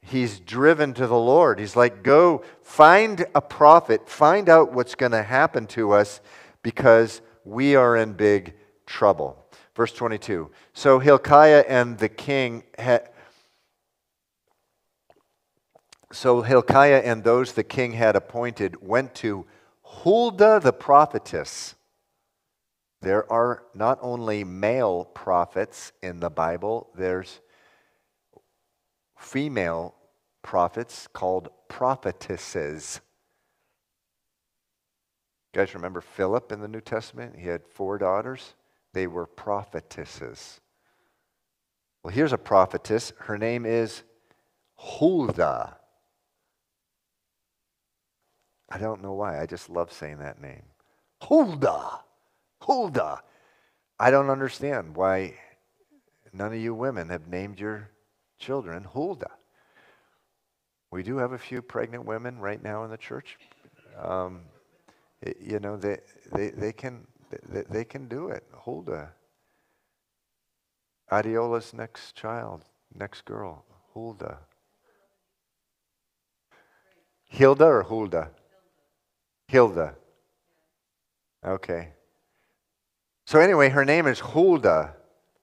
He's 0.00 0.40
driven 0.40 0.94
to 0.94 1.06
the 1.06 1.18
Lord. 1.18 1.58
He's 1.58 1.76
like, 1.76 2.02
go 2.02 2.42
find 2.62 3.26
a 3.34 3.40
prophet, 3.40 4.08
find 4.08 4.48
out 4.48 4.72
what's 4.72 4.94
going 4.94 5.12
to 5.12 5.22
happen 5.22 5.66
to 5.68 5.92
us 5.92 6.20
because 6.62 7.20
we 7.44 7.74
are 7.74 7.96
in 7.96 8.12
big 8.12 8.54
trouble. 8.86 9.44
Verse 9.74 9.92
22. 9.92 10.50
So 10.78 11.00
Hilkiah 11.00 11.64
and 11.66 11.98
the 11.98 12.08
king 12.08 12.62
had. 12.78 13.10
So 16.12 16.42
Hilkiah 16.42 17.02
and 17.04 17.24
those 17.24 17.54
the 17.54 17.64
king 17.64 17.94
had 17.94 18.14
appointed 18.14 18.80
went 18.80 19.12
to 19.16 19.44
Huldah 19.82 20.60
the 20.62 20.72
prophetess 20.72 21.74
there 23.00 23.30
are 23.32 23.64
not 23.74 23.98
only 24.02 24.44
male 24.44 25.04
prophets 25.04 25.90
in 26.00 26.20
the 26.20 26.30
Bible, 26.30 26.90
there's 26.94 27.40
female 29.16 29.96
prophets 30.42 31.08
called 31.12 31.48
prophetesses. 31.68 33.00
You 35.52 35.60
guys 35.60 35.74
remember 35.74 36.00
Philip 36.00 36.52
in 36.52 36.60
the 36.60 36.68
New 36.68 36.80
Testament? 36.80 37.34
He 37.36 37.48
had 37.48 37.66
four 37.66 37.98
daughters. 37.98 38.54
They 38.94 39.06
were 39.06 39.26
prophetesses. 39.26 40.60
Well, 42.02 42.14
here's 42.14 42.32
a 42.32 42.38
prophetess. 42.38 43.12
Her 43.18 43.36
name 43.36 43.66
is 43.66 44.02
Huldah. 44.76 45.76
I 48.70 48.78
don't 48.78 49.02
know 49.02 49.14
why. 49.14 49.40
I 49.40 49.46
just 49.46 49.70
love 49.70 49.92
saying 49.92 50.18
that 50.18 50.40
name. 50.40 50.62
Huldah. 51.22 52.00
Huldah. 52.62 53.22
I 53.98 54.10
don't 54.10 54.30
understand 54.30 54.94
why 54.94 55.34
none 56.32 56.52
of 56.52 56.58
you 56.58 56.74
women 56.74 57.08
have 57.08 57.26
named 57.28 57.58
your 57.58 57.90
children 58.38 58.84
Huldah. 58.84 59.32
We 60.90 61.02
do 61.02 61.16
have 61.18 61.32
a 61.32 61.38
few 61.38 61.60
pregnant 61.60 62.04
women 62.04 62.38
right 62.38 62.62
now 62.62 62.84
in 62.84 62.90
the 62.90 62.96
church. 62.96 63.36
Um, 64.00 64.42
you 65.40 65.58
know, 65.58 65.76
they, 65.76 65.98
they, 66.32 66.50
they, 66.50 66.72
can, 66.72 67.06
they, 67.48 67.64
they 67.68 67.84
can 67.84 68.06
do 68.06 68.28
it. 68.28 68.44
Huldah. 68.52 69.10
Adiola's 71.10 71.72
next 71.72 72.14
child, 72.14 72.64
next 72.94 73.24
girl, 73.24 73.64
Huldah. 73.94 74.38
Hilda 77.24 77.64
or 77.64 77.82
Hulda? 77.84 78.30
Hilda. 79.48 79.94
Okay. 81.44 81.90
So, 83.26 83.38
anyway, 83.38 83.68
her 83.68 83.84
name 83.84 84.06
is 84.06 84.20
Huldah, 84.20 84.94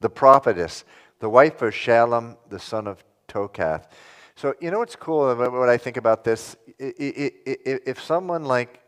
the 0.01 0.09
prophetess, 0.09 0.83
the 1.19 1.29
wife 1.29 1.61
of 1.61 1.73
Shallum, 1.73 2.37
the 2.49 2.59
son 2.59 2.87
of 2.87 3.03
Tokhath. 3.27 3.87
So, 4.35 4.53
you 4.59 4.71
know 4.71 4.79
what's 4.79 4.95
cool 4.95 5.29
about 5.29 5.53
what 5.53 5.69
I 5.69 5.77
think 5.77 5.97
about 5.97 6.23
this? 6.23 6.55
If 6.77 8.01
someone 8.03 8.43
like, 8.43 8.81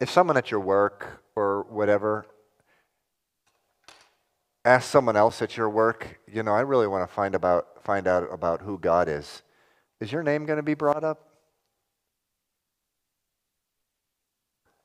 if 0.00 0.10
someone 0.10 0.36
at 0.36 0.50
your 0.50 0.60
work 0.60 1.22
or 1.36 1.62
whatever 1.70 2.26
asks 4.64 4.90
someone 4.90 5.16
else 5.16 5.42
at 5.42 5.56
your 5.56 5.68
work, 5.68 6.20
you 6.26 6.42
know, 6.42 6.54
I 6.54 6.60
really 6.60 6.86
want 6.86 7.08
to 7.08 7.14
find 7.14 7.34
about 7.34 7.84
find 7.84 8.06
out 8.06 8.32
about 8.32 8.62
who 8.62 8.78
God 8.78 9.08
is. 9.08 9.42
Is 10.00 10.10
your 10.10 10.22
name 10.22 10.46
going 10.46 10.56
to 10.56 10.62
be 10.62 10.74
brought 10.74 11.04
up? 11.04 11.28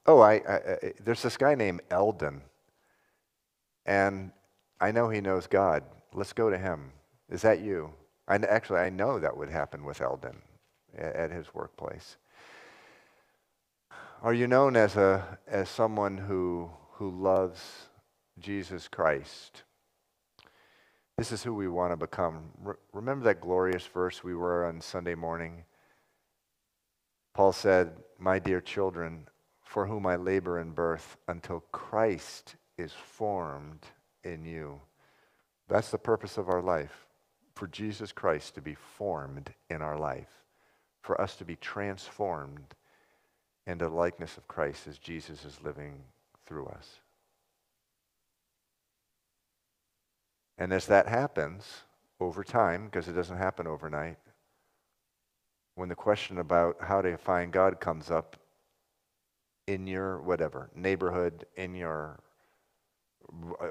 Oh, 0.05 0.19
I, 0.19 0.33
I, 0.35 0.55
I, 0.55 0.93
there's 1.03 1.21
this 1.21 1.37
guy 1.37 1.55
named 1.55 1.81
Eldon, 1.91 2.41
and 3.85 4.31
I 4.81 4.91
know 4.91 5.09
he 5.09 5.21
knows 5.21 5.47
God. 5.47 5.83
Let's 6.13 6.33
go 6.33 6.49
to 6.49 6.57
him. 6.57 6.91
Is 7.29 7.41
that 7.43 7.59
you? 7.61 7.93
I, 8.27 8.35
actually, 8.35 8.79
I 8.79 8.89
know 8.89 9.19
that 9.19 9.37
would 9.37 9.49
happen 9.49 9.85
with 9.85 10.01
Eldon 10.01 10.37
at, 10.97 11.15
at 11.15 11.31
his 11.31 11.53
workplace. 11.53 12.17
Are 14.21 14.33
you 14.33 14.47
known 14.47 14.75
as, 14.75 14.95
a, 14.95 15.37
as 15.47 15.69
someone 15.69 16.17
who, 16.17 16.69
who 16.93 17.09
loves 17.09 17.61
Jesus 18.39 18.87
Christ? 18.87 19.63
This 21.19 21.33
is 21.33 21.43
who 21.43 21.53
we 21.53 21.67
want 21.67 21.91
to 21.91 21.97
become. 21.97 22.45
Re- 22.63 22.75
remember 22.93 23.25
that 23.25 23.41
glorious 23.41 23.85
verse 23.85 24.23
we 24.23 24.35
were 24.35 24.65
on 24.65 24.79
Sunday 24.79 25.15
morning? 25.15 25.65
Paul 27.33 27.51
said, 27.51 27.91
My 28.17 28.39
dear 28.39 28.61
children, 28.61 29.27
for 29.61 29.85
whom 29.85 30.07
I 30.07 30.15
labor 30.15 30.61
in 30.61 30.71
birth 30.71 31.17
until 31.27 31.65
Christ 31.73 32.55
is 32.77 32.93
formed 32.93 33.85
in 34.23 34.45
you. 34.45 34.79
That's 35.67 35.91
the 35.91 35.97
purpose 35.97 36.37
of 36.37 36.47
our 36.47 36.61
life 36.61 37.05
for 37.53 37.67
Jesus 37.67 38.13
Christ 38.13 38.55
to 38.55 38.61
be 38.61 38.75
formed 38.75 39.53
in 39.69 39.81
our 39.81 39.97
life, 39.99 40.45
for 41.01 41.19
us 41.19 41.35
to 41.35 41.43
be 41.43 41.57
transformed 41.57 42.75
into 43.67 43.89
the 43.89 43.93
likeness 43.93 44.37
of 44.37 44.47
Christ 44.47 44.87
as 44.87 44.97
Jesus 44.97 45.43
is 45.43 45.61
living 45.61 45.99
through 46.45 46.67
us. 46.67 47.01
And 50.59 50.71
as 50.71 50.85
that 50.85 51.07
happens 51.07 51.63
over 52.19 52.43
time, 52.43 52.85
because 52.85 53.07
it 53.07 53.13
doesn't 53.13 53.37
happen 53.37 53.65
overnight, 53.65 54.17
when 55.73 55.89
the 55.89 55.95
question 55.95 56.37
about 56.37 56.75
how 56.81 57.01
to 57.01 57.17
find 57.17 57.51
God 57.51 57.79
comes 57.79 58.11
up, 58.11 58.35
in 59.69 59.85
your 59.85 60.19
whatever 60.21 60.71
neighborhood, 60.75 61.45
in 61.55 61.75
your 61.75 62.19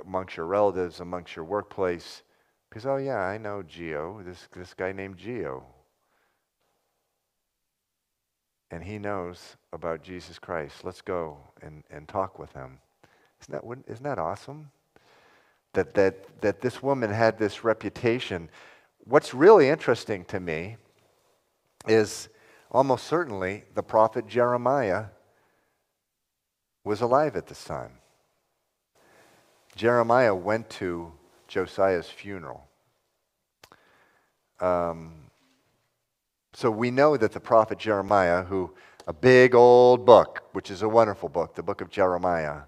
amongst 0.06 0.36
your 0.36 0.46
relatives, 0.46 1.00
amongst 1.00 1.34
your 1.34 1.44
workplace. 1.44 2.22
Because 2.68 2.86
oh 2.86 2.98
yeah, 2.98 3.18
I 3.18 3.36
know 3.36 3.64
Geo, 3.64 4.22
this 4.24 4.48
this 4.54 4.74
guy 4.74 4.92
named 4.92 5.16
Geo. 5.16 5.64
And 8.70 8.84
he 8.84 8.98
knows 8.98 9.56
about 9.72 10.02
Jesus 10.02 10.38
Christ. 10.38 10.84
Let's 10.84 11.00
go 11.00 11.38
and, 11.62 11.82
and 11.90 12.06
talk 12.06 12.38
with 12.38 12.52
him. 12.52 12.78
Isn't 13.40 13.52
that, 13.52 13.90
isn't 13.90 14.04
that 14.04 14.18
awesome? 14.18 14.70
That, 15.74 15.94
that, 15.94 16.40
that 16.40 16.60
this 16.60 16.82
woman 16.82 17.10
had 17.10 17.38
this 17.38 17.62
reputation. 17.62 18.50
What's 19.04 19.34
really 19.34 19.68
interesting 19.68 20.24
to 20.26 20.40
me 20.40 20.76
is 21.86 22.28
almost 22.70 23.06
certainly 23.06 23.64
the 23.74 23.82
prophet 23.82 24.26
Jeremiah 24.26 25.06
was 26.84 27.00
alive 27.00 27.36
at 27.36 27.46
this 27.46 27.64
time. 27.64 27.92
Jeremiah 29.76 30.34
went 30.34 30.68
to 30.70 31.12
Josiah's 31.46 32.08
funeral. 32.08 32.66
Um, 34.60 35.30
So 36.54 36.70
we 36.70 36.90
know 36.90 37.16
that 37.16 37.32
the 37.32 37.40
prophet 37.40 37.78
Jeremiah, 37.78 38.42
who 38.42 38.74
a 39.06 39.12
big 39.12 39.54
old 39.54 40.04
book, 40.04 40.42
which 40.52 40.70
is 40.70 40.82
a 40.82 40.88
wonderful 40.88 41.28
book, 41.28 41.54
the 41.54 41.62
book 41.62 41.80
of 41.80 41.88
Jeremiah, 41.88 42.62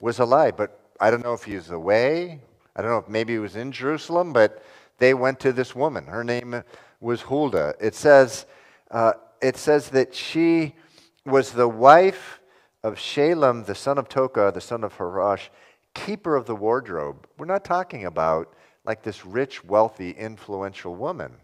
was 0.00 0.18
alive. 0.18 0.56
But 0.56 0.87
I 1.00 1.10
don't 1.10 1.22
know 1.22 1.34
if 1.34 1.44
he 1.44 1.54
was 1.54 1.70
away. 1.70 2.40
I 2.74 2.82
don't 2.82 2.90
know 2.90 2.98
if 2.98 3.08
maybe 3.08 3.34
he 3.34 3.38
was 3.38 3.56
in 3.56 3.72
Jerusalem, 3.72 4.32
but 4.32 4.62
they 4.98 5.14
went 5.14 5.40
to 5.40 5.52
this 5.52 5.74
woman. 5.74 6.06
Her 6.06 6.24
name 6.24 6.62
was 7.00 7.22
Huldah. 7.22 7.74
It 7.80 7.94
says, 7.94 8.46
uh, 8.90 9.12
it 9.40 9.56
says 9.56 9.90
that 9.90 10.14
she 10.14 10.74
was 11.24 11.52
the 11.52 11.68
wife 11.68 12.40
of 12.82 12.98
Shalem, 12.98 13.64
the 13.64 13.74
son 13.74 13.98
of 13.98 14.08
Toka, 14.08 14.50
the 14.52 14.60
son 14.60 14.82
of 14.82 14.96
Harash, 14.96 15.48
keeper 15.94 16.34
of 16.34 16.46
the 16.46 16.56
wardrobe. 16.56 17.26
We're 17.38 17.46
not 17.46 17.64
talking 17.64 18.04
about 18.04 18.54
like 18.84 19.02
this 19.02 19.24
rich, 19.24 19.64
wealthy, 19.64 20.12
influential 20.12 20.94
woman. 20.94 21.34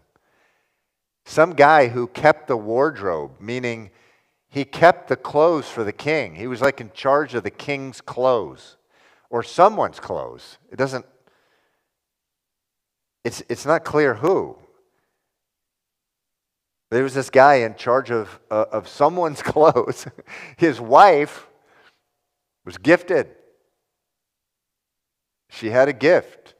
Some 1.25 1.53
guy 1.53 1.87
who 1.87 2.07
kept 2.07 2.47
the 2.47 2.57
wardrobe, 2.57 3.39
meaning 3.39 3.91
he 4.47 4.65
kept 4.65 5.07
the 5.07 5.15
clothes 5.15 5.69
for 5.69 5.83
the 5.83 5.93
king. 5.93 6.35
He 6.35 6.47
was 6.47 6.61
like 6.61 6.81
in 6.81 6.91
charge 6.93 7.35
of 7.35 7.43
the 7.43 7.51
king's 7.51 8.01
clothes 8.01 8.77
or 9.29 9.43
someone's 9.43 9.99
clothes. 9.99 10.57
It 10.71 10.77
doesn't, 10.77 11.05
it's, 13.23 13.43
it's 13.49 13.65
not 13.65 13.83
clear 13.83 14.15
who. 14.15 14.57
There 16.91 17.03
was 17.03 17.13
this 17.13 17.29
guy 17.29 17.55
in 17.55 17.75
charge 17.75 18.11
of, 18.11 18.39
uh, 18.49 18.65
of 18.71 18.87
someone's 18.87 19.41
clothes. 19.43 20.07
His 20.57 20.79
wife 20.79 21.47
was 22.63 22.77
gifted. 22.77 23.27
She 25.49 25.69
had 25.69 25.87
a 25.87 25.93
gift. 25.93 26.53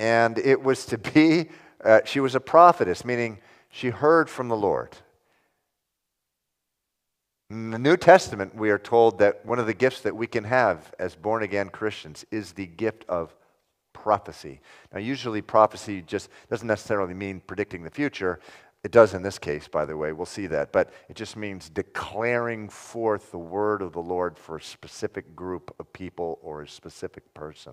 And 0.00 0.38
it 0.38 0.62
was 0.62 0.86
to 0.86 0.98
be, 0.98 1.48
uh, 1.84 2.00
she 2.04 2.20
was 2.20 2.34
a 2.34 2.40
prophetess, 2.40 3.04
meaning 3.04 3.38
she 3.70 3.90
heard 3.90 4.30
from 4.30 4.48
the 4.48 4.56
Lord. 4.56 4.96
In 7.50 7.70
the 7.70 7.78
New 7.78 7.96
Testament, 7.96 8.54
we 8.54 8.68
are 8.68 8.78
told 8.78 9.18
that 9.20 9.44
one 9.46 9.58
of 9.58 9.64
the 9.64 9.72
gifts 9.72 10.02
that 10.02 10.14
we 10.14 10.26
can 10.26 10.44
have 10.44 10.92
as 10.98 11.14
born 11.14 11.42
again 11.42 11.70
Christians 11.70 12.26
is 12.30 12.52
the 12.52 12.66
gift 12.66 13.06
of 13.08 13.34
prophecy. 13.94 14.60
Now, 14.92 14.98
usually, 14.98 15.40
prophecy 15.40 16.02
just 16.02 16.28
doesn't 16.50 16.66
necessarily 16.66 17.14
mean 17.14 17.40
predicting 17.40 17.84
the 17.84 17.90
future. 17.90 18.40
It 18.84 18.90
does 18.90 19.14
in 19.14 19.22
this 19.22 19.38
case, 19.38 19.66
by 19.66 19.86
the 19.86 19.96
way, 19.96 20.12
we'll 20.12 20.26
see 20.26 20.46
that. 20.48 20.72
But 20.72 20.92
it 21.08 21.16
just 21.16 21.38
means 21.38 21.70
declaring 21.70 22.68
forth 22.68 23.30
the 23.30 23.38
word 23.38 23.80
of 23.80 23.94
the 23.94 24.02
Lord 24.02 24.36
for 24.36 24.58
a 24.58 24.62
specific 24.62 25.34
group 25.34 25.74
of 25.78 25.90
people 25.94 26.38
or 26.42 26.60
a 26.60 26.68
specific 26.68 27.32
person. 27.32 27.72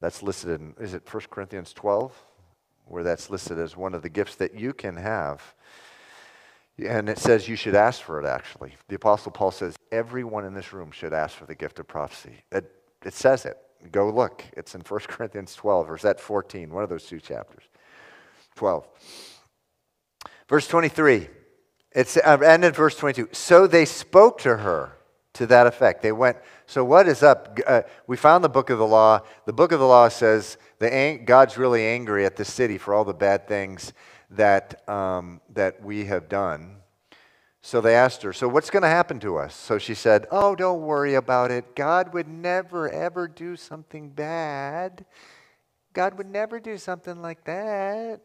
That's 0.00 0.22
listed 0.22 0.60
in, 0.60 0.74
is 0.80 0.94
it 0.94 1.06
1 1.12 1.24
Corinthians 1.30 1.74
12? 1.74 2.24
Where 2.86 3.02
that's 3.02 3.28
listed 3.28 3.58
as 3.58 3.76
one 3.76 3.92
of 3.92 4.00
the 4.00 4.08
gifts 4.08 4.36
that 4.36 4.54
you 4.54 4.72
can 4.72 4.96
have. 4.96 5.54
And 6.78 7.08
it 7.08 7.18
says 7.18 7.48
you 7.48 7.56
should 7.56 7.74
ask 7.74 8.02
for 8.02 8.20
it, 8.20 8.26
actually. 8.26 8.74
The 8.88 8.96
Apostle 8.96 9.30
Paul 9.30 9.52
says 9.52 9.76
everyone 9.92 10.44
in 10.44 10.54
this 10.54 10.72
room 10.72 10.90
should 10.90 11.12
ask 11.12 11.36
for 11.36 11.46
the 11.46 11.54
gift 11.54 11.78
of 11.78 11.86
prophecy. 11.86 12.42
It, 12.50 12.70
it 13.04 13.14
says 13.14 13.44
it. 13.44 13.56
Go 13.92 14.10
look. 14.10 14.44
It's 14.56 14.74
in 14.74 14.80
1 14.80 15.00
Corinthians 15.06 15.54
12, 15.54 15.90
or 15.90 15.96
is 15.96 16.02
that 16.02 16.18
14? 16.18 16.70
One 16.70 16.82
of 16.82 16.88
those 16.88 17.04
two 17.04 17.20
chapters. 17.20 17.64
12. 18.56 18.86
Verse 20.48 20.68
23, 20.68 21.28
it's, 21.92 22.16
uh, 22.16 22.38
and 22.44 22.64
in 22.64 22.72
verse 22.72 22.96
22, 22.96 23.30
so 23.32 23.66
they 23.66 23.84
spoke 23.84 24.38
to 24.40 24.58
her 24.58 24.92
to 25.34 25.46
that 25.46 25.66
effect. 25.66 26.02
They 26.02 26.12
went, 26.12 26.36
so 26.66 26.84
what 26.84 27.08
is 27.08 27.22
up? 27.22 27.58
Uh, 27.66 27.82
we 28.06 28.16
found 28.16 28.44
the 28.44 28.48
book 28.48 28.70
of 28.70 28.78
the 28.78 28.86
law. 28.86 29.20
The 29.46 29.52
book 29.52 29.72
of 29.72 29.80
the 29.80 29.86
law 29.86 30.08
says 30.08 30.58
the, 30.78 31.20
God's 31.24 31.56
really 31.56 31.84
angry 31.84 32.26
at 32.26 32.36
the 32.36 32.44
city 32.44 32.78
for 32.78 32.94
all 32.94 33.04
the 33.04 33.14
bad 33.14 33.48
things 33.48 33.92
that, 34.36 34.88
um, 34.88 35.40
that 35.52 35.82
we 35.82 36.06
have 36.06 36.28
done. 36.28 36.76
So 37.62 37.80
they 37.80 37.94
asked 37.94 38.22
her, 38.22 38.32
So 38.32 38.48
what's 38.48 38.70
going 38.70 38.82
to 38.82 38.88
happen 38.88 39.18
to 39.20 39.38
us? 39.38 39.54
So 39.54 39.78
she 39.78 39.94
said, 39.94 40.26
Oh, 40.30 40.54
don't 40.54 40.82
worry 40.82 41.14
about 41.14 41.50
it. 41.50 41.74
God 41.74 42.12
would 42.12 42.28
never, 42.28 42.90
ever 42.90 43.26
do 43.26 43.56
something 43.56 44.10
bad. 44.10 45.04
God 45.94 46.18
would 46.18 46.28
never 46.30 46.60
do 46.60 46.76
something 46.76 47.22
like 47.22 47.44
that. 47.44 48.20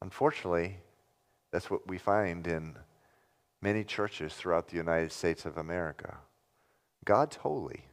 Unfortunately, 0.00 0.78
that's 1.52 1.70
what 1.70 1.86
we 1.86 1.98
find 1.98 2.46
in 2.46 2.76
many 3.60 3.84
churches 3.84 4.34
throughout 4.34 4.68
the 4.68 4.76
United 4.76 5.12
States 5.12 5.44
of 5.44 5.58
America. 5.58 6.16
God's 7.04 7.36
holy, 7.36 7.84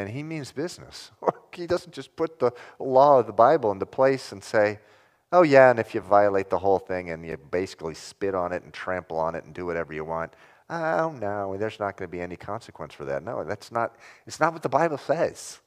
and 0.00 0.10
He 0.10 0.22
means 0.22 0.52
business. 0.52 1.10
he 1.52 1.66
doesn't 1.66 1.92
just 1.92 2.14
put 2.16 2.38
the 2.38 2.52
law 2.78 3.20
of 3.20 3.26
the 3.26 3.32
Bible 3.32 3.72
into 3.72 3.86
place 3.86 4.32
and 4.32 4.42
say, 4.42 4.80
oh, 5.32 5.42
yeah, 5.42 5.70
and 5.70 5.78
if 5.78 5.94
you 5.94 6.00
violate 6.00 6.50
the 6.50 6.58
whole 6.58 6.78
thing 6.78 7.10
and 7.10 7.26
you 7.26 7.36
basically 7.36 7.94
spit 7.94 8.34
on 8.34 8.52
it 8.52 8.62
and 8.62 8.72
trample 8.72 9.18
on 9.18 9.34
it 9.34 9.44
and 9.44 9.54
do 9.54 9.66
whatever 9.66 9.92
you 9.92 10.04
want, 10.04 10.32
oh, 10.70 11.10
no, 11.20 11.56
there's 11.56 11.78
not 11.78 11.96
going 11.96 12.08
to 12.08 12.12
be 12.12 12.20
any 12.20 12.36
consequence 12.36 12.94
for 12.94 13.04
that. 13.04 13.22
No, 13.22 13.44
that's 13.44 13.72
not, 13.72 13.96
it's 14.26 14.40
not 14.40 14.52
what 14.52 14.62
the 14.62 14.68
Bible 14.68 14.98
says. 14.98 15.60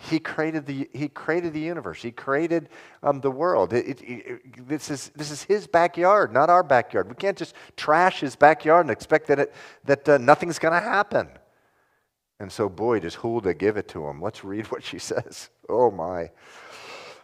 He 0.00 0.20
created 0.20 0.64
the, 0.64 0.88
he 0.92 1.08
created 1.08 1.52
the 1.52 1.60
universe. 1.60 2.00
He 2.00 2.12
created 2.12 2.68
um, 3.02 3.20
the 3.20 3.32
world. 3.32 3.72
It, 3.72 4.00
it, 4.00 4.02
it, 4.02 4.68
this, 4.68 4.90
is, 4.90 5.10
this 5.16 5.32
is 5.32 5.42
his 5.42 5.66
backyard, 5.66 6.32
not 6.32 6.50
our 6.50 6.62
backyard. 6.62 7.08
We 7.08 7.16
can't 7.16 7.36
just 7.36 7.54
trash 7.76 8.20
his 8.20 8.36
backyard 8.36 8.86
and 8.86 8.92
expect 8.92 9.26
that, 9.26 9.40
it, 9.40 9.54
that 9.84 10.08
uh, 10.08 10.18
nothing's 10.18 10.60
going 10.60 10.74
to 10.74 10.80
happen. 10.80 11.28
And 12.40 12.52
so, 12.52 12.68
boy, 12.68 13.00
does 13.00 13.16
Huldah 13.16 13.54
give 13.54 13.76
it 13.76 13.88
to 13.88 14.06
him. 14.06 14.20
Let's 14.20 14.44
read 14.44 14.66
what 14.66 14.84
she 14.84 14.98
says. 15.10 15.50
Oh, 15.68 15.90
my. 15.90 16.30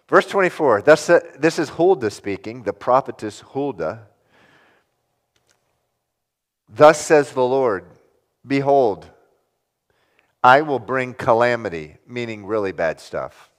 Verse 0.08 0.26
24. 0.26 0.82
Thus, 0.82 1.06
this 1.38 1.58
is 1.58 1.70
Huldah 1.70 2.10
speaking, 2.10 2.62
the 2.62 2.72
prophetess 2.72 3.40
Huldah. 3.40 4.06
Thus 6.68 7.00
says 7.00 7.32
the 7.32 7.44
Lord 7.44 7.84
Behold, 8.46 9.08
I 10.42 10.60
will 10.60 10.78
bring 10.78 11.14
calamity, 11.14 11.96
meaning 12.06 12.44
really 12.44 12.72
bad 12.72 13.00
stuff, 13.00 13.50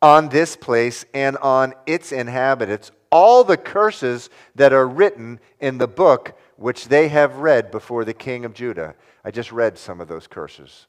on 0.00 0.30
this 0.30 0.56
place 0.56 1.04
and 1.12 1.36
on 1.38 1.74
its 1.84 2.10
inhabitants, 2.10 2.90
all 3.10 3.44
the 3.44 3.58
curses 3.58 4.30
that 4.54 4.72
are 4.72 4.88
written 4.88 5.40
in 5.58 5.76
the 5.76 5.88
book 5.88 6.38
which 6.60 6.88
they 6.88 7.08
have 7.08 7.36
read 7.36 7.70
before 7.70 8.04
the 8.04 8.12
king 8.12 8.44
of 8.44 8.52
Judah. 8.52 8.94
I 9.24 9.30
just 9.30 9.50
read 9.50 9.78
some 9.78 9.98
of 9.98 10.08
those 10.08 10.26
curses 10.26 10.86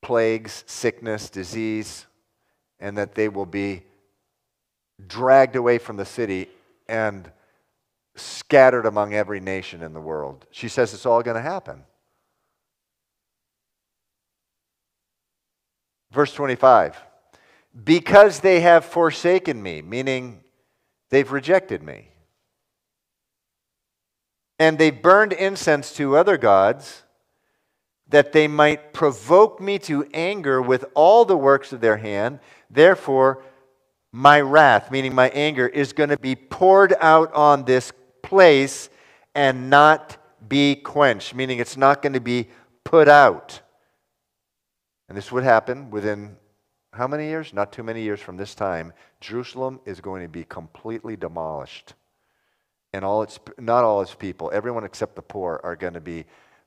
plagues, 0.00 0.64
sickness, 0.66 1.28
disease, 1.28 2.06
and 2.80 2.96
that 2.96 3.14
they 3.14 3.28
will 3.28 3.46
be 3.46 3.82
dragged 5.06 5.56
away 5.56 5.76
from 5.76 5.96
the 5.96 6.04
city 6.06 6.48
and 6.88 7.30
scattered 8.16 8.86
among 8.86 9.12
every 9.12 9.40
nation 9.40 9.82
in 9.82 9.92
the 9.92 10.00
world. 10.00 10.46
She 10.50 10.68
says 10.68 10.94
it's 10.94 11.06
all 11.06 11.22
going 11.22 11.36
to 11.36 11.42
happen. 11.42 11.84
Verse 16.12 16.32
25 16.32 16.98
Because 17.84 18.40
they 18.40 18.60
have 18.60 18.86
forsaken 18.86 19.62
me, 19.62 19.82
meaning 19.82 20.42
they've 21.10 21.30
rejected 21.30 21.82
me, 21.82 22.08
and 24.58 24.78
they 24.78 24.90
burned 24.90 25.32
incense 25.32 25.92
to 25.94 26.16
other 26.16 26.36
gods, 26.36 27.02
that 28.08 28.32
they 28.32 28.46
might 28.46 28.92
provoke 28.92 29.60
me 29.60 29.78
to 29.78 30.06
anger 30.12 30.60
with 30.60 30.84
all 30.94 31.24
the 31.24 31.36
works 31.36 31.72
of 31.72 31.80
their 31.80 31.96
hand. 31.96 32.38
Therefore, 32.70 33.42
my 34.12 34.40
wrath, 34.40 34.90
meaning 34.90 35.14
my 35.14 35.28
anger, 35.30 35.66
is 35.66 35.92
going 35.92 36.10
to 36.10 36.18
be 36.18 36.36
poured 36.36 36.94
out 37.00 37.32
on 37.34 37.64
this 37.64 37.92
place 38.22 38.88
and 39.34 39.68
not 39.70 40.16
be 40.48 40.76
quenched, 40.76 41.34
meaning 41.34 41.58
it's 41.58 41.76
not 41.76 42.02
going 42.02 42.12
to 42.12 42.20
be 42.20 42.48
put 42.84 43.08
out. 43.08 43.60
And 45.08 45.18
this 45.18 45.32
would 45.32 45.44
happen 45.44 45.90
within 45.90 46.36
how 46.92 47.08
many 47.08 47.26
years? 47.26 47.52
Not 47.52 47.72
too 47.72 47.82
many 47.82 48.02
years 48.02 48.20
from 48.20 48.36
this 48.36 48.54
time. 48.54 48.92
Jerusalem 49.20 49.80
is 49.84 50.00
going 50.00 50.22
to 50.22 50.28
be 50.28 50.44
completely 50.44 51.16
demolished. 51.16 51.94
And 52.94 53.04
all 53.04 53.24
its, 53.24 53.40
not 53.58 53.82
all 53.82 54.02
its 54.02 54.14
people, 54.14 54.52
everyone 54.54 54.84
except 54.84 55.16
the 55.16 55.22
poor, 55.22 55.60
are 55.64 55.74
going 55.74 55.94
to 55.94 56.00
be 56.00 56.26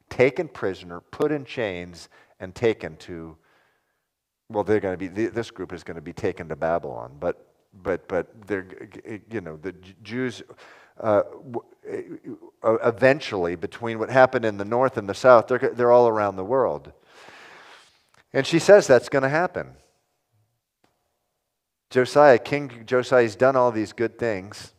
taken 0.09 0.49
prisoner, 0.49 0.99
put 0.99 1.31
in 1.31 1.45
chains, 1.45 2.09
and 2.41 2.53
taken 2.53 2.97
to, 2.97 3.37
well, 4.49 4.65
they're 4.65 4.81
going 4.81 4.99
to 4.99 5.09
be, 5.09 5.27
this 5.27 5.51
group 5.51 5.71
is 5.71 5.85
going 5.85 5.95
to 5.95 6.01
be 6.01 6.11
taken 6.11 6.49
to 6.49 6.57
Babylon. 6.57 7.15
But, 7.17 7.47
but, 7.81 8.09
but 8.09 8.27
they're, 8.45 8.67
you 9.31 9.39
know, 9.39 9.55
the 9.55 9.71
Jews, 10.03 10.43
uh, 10.99 11.23
eventually, 12.65 13.55
between 13.55 13.97
what 13.97 14.09
happened 14.09 14.43
in 14.43 14.57
the 14.57 14.65
north 14.65 14.97
and 14.97 15.07
the 15.07 15.13
south, 15.13 15.47
they're, 15.47 15.71
they're 15.73 15.93
all 15.93 16.09
around 16.09 16.35
the 16.35 16.43
world. 16.43 16.91
And 18.33 18.45
she 18.45 18.59
says 18.59 18.85
that's 18.85 19.07
going 19.07 19.23
to 19.23 19.29
happen. 19.29 19.75
Josiah, 21.89 22.37
King 22.37 22.83
Josiah, 22.85 23.23
has 23.23 23.37
done 23.37 23.55
all 23.55 23.71
these 23.71 23.93
good 23.93 24.19
things. 24.19 24.73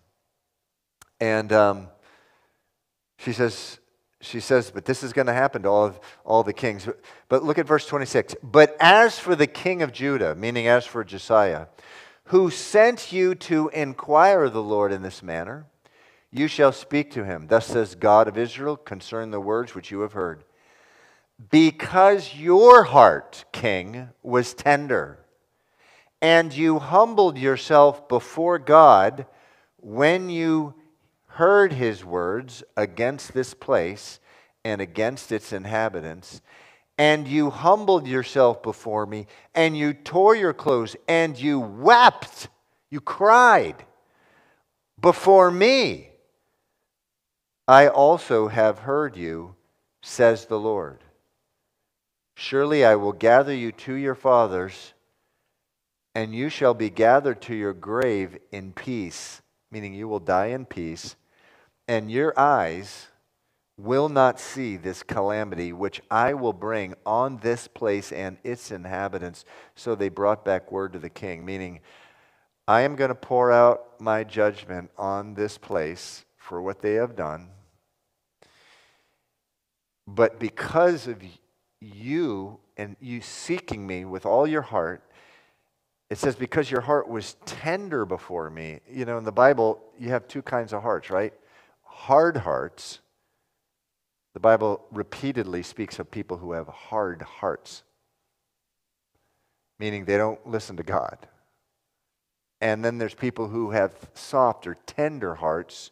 And 1.21 1.53
um, 1.53 1.89
she 3.19 3.33
says, 3.33 3.79
she 4.21 4.41
says, 4.41 4.71
but 4.71 4.85
this 4.85 5.03
is 5.03 5.13
going 5.13 5.27
to 5.27 5.33
happen 5.33 5.63
to 5.63 5.69
all 5.69 5.85
of 5.85 6.01
all 6.25 6.43
the 6.43 6.53
kings. 6.53 6.85
But, 6.85 7.01
but 7.29 7.45
look 7.45 7.59
at 7.59 7.67
verse 7.67 7.87
26. 7.87 8.37
But 8.43 8.77
as 8.81 9.19
for 9.19 9.37
the 9.37 9.47
king 9.47 9.83
of 9.83 9.93
Judah, 9.93 10.35
meaning 10.35 10.67
as 10.67 10.87
for 10.87 11.05
Josiah, 11.05 11.67
who 12.25 12.51
sent 12.51 13.13
you 13.13 13.35
to 13.35 13.69
inquire 13.71 14.45
of 14.45 14.53
the 14.53 14.63
Lord 14.63 14.93
in 14.93 15.03
this 15.03 15.23
manner, 15.23 15.67
you 16.31 16.47
shall 16.47 16.73
speak 16.73 17.11
to 17.13 17.25
him. 17.25 17.47
Thus 17.47 17.67
says 17.67 17.95
God 17.95 18.29
of 18.29 18.37
Israel 18.37 18.77
concerning 18.77 19.31
the 19.31 19.41
words 19.41 19.75
which 19.75 19.91
you 19.91 20.01
have 20.01 20.13
heard. 20.13 20.45
Because 21.51 22.35
your 22.35 22.83
heart, 22.83 23.45
king, 23.53 24.09
was 24.23 24.53
tender, 24.53 25.21
and 26.21 26.53
you 26.53 26.81
humbled 26.81 27.39
yourself 27.39 28.09
before 28.09 28.59
God 28.59 29.27
when 29.77 30.29
you 30.29 30.75
heard 31.39 31.73
his 31.73 32.05
words 32.05 32.65
against 32.77 33.33
this 33.33 33.55
place 33.55 34.19
and 34.65 34.81
against 34.81 35.31
its 35.31 35.53
inhabitants, 35.53 36.41
and 36.99 37.29
you 37.29 37.49
humbled 37.49 38.09
yourself 38.09 38.61
before 38.61 39.07
me, 39.07 39.25
and 39.55 39.79
you 39.79 39.93
tore 39.93 40.35
your 40.35 40.53
clothes, 40.53 40.97
and 41.07 41.39
you 41.39 41.61
wept, 41.61 42.49
you 42.91 43.01
cried 43.01 43.77
before 45.01 45.49
me. 45.49 46.09
I 47.69 47.87
also 47.87 48.49
have 48.49 48.81
heard 48.81 49.17
you, 49.17 49.55
says 50.03 50.47
the 50.47 50.59
Lord. 50.59 51.05
Surely 52.35 52.85
I 52.85 52.97
will 52.97 53.13
gather 53.13 53.55
you 53.55 53.71
to 53.71 53.95
your 53.95 54.17
fathers, 54.17 54.93
and 56.17 56.35
you 56.35 56.49
shall 56.49 56.75
be 56.75 56.91
gathered 56.91 57.41
to 57.43 57.55
your 57.55 57.75
grave 57.75 58.39
in 58.51 58.73
peace, 58.73 59.41
meaning 59.71 59.95
you 59.95 60.09
will 60.09 60.19
die 60.19 60.47
in 60.47 60.67
peace, 60.67 61.15
and 61.89 62.11
your 62.11 62.39
eyes 62.39 63.09
will 63.79 64.09
not 64.09 64.39
see 64.39 64.77
this 64.77 65.03
calamity 65.03 65.73
which 65.73 66.03
I 66.11 66.35
will 66.35 66.53
bring 66.53 66.95
on 67.07 67.39
this 67.39 67.67
place 67.67 68.13
and 68.13 68.37
its 68.45 68.71
inhabitants. 68.71 69.45
So 69.75 69.95
they 69.95 70.09
brought 70.09 70.45
back 70.45 70.71
word 70.71 70.93
to 70.93 70.99
the 70.99 71.09
king, 71.09 71.45
meaning, 71.45 71.81
I 72.67 72.83
am 72.83 72.97
going 72.97 73.09
to 73.09 73.15
pour 73.15 73.51
out 73.51 74.01
my 74.01 74.25
judgment 74.25 74.91
on 74.99 75.33
this 75.35 75.57
place 75.57 76.27
for 76.37 76.61
what 76.61 76.83
they 76.83 76.95
have 76.95 77.17
done. 77.17 77.49
But 80.07 80.39
because 80.39 81.07
of 81.07 81.23
you 81.81 82.59
and 82.77 82.97
you 83.01 83.21
seeking 83.21 83.87
me 83.87 84.05
with 84.05 84.27
all 84.27 84.47
your 84.47 84.63
heart, 84.63 85.03
it 86.11 86.19
says, 86.19 86.37
because 86.37 86.71
your 86.71 86.81
heart 86.81 87.09
was 87.09 87.37
tender 87.47 88.05
before 88.05 88.51
me. 88.51 88.81
You 88.91 89.05
know, 89.05 89.19
in 89.19 89.25
the 89.25 89.33
Bible, 89.33 89.81
you 89.99 90.09
have 90.09 90.27
two 90.27 90.43
kinds 90.43 90.73
of 90.73 90.83
hearts, 90.83 91.11
right? 91.11 91.33
Hard 92.03 92.39
hearts. 92.39 93.01
The 94.33 94.41
Bible 94.41 94.87
repeatedly 94.93 95.65
speaks 95.65 95.99
of 95.99 96.13
people 96.13 96.37
who 96.39 96.53
have 96.53 96.69
hard 96.69 97.23
hearts, 97.23 97.83
meaning 99.81 100.05
they 100.05 100.17
don't 100.17 100.47
listen 100.47 100.77
to 100.77 100.85
God. 100.85 101.19
And 102.61 102.85
then 102.85 102.99
there's 102.99 103.15
people 103.15 103.49
who 103.49 103.73
have 103.73 103.93
soft 104.15 104.69
or 104.69 104.77
tender 104.87 105.35
hearts, 105.35 105.91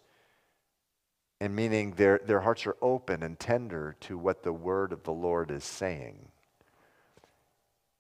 and 1.41 1.57
meaning 1.57 1.91
their, 1.93 2.21
their 2.25 2.41
hearts 2.41 2.67
are 2.69 2.77
open 2.81 3.25
and 3.25 3.39
tender 3.39 3.97
to 4.03 4.17
what 4.17 4.45
the 4.45 4.53
word 4.53 4.93
of 4.93 5.03
the 5.03 5.13
Lord 5.13 5.51
is 5.51 5.65
saying. 5.65 6.29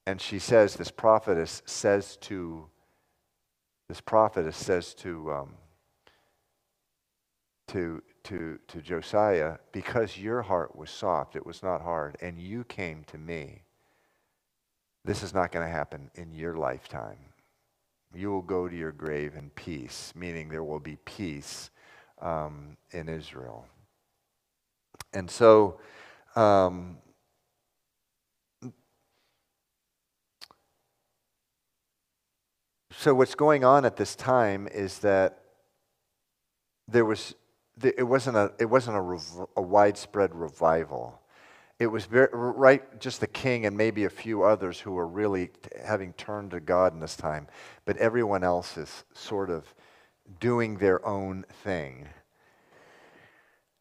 And 0.07 0.21
she 0.21 0.39
says, 0.39 0.77
this 0.77 0.93
prophetess 0.93 1.61
says 1.67 2.17
to, 2.19 2.67
this 3.89 4.01
prophetess 4.01 4.57
says 4.57 4.95
to, 4.95 5.33
um, 5.33 5.55
to, 7.69 8.03
to, 8.25 8.59
to 8.69 8.81
Josiah, 8.81 9.57
because 9.73 10.19
your 10.19 10.43
heart 10.43 10.77
was 10.77 10.91
soft, 10.91 11.37
it 11.37 11.45
was 11.45 11.62
not 11.62 11.83
hard, 11.83 12.17
and 12.21 12.39
you 12.39 12.64
came 12.64 13.05
to 13.05 13.19
me, 13.19 13.62
this 15.05 15.23
is 15.23 15.33
not 15.35 15.53
going 15.53 15.64
to 15.64 15.73
happen 15.73 16.11
in 16.14 16.33
your 16.33 16.57
lifetime. 16.57 17.19
You 18.14 18.31
will 18.31 18.43
go 18.43 18.69
to 18.69 18.75
your 18.75 18.93
grave 18.93 19.35
in 19.37 19.51
peace, 19.51 20.12
meaning 20.17 20.49
there 20.49 20.64
will 20.64 20.81
be 20.81 20.97
peace 21.05 21.71
um, 22.21 22.77
in 22.91 23.09
Israel. 23.09 23.67
And 25.12 25.31
so, 25.31 25.79
um, 26.35 26.99
so 32.91 33.14
what's 33.14 33.35
going 33.35 33.64
on 33.64 33.85
at 33.85 33.97
this 33.97 34.17
time 34.17 34.67
is 34.67 34.99
that 35.01 35.41
there 36.89 37.05
was 37.05 37.35
it 37.83 38.05
wasn't 38.05 38.37
a 38.37 38.53
it 38.59 38.66
wasn't 38.66 38.97
a, 38.97 39.01
rev, 39.01 39.47
a 39.57 39.62
widespread 39.62 40.35
revival. 40.35 41.20
It 41.79 41.89
was 41.89 42.07
very, 42.07 42.29
right 42.33 43.01
just 43.01 43.20
the 43.20 43.27
king 43.27 43.66
and 43.66 43.77
maybe 43.77 44.05
a 44.05 44.11
few 44.11 44.45
others 44.45 44.81
who 44.81 44.93
were 44.93 45.07
really 45.07 45.51
having 45.85 46.14
turned 46.14 46.53
to 46.53 46.61
God 46.61 46.95
in 46.95 47.01
this 47.01 47.16
time, 47.16 47.49
but 47.85 47.99
everyone 47.99 48.43
else 48.43 48.79
is 48.79 49.05
sort 49.12 49.51
of 49.51 49.74
doing 50.41 50.79
their 50.79 51.05
own 51.07 51.45
thing. 51.62 52.09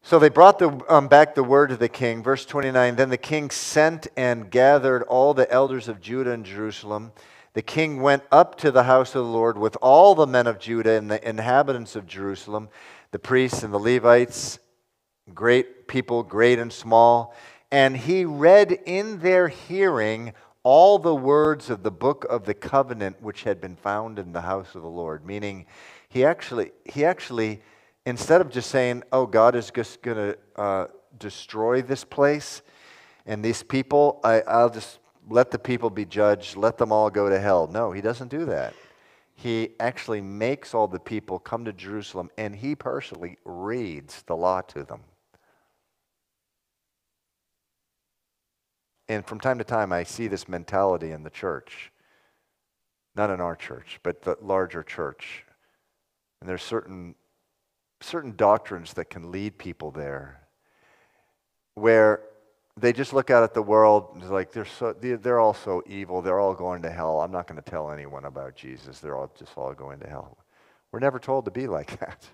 So 0.02 0.20
they 0.20 0.28
brought 0.28 0.60
the, 0.60 0.80
um, 0.88 1.08
back 1.08 1.34
the 1.34 1.42
word 1.42 1.70
to 1.70 1.76
the 1.76 1.88
king. 1.88 2.22
Verse 2.22 2.46
29 2.46 2.94
Then 2.94 3.08
the 3.08 3.16
king 3.16 3.50
sent 3.50 4.06
and 4.16 4.50
gathered 4.50 5.02
all 5.02 5.34
the 5.34 5.50
elders 5.50 5.88
of 5.88 6.00
Judah 6.00 6.30
and 6.30 6.44
Jerusalem. 6.44 7.12
The 7.54 7.62
king 7.62 8.02
went 8.02 8.22
up 8.30 8.56
to 8.58 8.70
the 8.70 8.84
house 8.84 9.16
of 9.16 9.24
the 9.24 9.30
Lord 9.32 9.58
with 9.58 9.76
all 9.82 10.14
the 10.14 10.26
men 10.26 10.46
of 10.46 10.58
Judah 10.58 10.92
and 10.92 11.10
the 11.10 11.28
inhabitants 11.28 11.96
of 11.96 12.06
Jerusalem, 12.06 12.68
the 13.10 13.18
priests 13.18 13.62
and 13.62 13.72
the 13.72 13.78
Levites, 13.78 14.58
great 15.34 15.88
people, 15.88 16.22
great 16.22 16.58
and 16.58 16.72
small. 16.72 17.34
And 17.70 17.96
he 17.96 18.24
read 18.24 18.72
in 18.72 19.18
their 19.20 19.48
hearing 19.48 20.32
all 20.62 20.98
the 20.98 21.14
words 21.14 21.70
of 21.70 21.82
the 21.82 21.90
book 21.90 22.24
of 22.28 22.44
the 22.44 22.54
covenant 22.54 23.22
which 23.22 23.44
had 23.44 23.60
been 23.60 23.76
found 23.76 24.18
in 24.18 24.32
the 24.32 24.40
house 24.40 24.74
of 24.74 24.82
the 24.82 24.88
Lord, 24.88 25.24
meaning 25.24 25.66
he 26.08 26.24
actually, 26.24 26.72
he 26.84 27.04
actually, 27.04 27.60
instead 28.04 28.40
of 28.40 28.50
just 28.50 28.70
saying, 28.70 29.02
oh, 29.12 29.26
God 29.26 29.54
is 29.54 29.70
just 29.70 30.02
going 30.02 30.16
to 30.16 30.38
uh, 30.60 30.86
destroy 31.18 31.82
this 31.82 32.04
place 32.04 32.62
and 33.26 33.44
these 33.44 33.62
people, 33.62 34.20
I, 34.24 34.40
I'll 34.42 34.70
just 34.70 34.98
let 35.28 35.50
the 35.50 35.58
people 35.58 35.90
be 35.90 36.04
judged, 36.04 36.56
let 36.56 36.78
them 36.78 36.92
all 36.92 37.10
go 37.10 37.28
to 37.28 37.38
hell. 37.38 37.66
No, 37.66 37.92
he 37.92 38.00
doesn't 38.00 38.28
do 38.28 38.44
that. 38.46 38.74
He 39.36 39.74
actually 39.78 40.22
makes 40.22 40.74
all 40.74 40.88
the 40.88 40.98
people 40.98 41.38
come 41.38 41.66
to 41.66 41.72
Jerusalem 41.72 42.30
and 42.38 42.56
he 42.56 42.74
personally 42.74 43.36
reads 43.44 44.22
the 44.22 44.34
law 44.34 44.62
to 44.62 44.82
them. 44.82 45.02
And 49.08 49.24
from 49.24 49.38
time 49.38 49.58
to 49.58 49.64
time, 49.64 49.92
I 49.92 50.02
see 50.02 50.26
this 50.26 50.48
mentality 50.48 51.12
in 51.12 51.22
the 51.22 51.30
church. 51.30 51.92
Not 53.14 53.30
in 53.30 53.40
our 53.40 53.54
church, 53.54 54.00
but 54.02 54.22
the 54.22 54.36
larger 54.40 54.82
church. 54.82 55.44
And 56.40 56.48
there's 56.48 56.62
certain, 56.62 57.14
certain 58.00 58.34
doctrines 58.36 58.94
that 58.94 59.10
can 59.10 59.30
lead 59.30 59.58
people 59.58 59.90
there 59.90 60.40
where 61.74 62.22
they 62.78 62.92
just 62.92 63.12
look 63.12 63.30
out 63.30 63.42
at 63.42 63.54
the 63.54 63.62
world 63.62 64.10
and 64.14 64.30
like 64.30 64.52
they're, 64.52 64.66
so, 64.66 64.92
they're 64.92 65.40
all 65.40 65.54
so 65.54 65.82
evil. 65.86 66.20
They're 66.20 66.40
all 66.40 66.54
going 66.54 66.82
to 66.82 66.90
hell. 66.90 67.20
I'm 67.20 67.32
not 67.32 67.46
going 67.46 67.60
to 67.60 67.70
tell 67.70 67.90
anyone 67.90 68.26
about 68.26 68.54
Jesus. 68.54 69.00
They're 69.00 69.16
all 69.16 69.32
just 69.38 69.52
all 69.56 69.72
going 69.72 70.00
to 70.00 70.08
hell. 70.08 70.36
We're 70.92 71.00
never 71.00 71.18
told 71.18 71.46
to 71.46 71.50
be 71.50 71.66
like 71.66 71.98
that. 72.00 72.26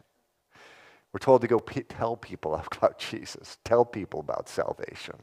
We're 1.12 1.20
told 1.20 1.42
to 1.42 1.46
go 1.46 1.60
pe- 1.60 1.82
tell 1.82 2.16
people 2.16 2.54
about 2.76 2.98
Jesus, 2.98 3.58
tell 3.64 3.84
people 3.84 4.20
about 4.20 4.48
salvation. 4.48 5.16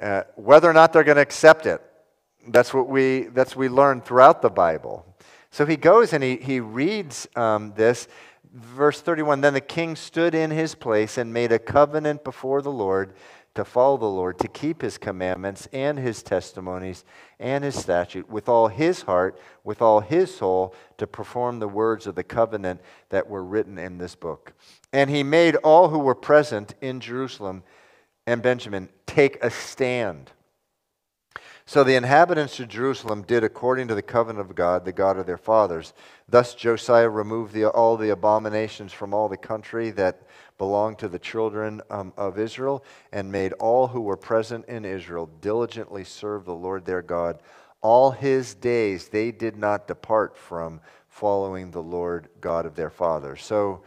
Uh, 0.00 0.22
whether 0.34 0.68
or 0.68 0.72
not 0.72 0.92
they're 0.92 1.04
going 1.04 1.16
to 1.16 1.22
accept 1.22 1.66
it, 1.66 1.82
that's 2.48 2.72
what 2.72 2.88
we, 2.88 3.24
that's 3.34 3.54
what 3.54 3.60
we 3.60 3.68
learn 3.68 4.00
throughout 4.00 4.40
the 4.40 4.50
Bible. 4.50 5.04
So 5.50 5.66
he 5.66 5.76
goes 5.76 6.12
and 6.12 6.24
he, 6.24 6.36
he 6.36 6.58
reads 6.58 7.28
um, 7.36 7.74
this. 7.76 8.08
Verse 8.52 9.00
31 9.00 9.42
Then 9.42 9.54
the 9.54 9.60
king 9.60 9.94
stood 9.94 10.34
in 10.34 10.50
his 10.50 10.74
place 10.74 11.18
and 11.18 11.32
made 11.32 11.52
a 11.52 11.58
covenant 11.58 12.24
before 12.24 12.62
the 12.62 12.72
Lord 12.72 13.14
to 13.60 13.64
follow 13.64 13.98
the 13.98 14.06
Lord, 14.06 14.38
to 14.38 14.48
keep 14.48 14.80
his 14.80 14.96
commandments 14.96 15.68
and 15.72 15.98
his 15.98 16.22
testimonies 16.22 17.04
and 17.38 17.62
his 17.62 17.78
statute 17.78 18.28
with 18.28 18.48
all 18.48 18.68
his 18.68 19.02
heart, 19.02 19.38
with 19.64 19.82
all 19.82 20.00
his 20.00 20.34
soul, 20.34 20.74
to 20.96 21.06
perform 21.06 21.58
the 21.58 21.68
words 21.68 22.06
of 22.06 22.14
the 22.14 22.24
covenant 22.24 22.80
that 23.10 23.28
were 23.28 23.44
written 23.44 23.78
in 23.78 23.98
this 23.98 24.14
book. 24.14 24.54
And 24.94 25.10
he 25.10 25.22
made 25.22 25.56
all 25.56 25.90
who 25.90 25.98
were 25.98 26.14
present 26.14 26.74
in 26.80 27.00
Jerusalem 27.00 27.62
and 28.26 28.42
Benjamin 28.42 28.88
take 29.06 29.42
a 29.44 29.50
stand. 29.50 30.30
So 31.66 31.84
the 31.84 31.94
inhabitants 31.94 32.58
of 32.58 32.68
Jerusalem 32.68 33.22
did 33.22 33.44
according 33.44 33.88
to 33.88 33.94
the 33.94 34.02
covenant 34.02 34.48
of 34.48 34.56
God, 34.56 34.84
the 34.84 34.92
God 34.92 35.18
of 35.18 35.26
their 35.26 35.36
fathers. 35.36 35.92
Thus 36.28 36.54
Josiah 36.54 37.08
removed 37.08 37.52
the, 37.52 37.66
all 37.66 37.96
the 37.96 38.10
abominations 38.10 38.92
from 38.92 39.14
all 39.14 39.28
the 39.28 39.36
country 39.36 39.90
that 39.90 40.22
belonged 40.60 40.98
to 40.98 41.08
the 41.08 41.18
children 41.18 41.80
um, 41.88 42.12
of 42.18 42.38
Israel, 42.38 42.84
and 43.12 43.32
made 43.32 43.54
all 43.54 43.88
who 43.88 44.02
were 44.02 44.16
present 44.16 44.62
in 44.66 44.84
Israel 44.84 45.26
diligently 45.40 46.04
serve 46.04 46.44
the 46.44 46.54
Lord 46.54 46.84
their 46.84 47.00
God. 47.00 47.40
All 47.80 48.10
his 48.10 48.54
days 48.54 49.08
they 49.08 49.32
did 49.32 49.56
not 49.56 49.88
depart 49.88 50.36
from 50.36 50.82
following 51.08 51.70
the 51.70 51.82
Lord 51.82 52.28
God 52.42 52.66
of 52.66 52.74
their 52.74 52.90
fathers. 52.90 53.42
So 53.42 53.82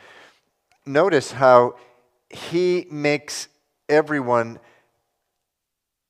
notice 0.84 1.32
how 1.32 1.76
he 2.32 2.88
makes 2.90 3.50
everyone 3.88 4.58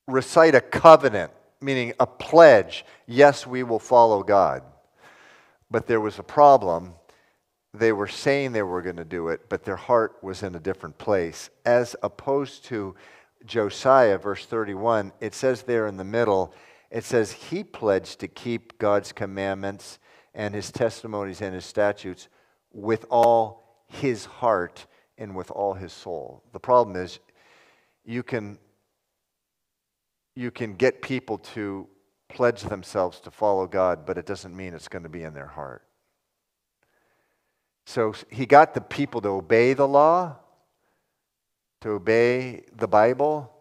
recite 0.08 0.54
a 0.54 0.62
covenant, 0.62 1.30
meaning 1.60 1.92
a 2.00 2.06
pledge. 2.06 2.86
Yes, 3.06 3.46
we 3.46 3.62
will 3.64 3.78
follow 3.78 4.22
God. 4.22 4.62
but 5.70 5.86
there 5.86 6.00
was 6.00 6.18
a 6.18 6.22
problem. 6.22 6.94
They 7.74 7.92
were 7.92 8.06
saying 8.06 8.52
they 8.52 8.62
were 8.62 8.82
going 8.82 8.96
to 8.96 9.04
do 9.04 9.28
it, 9.28 9.48
but 9.48 9.64
their 9.64 9.74
heart 9.74 10.16
was 10.22 10.44
in 10.44 10.54
a 10.54 10.60
different 10.60 10.96
place. 10.96 11.50
As 11.64 11.96
opposed 12.04 12.64
to 12.66 12.94
Josiah, 13.44 14.16
verse 14.16 14.46
31, 14.46 15.12
it 15.20 15.34
says 15.34 15.62
there 15.62 15.88
in 15.88 15.96
the 15.96 16.04
middle, 16.04 16.54
it 16.92 17.02
says, 17.02 17.32
He 17.32 17.64
pledged 17.64 18.20
to 18.20 18.28
keep 18.28 18.78
God's 18.78 19.10
commandments 19.10 19.98
and 20.34 20.54
his 20.54 20.70
testimonies 20.70 21.42
and 21.42 21.52
his 21.52 21.64
statutes 21.64 22.28
with 22.72 23.06
all 23.10 23.84
his 23.88 24.24
heart 24.24 24.86
and 25.18 25.34
with 25.34 25.50
all 25.50 25.74
his 25.74 25.92
soul. 25.92 26.44
The 26.52 26.60
problem 26.60 26.94
is, 26.94 27.18
you 28.04 28.22
can, 28.22 28.56
you 30.36 30.52
can 30.52 30.74
get 30.74 31.02
people 31.02 31.38
to 31.38 31.88
pledge 32.28 32.62
themselves 32.62 33.18
to 33.20 33.32
follow 33.32 33.66
God, 33.66 34.06
but 34.06 34.16
it 34.16 34.26
doesn't 34.26 34.56
mean 34.56 34.74
it's 34.74 34.88
going 34.88 35.02
to 35.02 35.08
be 35.08 35.24
in 35.24 35.34
their 35.34 35.48
heart. 35.48 35.82
So 37.86 38.14
he 38.30 38.46
got 38.46 38.74
the 38.74 38.80
people 38.80 39.20
to 39.22 39.28
obey 39.28 39.74
the 39.74 39.86
law, 39.86 40.36
to 41.82 41.90
obey 41.90 42.64
the 42.74 42.88
Bible, 42.88 43.52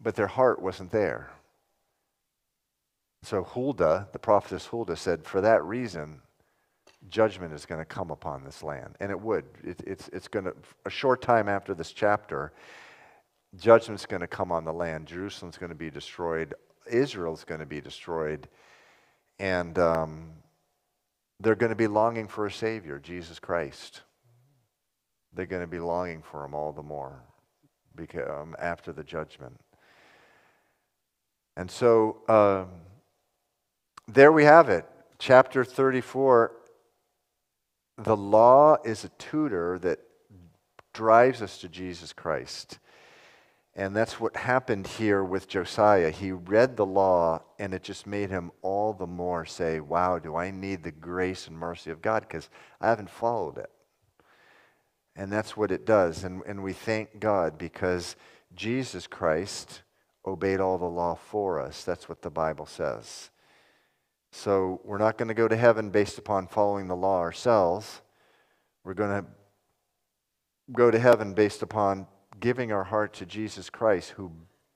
but 0.00 0.14
their 0.14 0.28
heart 0.28 0.62
wasn't 0.62 0.92
there. 0.92 1.30
So 3.22 3.42
Huldah, 3.42 4.08
the 4.12 4.18
prophetess 4.18 4.66
Huldah, 4.66 4.96
said, 4.96 5.24
For 5.24 5.40
that 5.40 5.64
reason, 5.64 6.20
judgment 7.08 7.52
is 7.52 7.66
going 7.66 7.80
to 7.80 7.84
come 7.84 8.10
upon 8.10 8.44
this 8.44 8.62
land. 8.62 8.94
And 9.00 9.10
it 9.10 9.20
would. 9.20 9.44
It, 9.64 9.82
it's, 9.86 10.08
it's 10.08 10.28
going 10.28 10.44
to, 10.44 10.54
a 10.86 10.90
short 10.90 11.20
time 11.20 11.48
after 11.48 11.74
this 11.74 11.92
chapter, 11.92 12.52
judgment's 13.56 14.06
going 14.06 14.20
to 14.20 14.28
come 14.28 14.52
on 14.52 14.64
the 14.64 14.72
land. 14.72 15.06
Jerusalem's 15.06 15.58
going 15.58 15.70
to 15.70 15.76
be 15.76 15.90
destroyed. 15.90 16.54
Israel's 16.90 17.44
going 17.44 17.60
to 17.60 17.66
be 17.66 17.80
destroyed. 17.80 18.48
And 19.38 19.78
um, 19.78 20.30
they're 21.40 21.54
going 21.54 21.70
to 21.70 21.76
be 21.76 21.86
longing 21.86 22.28
for 22.28 22.46
a 22.46 22.52
Savior, 22.52 22.98
Jesus 22.98 23.38
Christ. 23.38 24.02
They're 25.32 25.46
going 25.46 25.62
to 25.62 25.68
be 25.68 25.78
longing 25.78 26.22
for 26.22 26.44
him 26.44 26.54
all 26.54 26.72
the 26.72 26.82
more 26.82 27.22
because, 27.94 28.28
um, 28.28 28.56
after 28.58 28.92
the 28.92 29.04
judgment. 29.04 29.58
And 31.56 31.70
so 31.70 32.18
um, 32.28 32.68
there 34.06 34.32
we 34.32 34.44
have 34.44 34.68
it. 34.68 34.86
Chapter 35.18 35.64
34. 35.64 36.52
The 37.98 38.16
law 38.16 38.76
is 38.84 39.04
a 39.04 39.08
tutor 39.10 39.78
that 39.80 39.98
drives 40.92 41.42
us 41.42 41.58
to 41.58 41.68
Jesus 41.68 42.12
Christ. 42.12 42.78
And 43.78 43.94
that's 43.94 44.18
what 44.18 44.34
happened 44.34 44.88
here 44.88 45.22
with 45.22 45.46
Josiah. 45.46 46.10
He 46.10 46.32
read 46.32 46.76
the 46.76 46.84
law, 46.84 47.44
and 47.60 47.72
it 47.72 47.84
just 47.84 48.08
made 48.08 48.28
him 48.28 48.50
all 48.60 48.92
the 48.92 49.06
more 49.06 49.46
say, 49.46 49.78
Wow, 49.78 50.18
do 50.18 50.34
I 50.34 50.50
need 50.50 50.82
the 50.82 50.90
grace 50.90 51.46
and 51.46 51.56
mercy 51.56 51.92
of 51.92 52.02
God? 52.02 52.22
Because 52.22 52.50
I 52.80 52.88
haven't 52.88 53.08
followed 53.08 53.56
it. 53.56 53.70
And 55.14 55.30
that's 55.30 55.56
what 55.56 55.70
it 55.70 55.86
does. 55.86 56.24
And, 56.24 56.42
and 56.44 56.64
we 56.64 56.72
thank 56.72 57.20
God 57.20 57.56
because 57.56 58.16
Jesus 58.52 59.06
Christ 59.06 59.82
obeyed 60.26 60.58
all 60.58 60.78
the 60.78 60.84
law 60.84 61.14
for 61.14 61.60
us. 61.60 61.84
That's 61.84 62.08
what 62.08 62.22
the 62.22 62.30
Bible 62.30 62.66
says. 62.66 63.30
So 64.32 64.80
we're 64.82 64.98
not 64.98 65.18
going 65.18 65.28
to 65.28 65.34
go 65.34 65.46
to 65.46 65.56
heaven 65.56 65.90
based 65.90 66.18
upon 66.18 66.48
following 66.48 66.88
the 66.88 66.96
law 66.96 67.20
ourselves. 67.20 68.02
We're 68.82 68.94
going 68.94 69.22
to 69.22 69.30
go 70.72 70.90
to 70.90 70.98
heaven 70.98 71.32
based 71.32 71.62
upon 71.62 72.08
giving 72.40 72.72
our 72.72 72.84
heart 72.84 73.12
to 73.14 73.26
Jesus 73.26 73.70
Christ, 73.70 74.10
who 74.10 74.30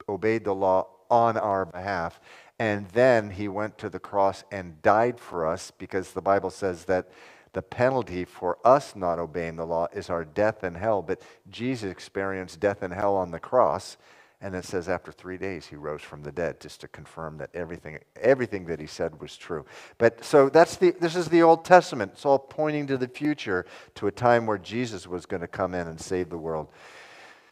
obeyed 0.09 0.45
the 0.45 0.55
law 0.55 0.87
on 1.11 1.37
our 1.37 1.65
behalf. 1.67 2.21
And 2.59 2.89
then 2.91 3.31
he 3.31 3.49
went 3.49 3.79
to 3.79 3.89
the 3.89 3.99
cross 3.99 4.45
and 4.51 4.81
died 4.83 5.19
for 5.19 5.47
us 5.47 5.71
because 5.71 6.13
the 6.13 6.23
Bible 6.23 6.51
says 6.51 6.85
that 6.87 7.11
the 7.53 7.63
penalty 7.63 8.25
for 8.25 8.59
us 8.65 8.97
not 8.97 9.19
obeying 9.19 9.57
the 9.57 9.67
law 9.67 9.89
is 9.93 10.09
our 10.09 10.25
death 10.25 10.65
in 10.65 10.75
hell. 10.75 11.03
But 11.03 11.23
Jesus 11.51 11.91
experienced 11.91 12.61
death 12.61 12.83
in 12.83 12.91
hell 12.91 13.17
on 13.17 13.31
the 13.31 13.39
cross. 13.41 13.97
And 14.41 14.57
it 14.57 14.65
says 14.65 14.89
after 14.89 15.13
three 15.13 15.39
days 15.39 15.67
he 15.67 15.77
rose 15.77 16.03
from 16.03 16.25
the 16.25 16.33
dead, 16.33 16.61
just 16.61 16.81
to 16.81 16.89
confirm 16.89 17.39
that 17.39 17.51
everything, 17.55 18.01
everything 18.21 18.65
that 18.67 18.81
he 18.81 18.87
said 18.87 19.21
was 19.21 19.37
true. 19.37 19.65
But 19.99 20.25
so 20.25 20.49
that's 20.49 20.77
the, 20.77 20.91
this 20.99 21.15
is 21.15 21.29
the 21.29 21.43
Old 21.43 21.65
Testament. 21.65 22.13
It's 22.15 22.27
all 22.27 22.41
pointing 22.41 22.89
to 22.89 22.97
the 22.97 23.07
future, 23.07 23.67
to 23.95 24.09
a 24.09 24.13
time 24.13 24.47
where 24.47 24.59
Jesus 24.59 25.07
was 25.07 25.27
going 25.27 25.43
to 25.43 25.49
come 25.49 25.75
in 25.75 25.87
and 25.87 26.01
save 26.01 26.29
the 26.29 26.39
world. 26.39 26.69